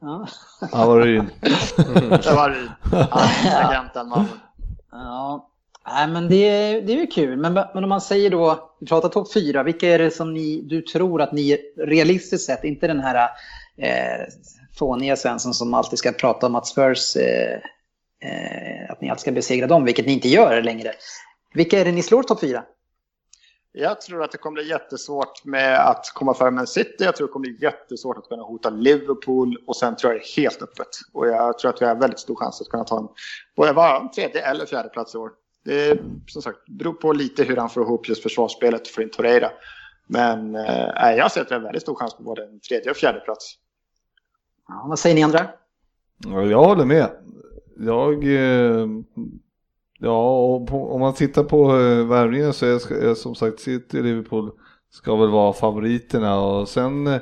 [0.00, 0.26] Ja.
[0.72, 1.22] Ja, var ju.
[2.22, 2.70] Det var Ryn.
[3.10, 3.28] Han,
[3.70, 4.28] agenten, mannen.
[4.92, 5.48] ja.
[5.86, 7.36] Nej, men det, är- det är ju kul.
[7.36, 10.62] Men, men om man säger då, vi pratar topp fyra, vilka är det som ni,
[10.62, 13.28] du tror att ni realistiskt sett, inte den här
[13.76, 14.26] eh,
[14.78, 17.54] fåniga Svensson som alltid ska prata om att Spurs, eh,
[18.22, 20.92] eh, att ni alltid ska besegra dem, vilket ni inte gör längre.
[21.54, 22.64] Vilka är det ni slår topp fyra?
[23.74, 26.96] Jag tror att det kommer bli jättesvårt med att komma före Man City.
[26.98, 29.56] Jag tror det kommer bli jättesvårt att kunna hota Liverpool.
[29.66, 30.88] Och sen tror jag det är helt öppet.
[31.12, 33.08] Och jag tror att vi har väldigt stor chans att kunna ta en,
[33.56, 35.30] både vara en tredje eller fjärde plats i år.
[35.64, 39.02] Det är, som sagt, beror på lite hur han får ihop just försvarsspelet och får
[39.02, 39.50] in Torreira.
[40.06, 42.90] Men eh, jag ser att det är en väldigt stor chans på både en tredje
[42.90, 43.58] och fjärde plats.
[44.68, 45.48] Ja, vad säger ni andra?
[46.26, 47.10] Ja, jag håller med.
[47.76, 48.86] Jag, eh,
[49.98, 54.04] ja, och på, om man tittar på eh, värvningen så är, som sagt City och
[54.04, 54.50] Liverpool
[54.90, 57.20] ska väl vara favoriterna och sen eh,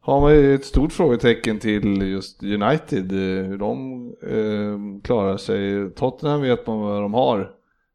[0.00, 5.90] har man ju ett stort frågetecken till just United, eh, hur de eh, klarar sig.
[5.90, 7.50] Tottenham vet man vad de har,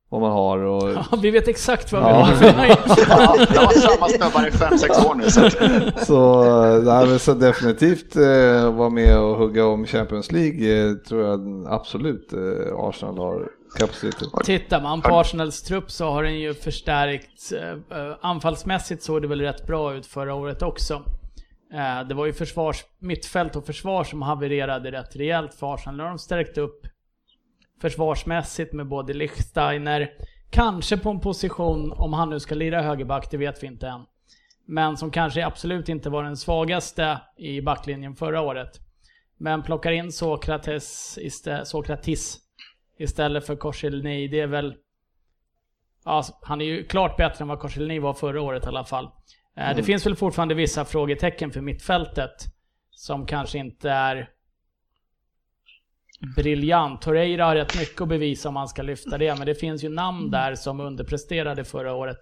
[0.09, 2.13] vad man har och Ja, vi vet exakt vad vi Ja.
[2.15, 2.33] har.
[2.67, 5.29] Ja, jag har samma snubbar i 5-6 år nu.
[5.29, 6.43] Så att, Så,
[6.83, 11.65] nej, men så definitivt eh, vara med och hugga om Champions League eh, tror jag
[11.67, 12.39] absolut eh,
[12.79, 13.47] Arsenal har
[13.79, 14.27] kapacitet.
[14.43, 17.51] Tittar man på Arsenals trupp så har den ju förstärkts.
[17.51, 20.93] eh, eh, Anfallsmässigt såg det väl rätt bra ut förra året också.
[21.73, 25.97] Eh, Det var ju försvars, mittfält och försvar som havererade rätt rejält för Arsenal.
[25.97, 26.81] Nu har de stärkt upp
[27.81, 30.09] försvarsmässigt med både Lichtsteiner,
[30.49, 34.05] kanske på en position, om han nu ska lira högerback, det vet vi inte än.
[34.67, 38.79] Men som kanske absolut inte var den svagaste i backlinjen förra året.
[39.37, 42.37] Men plockar in Sokrates, istä- Sokratis
[42.99, 44.75] istället för Korselny, det är väl...
[46.05, 49.09] Ja, han är ju klart bättre än vad Korselny var förra året i alla fall.
[49.57, 52.31] Eh, Det finns väl fortfarande vissa frågetecken för mittfältet
[52.91, 54.29] som kanske inte är
[56.35, 57.01] briljant.
[57.01, 59.89] Torreira har rätt mycket att bevisa om han ska lyfta det, men det finns ju
[59.89, 62.19] namn där som underpresterade förra året.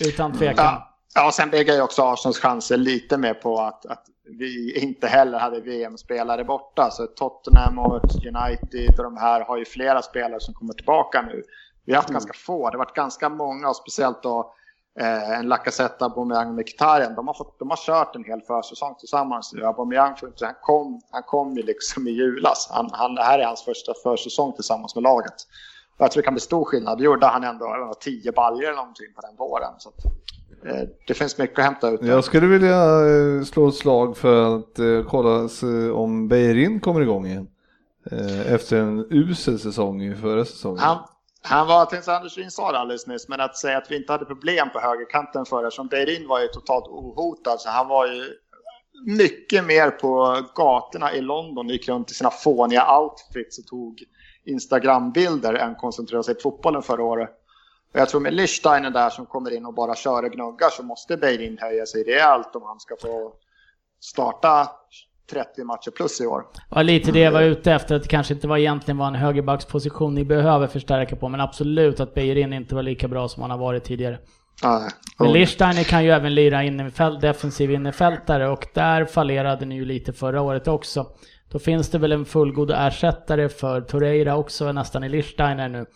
[0.00, 0.64] Utan tvekan.
[0.64, 4.06] Ja, ja, och sen bygger ju också Arsenals chanser lite mer på att, att
[4.38, 6.90] vi inte heller hade VM-spelare borta.
[6.90, 11.42] Så Tottenham och United och de här har ju flera spelare som kommer tillbaka nu.
[11.84, 12.70] Vi har haft ganska få.
[12.70, 14.54] Det har varit ganska många och speciellt då
[15.00, 17.14] eh, en Lacazette, Aubameyang och Mkhitaryan.
[17.14, 19.64] De har, fått, de har kört en hel försäsong tillsammans nu.
[19.64, 22.68] Aubameyang får inte, han kom, han kom ju liksom i julas.
[22.72, 25.34] Han, han, det här är hans första försäsong tillsammans med laget.
[25.96, 26.98] Och jag tror det kan bli stor skillnad.
[26.98, 29.72] Det gjorde han ändå inte, tio baljor eller någonting på den våren.
[29.78, 30.04] Så att,
[30.66, 32.02] eh, det finns mycket att hämta ut.
[32.02, 35.48] Jag skulle vilja eh, slå ett slag för att eh, kolla
[35.94, 37.48] om Beirin kommer igång igen.
[38.10, 40.78] Eh, Efter en usel säsong i förra säsongen.
[40.78, 40.98] Han,
[41.42, 43.96] han var, jag tänkte Anders Ryn sa det alldeles nyss, men att säga att vi
[43.96, 48.06] inte hade problem på högerkanten förra, eftersom Beirin var ju totalt ohotad, så han var
[48.06, 48.34] ju
[49.06, 54.04] mycket mer på gatorna i London, gick runt i sina fåniga outfits och tog
[54.44, 57.30] Instagram-bilder än koncentrerade sig på fotbollen förra året.
[57.94, 60.82] Och jag tror med Lichsteiner där som kommer in och bara kör och gnuggar så
[60.82, 63.32] måste Beirin höja sig rejält om han ska få
[64.00, 64.68] starta
[65.30, 66.42] 30 matcher plus i år.
[66.68, 69.06] Det var lite det jag var ute efter, att det kanske inte var egentligen var
[69.06, 73.42] en högerbacksposition ni behöver förstärka på, men absolut att Beijerin inte var lika bra som
[73.42, 74.18] han har varit tidigare.
[74.62, 74.88] Ja,
[75.18, 80.12] Men Lichsteiner kan ju även lira innerfält, defensiv innerfältare och där fallerade ni ju lite
[80.12, 81.06] förra året också.
[81.52, 85.86] Då finns det väl en fullgod ersättare för Torreira också nästan i Lichsteiner nu.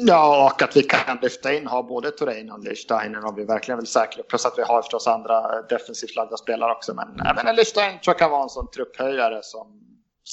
[0.00, 3.78] Ja, och att vi kan lyfta in, ha både Torrein och Lichsteiner om vi verkligen
[3.78, 4.22] vill säkra.
[4.22, 6.94] Plus att vi har förstås andra defensivt lagda spelare också.
[6.94, 9.66] Men även Lichsteiner tror jag kan vara en sån trupphöjare som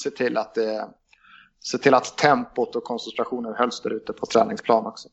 [0.02, 0.88] ser till att det
[1.70, 5.08] ser till att tempot och koncentrationen hölls där ute på träningsplan också.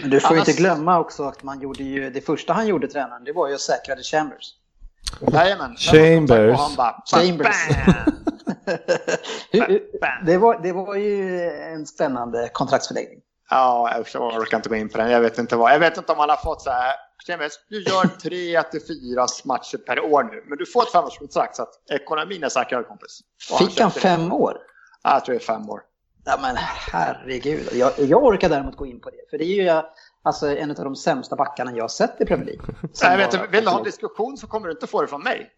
[0.00, 2.66] Men du får ju Annars- inte glömma också att man gjorde ju, det första han
[2.66, 4.54] gjorde tränaren, det var ju att säkra Chambers.
[5.32, 5.76] Jajamän.
[5.76, 6.76] Chambers.
[6.76, 7.56] Bara, Chambers.
[10.26, 13.18] Det, var, det var ju en spännande kontraktsförlängning.
[13.50, 15.10] Ja, jag orkar inte gå in på den.
[15.10, 15.72] Jag vet inte vad.
[15.72, 16.94] Jag vet inte om han har fått så här.
[17.68, 21.62] Du gör tre till fyra matcher per år nu, men du får ett femårskontrakt så
[21.62, 23.20] att ekonomin är säkrad kompis.
[23.52, 24.00] Och Fick han det.
[24.00, 24.58] fem år?
[25.02, 25.80] Ja, jag tror det är fem år.
[26.24, 26.56] Ja men
[26.92, 27.68] herregud.
[27.72, 29.30] Jag, jag orkar däremot gå in på det.
[29.30, 29.82] För det är ju
[30.24, 32.64] alltså, en av de sämsta backarna jag har sett i Premier League.
[32.82, 35.02] Jag vet, Sen inte, var- vill du ha en diskussion så kommer du inte få
[35.02, 35.50] det från mig.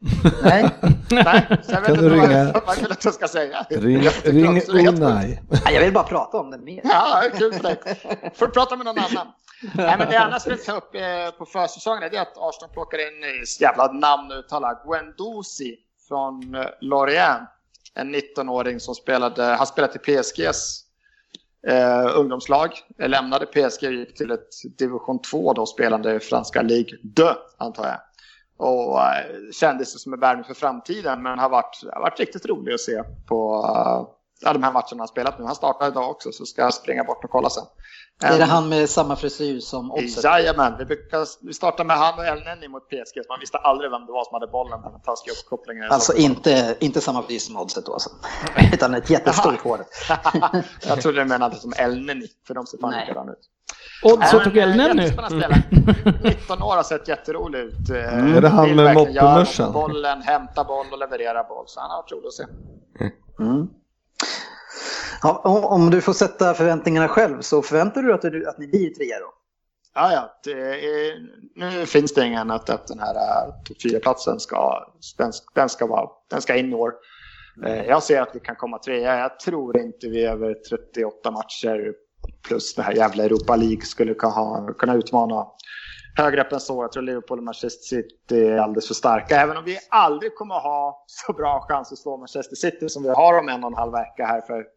[0.42, 0.70] Nej,
[1.10, 3.66] Nej, så jag vet Kan du inte ringa- vad, vad vill att jag ska säga.
[3.70, 4.88] Ring, Jag ring.
[4.88, 5.40] Unai.
[5.64, 6.80] Nej, jag vill bara prata om den mer.
[6.84, 7.76] Ja, kul för dig.
[8.34, 9.26] Får du prata med någon annan.
[9.74, 12.98] Nej, men det annars vill ta upp eh, på försäsongen är det att Arsenal plockar
[12.98, 14.80] in jävla namn att uttala.
[14.86, 15.76] Guendouzi
[16.08, 17.48] från eh, Lorient.
[17.94, 20.82] En 19-åring som spelade, han spelade till PSGs
[21.66, 22.70] eh, ungdomslag.
[22.98, 27.24] Eh, lämnade PSG och gick till ett division 2 då spelande i franska Ligue 2
[27.58, 28.00] antar jag.
[28.58, 32.74] Och eh, kändes som en värvning för framtiden men har varit, har varit riktigt rolig
[32.74, 33.56] att se på
[34.44, 35.44] uh, de här matcherna han spelat nu.
[35.44, 37.64] Han startar idag också så ska jag springa bort och kolla sen.
[38.22, 40.24] Är det han med samma frisyr som Oddset?
[40.24, 43.20] Jajamän, vi, brukar, vi startar med han och Elneny mot PSG.
[43.28, 45.90] Man visste aldrig vem det var som hade bollen med den taskiga uppkopplingen.
[45.90, 48.10] Alltså inte, inte samma frisyr som Oddset då alltså.
[48.72, 49.80] Utan ett jättestort hår.
[50.88, 53.50] jag trodde du menade som Elneny, för de ser fan likadana ut.
[54.02, 55.10] Oddset och Elneny?
[56.22, 57.88] 19 år har sett jätterolig ut.
[57.90, 58.36] Mm.
[58.36, 59.72] Är det han med moppemössan?
[59.72, 61.64] Bollen, hämta boll och leverera boll.
[61.66, 62.44] Så han har varit rolig att se.
[63.40, 63.68] Mm.
[65.22, 65.40] Ja,
[65.70, 69.18] om du får sätta förväntningarna själv så förväntar du dig att, att ni blir trea
[69.18, 69.32] då?
[69.94, 70.52] Ja, ja.
[70.52, 71.18] Är,
[71.54, 73.52] nu finns det inget annat att den här eh,
[73.82, 74.86] fyraplatsen topp 4-platsen ska,
[75.18, 76.92] den, den, ska vara, den ska in i år.
[77.66, 79.18] Eh, jag ser att vi kan komma trea.
[79.18, 81.92] Jag tror inte vi över 38 matcher
[82.48, 85.46] plus det här jävla Europa League skulle kunna, kunna utmana
[86.16, 86.82] högre upp än så.
[86.82, 89.40] Jag tror Liverpool och Manchester City är alldeles för starka.
[89.40, 93.08] Även om vi aldrig kommer ha så bra chans att slå Manchester City som vi
[93.08, 94.75] har om en och en halv vecka här för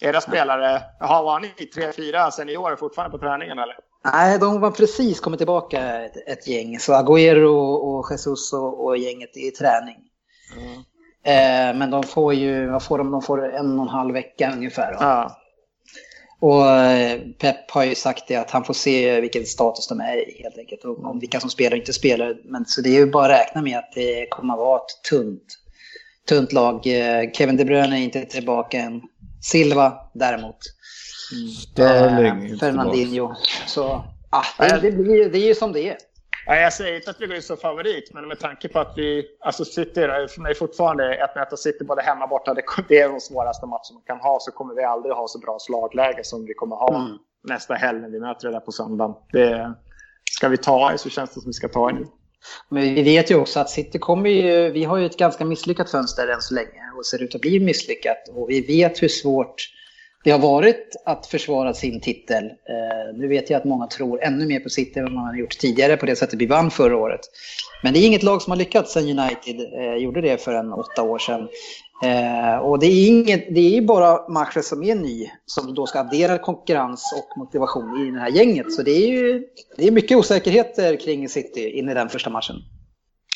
[0.00, 3.76] era spelare, jaha, var ni tre, fyra seniorer fortfarande på träningen eller?
[4.12, 6.78] Nej, de var precis kommit tillbaka ett, ett gäng.
[6.78, 9.96] Så Agüero och Jesus och, och gänget är i träning.
[10.56, 10.82] Mm.
[11.24, 13.10] Eh, men de får ju, vad får de?
[13.10, 14.96] De får en och en halv vecka ungefär.
[15.00, 15.36] Ja.
[16.40, 20.28] Och eh, Pep har ju sagt det att han får se vilken status de är
[20.28, 20.84] i helt enkelt.
[20.84, 22.36] Och om vilka som spelar och inte spelar.
[22.44, 25.10] Men så det är ju bara att räkna med att det kommer att vara ett
[25.10, 25.58] tunt,
[26.28, 26.74] tunt lag.
[26.74, 29.02] Eh, Kevin De Bruyne är inte tillbaka än.
[29.40, 30.58] Silva däremot.
[31.62, 32.50] Sterling.
[32.50, 33.34] Eh, Fernandinho.
[33.66, 35.96] Så ah, det, det, blir, det är ju som det är.
[36.46, 39.26] jag säger inte att vi går så favorit, men med tanke på att vi...
[39.40, 40.00] Alltså City
[40.34, 42.54] för mig fortfarande 1-1 och City både hemma och borta.
[42.54, 44.38] Det, det är de svåraste matcherna man kan ha.
[44.40, 47.18] Så kommer vi aldrig ha så bra slagläge som vi kommer ha mm.
[47.48, 49.14] nästa helg när vi möter det där på söndagen.
[49.32, 49.74] Det
[50.30, 52.06] ska vi ta i så känns det som vi ska ta i nu.
[52.68, 55.90] Men vi vet ju också att City kommer ju, vi har ju ett ganska misslyckat
[55.90, 58.28] fönster än så länge och ser ut att bli misslyckat.
[58.28, 59.68] Och vi vet hur svårt
[60.24, 62.44] det har varit att försvara sin titel.
[62.44, 65.36] Eh, nu vet jag att många tror ännu mer på City än vad man har
[65.36, 67.20] gjort tidigare på det sättet vi vann förra året.
[67.82, 70.72] Men det är inget lag som har lyckats sedan United eh, gjorde det för en
[70.72, 71.48] åtta år sedan.
[72.02, 76.00] Eh, och det är, inget, det är bara matcher som är ny som då ska
[76.00, 78.72] addera konkurrens och motivation i det här gänget.
[78.72, 79.46] Så det är ju
[79.76, 82.56] det är mycket osäkerheter kring City in i den första matchen.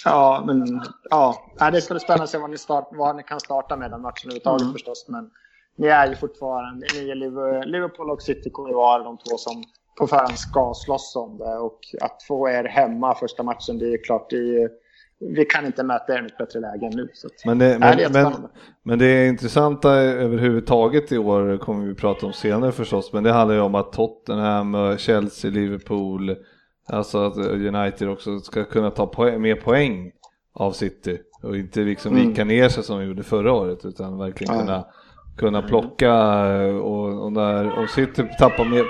[0.05, 0.81] Ja, men
[1.11, 1.37] ja,
[1.73, 4.01] det ska bli spännande att se vad ni, start, vad ni kan starta med den
[4.01, 4.73] matchen överhuvudtaget mm.
[4.73, 5.07] förstås.
[5.09, 5.31] Men
[5.77, 9.65] ni är ju fortfarande, ni är Liverpool och City kommer vara de två som
[9.99, 11.57] på förhand ska slåss om det.
[11.57, 14.71] Och att få er hemma första matchen, det är klart, det är,
[15.29, 17.09] vi kan inte möta er i ett bättre läge än nu.
[17.15, 18.33] Så men, det, men, det men,
[18.83, 23.33] men, det är intressanta överhuvudtaget i år kommer vi prata om senare förstås, men det
[23.33, 26.37] handlar ju om att Tottenham, Chelsea, Liverpool,
[26.89, 30.13] alltså att United också ska kunna ta poäng, mer poäng
[30.53, 32.29] av City och inte liksom mm.
[32.29, 34.85] vika ner sig som vi gjorde förra året utan verkligen kunna
[35.37, 36.15] kunna plocka
[36.67, 38.85] och, och när, om City tappar mer,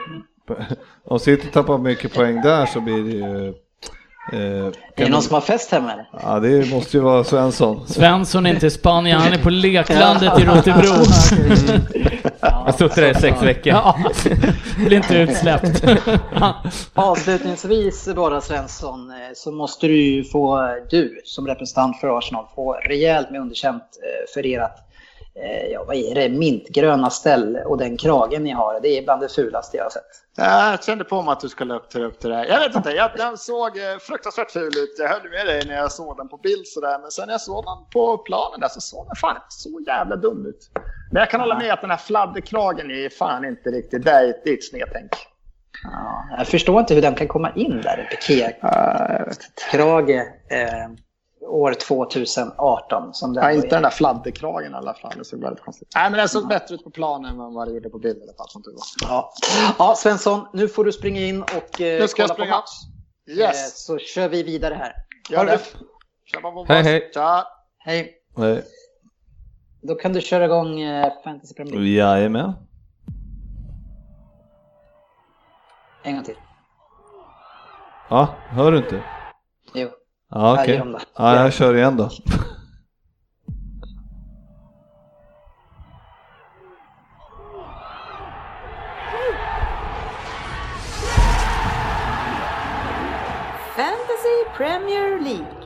[1.04, 3.54] om City tappar mycket poäng där så blir det ju
[4.32, 6.08] Eh, är det någon som har fest hemma eller?
[6.22, 7.86] Ja, det måste ju vara Svensson.
[7.86, 11.04] Svensson är inte i Spanien, han är på leklandet i Rotebro.
[12.44, 13.72] Han har suttit där i sex veckor.
[13.72, 13.96] Ja,
[14.76, 15.84] blir inte utsläppt.
[16.94, 22.72] Avslutningsvis bara Svensson, eh, så måste du ju få, du som representant för Arsenal, få
[22.72, 24.91] rejält med underkänt eh, för ert
[25.72, 28.80] ja, vad är det, mintgröna ställ och den kragen ni har.
[28.80, 30.22] Det är bland det fulaste jag har sett.
[30.36, 32.44] Jag kände på mig att du skulle upp upp det där.
[32.44, 34.94] Jag vet inte, jag, den såg eh, fruktansvärt ful ut.
[34.98, 36.98] Jag höll med dig när jag såg den på bild sådär.
[36.98, 40.16] Men sen när jag såg den på planen där så såg den fan så jävla
[40.16, 40.70] dum ut.
[41.10, 44.28] Men jag kan hålla med att den här fladderkragen är fan inte riktigt, det är,
[44.28, 45.10] ett snedtänk.
[45.84, 50.10] Ja, jag förstår inte hur den kan komma in där, en pikékrage.
[50.10, 50.96] Uh,
[51.46, 53.14] år 2018.
[53.14, 55.12] Som ja, inte den där fladderkragen i alla fall.
[55.18, 57.74] Det såg väldigt konstigt Nej, men den såg bättre ut på planen än vad det
[57.74, 58.48] gjorde på bild i alla fall.
[58.48, 58.62] Som
[59.02, 59.32] Ja.
[59.78, 62.70] ja, Svensson, nu får du springa in och eh, nu ska kolla på match.
[63.30, 63.88] Yes.
[63.88, 64.92] Eh, så kör vi vidare här.
[65.30, 65.60] Gör det.
[66.68, 67.10] Hej, hej.
[67.14, 67.46] Tja.
[67.78, 68.14] Hej.
[68.36, 68.64] Hej.
[69.82, 71.90] Då kan du köra igång eh, Fantasy Premier League.
[71.90, 72.52] Jajamän.
[76.02, 76.36] En gång till.
[78.10, 79.02] Ja, hör du inte?
[80.34, 80.80] Ja, okej.
[80.80, 81.00] Okay.
[81.16, 82.10] Ja, jag kör igen då.
[93.76, 95.61] Fantasy Premier League.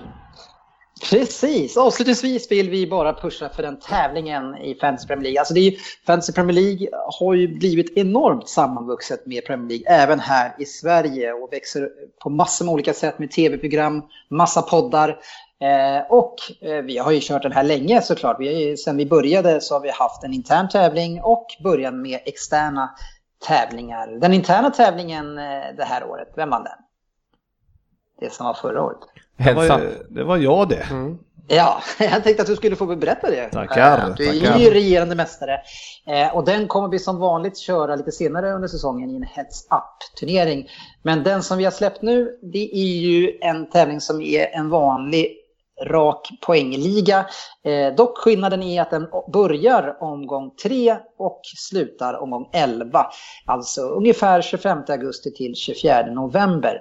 [1.11, 5.41] Precis, avslutningsvis vill vi bara pusha för den tävlingen i Fantasy Premier League.
[5.41, 5.77] Alltså det är ju,
[6.07, 6.89] Fantasy Premier League
[7.21, 11.91] har ju blivit enormt sammanvuxet med Premier League även här i Sverige och växer
[12.23, 15.09] på massor med olika sätt med tv-program, massa poddar.
[15.61, 18.37] Eh, och eh, vi har ju kört den här länge såklart.
[18.41, 22.21] Vi ju, sen vi började så har vi haft en intern tävling och börjat med
[22.25, 22.91] externa
[23.47, 24.21] tävlingar.
[24.21, 26.79] Den interna tävlingen eh, det här året, vem vann den?
[28.21, 28.99] Det som var förra året.
[29.37, 30.87] Det var, det var jag det.
[30.91, 31.19] Mm.
[31.49, 33.49] Ja, jag tänkte att du skulle få berätta det.
[33.49, 34.15] Tackar.
[34.17, 34.59] Du är tackar.
[34.59, 35.61] ju regerande mästare.
[36.33, 40.69] Och den kommer vi som vanligt köra lite senare under säsongen i en Heads Up-turnering.
[41.03, 44.69] Men den som vi har släppt nu, det är ju en tävling som är en
[44.69, 45.37] vanlig
[45.85, 47.27] rak poängliga.
[47.65, 53.07] Eh, dock skillnaden är att den börjar omgång 3 och slutar omgång 11.
[53.45, 56.81] Alltså ungefär 25 augusti till 24 november.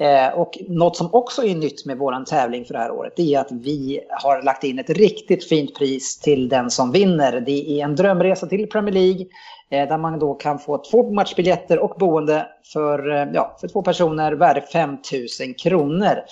[0.00, 3.38] Eh, och något som också är nytt med vår tävling för det här året är
[3.38, 7.40] att vi har lagt in ett riktigt fint pris till den som vinner.
[7.40, 9.26] Det är en drömresa till Premier League
[9.70, 13.82] eh, där man då kan få två matchbiljetter och boende för, eh, ja, för två
[13.82, 16.22] personer värde 5 000 kronor.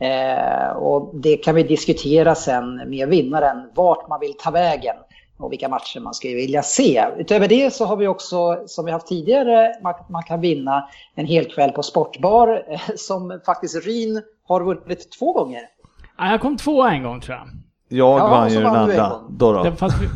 [0.00, 4.96] Eh, och det kan vi diskutera sen med vinnaren, vart man vill ta vägen
[5.44, 7.04] och vilka matcher man skulle vilja se.
[7.18, 11.26] Utöver det så har vi också, som vi haft tidigare, man, man kan vinna en
[11.26, 12.62] hel kväll på Sportbar
[12.96, 15.60] som faktiskt Ryn har vunnit två gånger.
[16.18, 17.48] Ja, jag kom tvåa en gång tror jag.
[17.88, 19.20] Jag ja, vann ju den andra.
[19.30, 19.62] Då då.
[19.62, 20.08] Det, fast vi,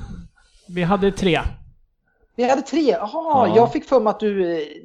[0.75, 1.41] vi hade tre.
[2.37, 2.91] Vi hade tre?
[2.91, 3.53] Jaha, ja.
[3.57, 4.35] jag fick för mig att du...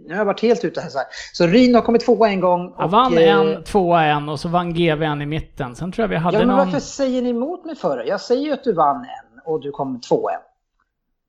[0.08, 0.90] Nu har jag varit helt ute här.
[0.90, 1.08] Så, här.
[1.34, 2.76] så Ryn har kommit tvåa en gång.
[2.78, 5.76] Jag vann eh, en, tvåa en och så vann GV en i mitten.
[5.76, 6.66] Sen tror jag vi hade ja, men någon...
[6.66, 8.06] varför säger ni emot mig för det?
[8.06, 10.36] Jag säger ju att du vann en och du kom två en.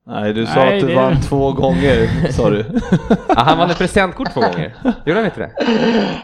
[0.07, 0.95] Nej, du sa Nej, att du det...
[0.95, 2.65] vann två gånger, sa du.
[3.29, 4.77] ja, han vann ett presentkort två gånger.
[5.07, 5.51] Gjorde han inte det?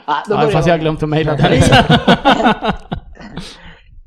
[0.07, 1.63] Ja, ja fast jag har glömt att mejla det.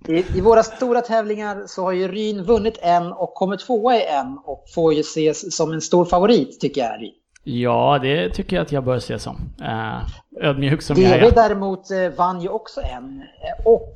[0.07, 4.05] I, I, våra stora tävlingar så har ju Ryn vunnit en och kommit tvåa i
[4.07, 7.01] en och får ju ses som en stor favorit tycker jag.
[7.01, 7.11] Ryn.
[7.43, 9.35] Ja, det tycker jag att jag bör se som.
[9.61, 10.01] Uh,
[10.41, 11.31] ödmjuk som DV jag är.
[11.31, 13.95] däremot eh, vann ju också en eh, och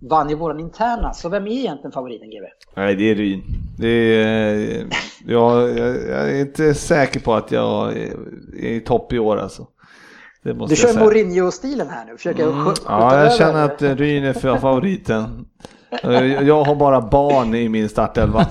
[0.00, 1.12] vann ju våran interna.
[1.12, 2.46] Så vem är egentligen favoriten GW?
[2.76, 3.42] Nej, det är Ryn.
[3.78, 4.86] Det är,
[5.26, 8.14] jag, jag, jag är inte säker på att jag är
[8.52, 9.66] i topp i år alltså.
[10.42, 12.74] du kör Mourinho-stilen här nu, försöker mm.
[12.86, 15.46] Ja, jag känner att Ryn är för favoriten.
[16.42, 18.46] Jag har bara barn i min startelva.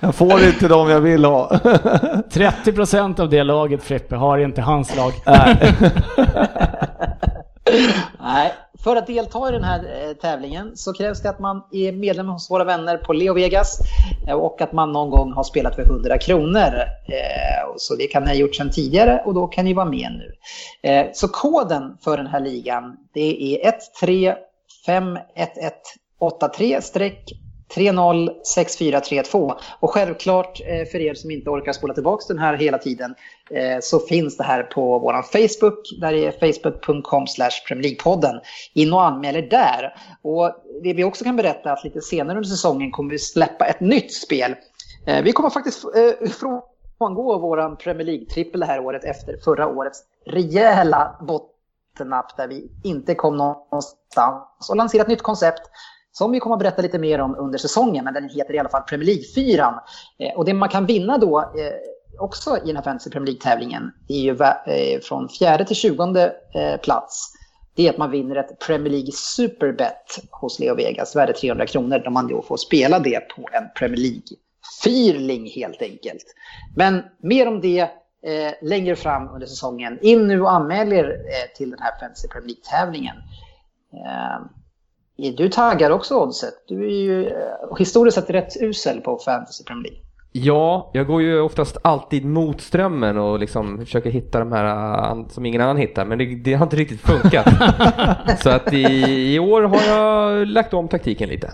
[0.00, 1.50] jag får inte dem jag vill ha.
[2.32, 5.12] 30% av det laget Frippe har inte hans lag.
[8.20, 8.52] Nej,
[8.84, 12.28] för att delta i den här eh, tävlingen så krävs det att man är medlem
[12.28, 13.80] hos våra vänner på Leo Vegas
[14.28, 16.74] eh, och att man någon gång har spelat för 100 kronor.
[17.06, 20.12] Eh, så det kan ni ha gjort sedan tidigare och då kan ni vara med
[20.12, 20.32] nu.
[21.12, 23.68] Så koden för den här ligan det är
[27.74, 29.54] 1351183 306432.
[29.80, 33.14] Och självklart eh, för er som inte orkar spola tillbaka den här hela tiden
[33.50, 36.00] eh, så finns det här på vår Facebook.
[36.00, 37.26] Där är facebook.com
[38.04, 38.40] podden.
[38.72, 39.94] In och anmäl er där.
[40.22, 43.64] Och det vi också kan berätta är att lite senare under säsongen kommer vi släppa
[43.64, 44.54] ett nytt spel.
[45.06, 45.84] Eh, vi kommer faktiskt
[46.98, 53.14] frångå vår Premier League-trippel det här året efter förra årets rejäla bottennapp där vi inte
[53.14, 55.62] kom någonstans och lansera ett nytt koncept
[56.12, 58.68] som vi kommer att berätta lite mer om under säsongen, men den heter i alla
[58.68, 59.74] fall Premier League-fyran.
[60.18, 61.72] Eh, och det man kan vinna då eh,
[62.20, 66.80] också i den här Fantasy Premier League-tävlingen är ju eh, från fjärde till tjugonde eh,
[66.80, 67.32] plats.
[67.74, 71.98] Det är att man vinner ett Premier League Superbet hos Leo Vegas, värde 300 kronor,
[71.98, 76.24] där man då får spela det på en Premier League-fyrling helt enkelt.
[76.76, 77.80] Men mer om det
[78.26, 79.98] eh, längre fram under säsongen.
[80.02, 83.16] In nu och anmäl er eh, till den här Fantasy Premier League-tävlingen.
[85.18, 86.54] Eh, du taggad också Oddset?
[86.68, 90.02] Du är ju eh, historiskt sett rätt usel på Fantasy Premier League.
[90.34, 95.28] Ja, jag går ju oftast alltid mot strömmen och liksom försöker hitta de här uh,
[95.28, 97.46] som ingen annan hittar, men det, det har inte riktigt funkat.
[98.42, 98.86] Så att i,
[99.34, 101.52] i, år har jag lagt om taktiken lite.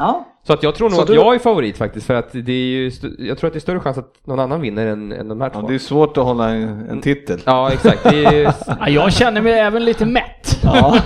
[0.00, 0.26] Ja.
[0.46, 1.14] Så att jag tror nog Så att du...
[1.14, 3.80] jag är favorit faktiskt, för att det är ju, jag tror att det är större
[3.80, 5.60] chans att någon annan vinner än, än de här två.
[5.62, 7.40] Ja, det är svårt att hålla en, en titel.
[7.44, 8.06] Ja, exakt.
[8.06, 8.42] Är...
[8.66, 10.58] ja, jag känner mig även lite mätt.
[10.62, 10.98] Ja.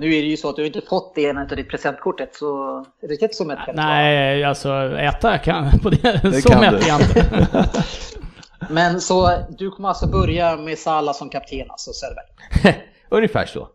[0.00, 2.84] nu är det ju så att du inte fått det ena av ditt presentkortet, så
[3.08, 6.20] riktigt så mätt kan Nej, alltså äta kan på det.
[6.22, 7.24] det så kan mätt är jag inte.
[8.70, 12.82] Men så du kommer alltså börja med Salah som kapten alltså, Söderberg?
[13.08, 13.68] Ungefär så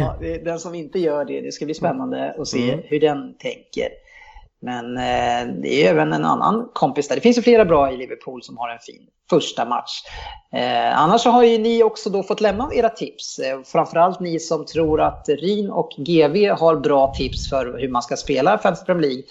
[0.00, 0.16] ja.
[0.44, 2.84] den som inte gör det, det ska bli spännande att se mm.
[2.84, 3.88] hur den tänker.
[4.62, 7.14] Men eh, det är även en annan kompis där.
[7.14, 9.90] Det finns ju flera bra i Liverpool som har en fin första match.
[10.54, 13.38] Eh, annars så har ju ni också då fått lämna era tips.
[13.38, 18.02] Eh, framförallt ni som tror att Rin och GV har bra tips för hur man
[18.02, 19.22] ska spela Fantasy Premier League.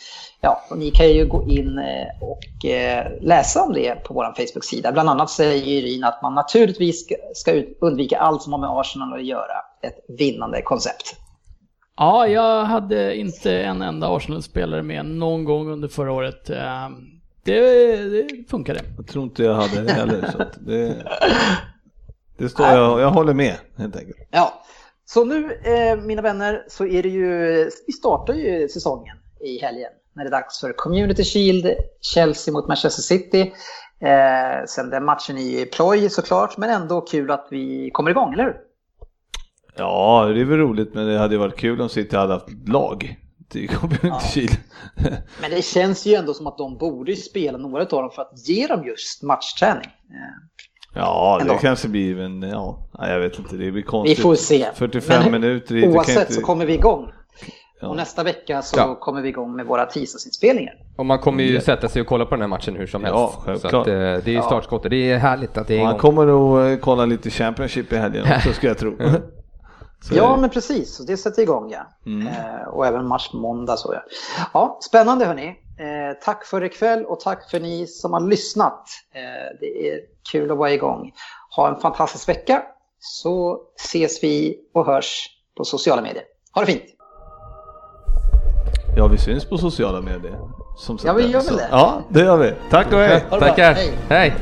[0.43, 4.23] Ja, och ni kan ju gå in eh, och eh, läsa om det på vår
[4.23, 4.91] Facebook-sida.
[4.91, 9.25] Bland annat säger Rin att man naturligtvis ska, undvika allt som har med Arsenal att
[9.25, 9.55] göra.
[9.81, 11.15] Ett vinnande koncept.
[11.97, 16.49] Ja, jag hade inte en enda Arsenal-spelare med någon gång under förra året.
[16.49, 16.93] Ehm,
[17.43, 17.61] det,
[17.95, 18.79] det funkade.
[18.97, 20.29] Jag tror inte jag hade det heller.
[20.31, 20.95] Så det,
[22.37, 24.17] det står jag, jag håller med helt enkelt.
[24.31, 24.53] Ja,
[25.05, 29.91] så nu eh, mina vänner så är det ju, vi startar ju säsongen i helgen
[30.15, 31.67] när det är dags för Community Shield,
[32.01, 33.41] Chelsea mot Manchester City.
[33.99, 38.43] Eh, sen den matchen i ploj såklart, men ändå kul att vi kommer igång, eller
[38.43, 38.55] hur?
[39.77, 43.15] Ja, det är väl roligt, men det hade varit kul om City hade haft lag
[43.49, 44.19] till Community Ja.
[44.19, 44.57] Shield.
[45.41, 48.47] Men det känns ju ändå som att de borde spela några av dem för att
[48.47, 49.85] ge dem just matchträning.
[50.09, 50.47] Eh,
[50.95, 51.57] Ja, det Ändå.
[51.57, 54.19] kanske blir, men ja, jag vet inte, det blir Vi konstigt.
[54.19, 54.67] får se.
[54.75, 56.33] 45 Men minuter, det kan Oavsett inte...
[56.33, 57.11] så kommer vi igång.
[57.81, 57.87] Ja.
[57.87, 58.95] Och nästa vecka så Ja.
[58.95, 60.73] kommer vi igång med våra tisdagsinspelningar.
[60.97, 63.17] Och man kommer ju sätta sig och kolla på den här matchen hur som helst.
[63.47, 64.89] Ja, så att, eh, det är ju startskottet.
[64.91, 65.99] Det är härligt att det är Man igång.
[65.99, 68.97] kommer nog eh, kolla lite Championship i helgen också, ska jag tro.
[70.03, 70.99] Så Ja, men precis.
[70.99, 71.87] Och Det sätter igång, ja.
[72.05, 72.27] Mm.
[72.27, 74.01] Eh, och även match måndag så, ja.
[74.53, 75.47] Ja, spännande hörni.
[75.47, 78.83] Eh, tack för ikväll och tack för ni som har lyssnat.
[79.15, 79.99] Eh, det är
[80.31, 81.11] kul att vara igång.
[81.55, 82.61] Ha en fantastisk vecka
[82.99, 86.23] så ses vi och hörs på sociala medier.
[86.53, 86.83] Ha det fint!
[89.01, 90.39] Ja, vi syns på sociala medier.
[90.77, 91.07] Som sagt.
[91.07, 91.67] Ja, vi gör väl det.
[91.71, 92.53] Ja, det gör vi.
[92.69, 93.23] Tack och hej!
[93.29, 93.73] Tackar!
[93.73, 93.93] Hej.
[94.09, 94.33] Hej.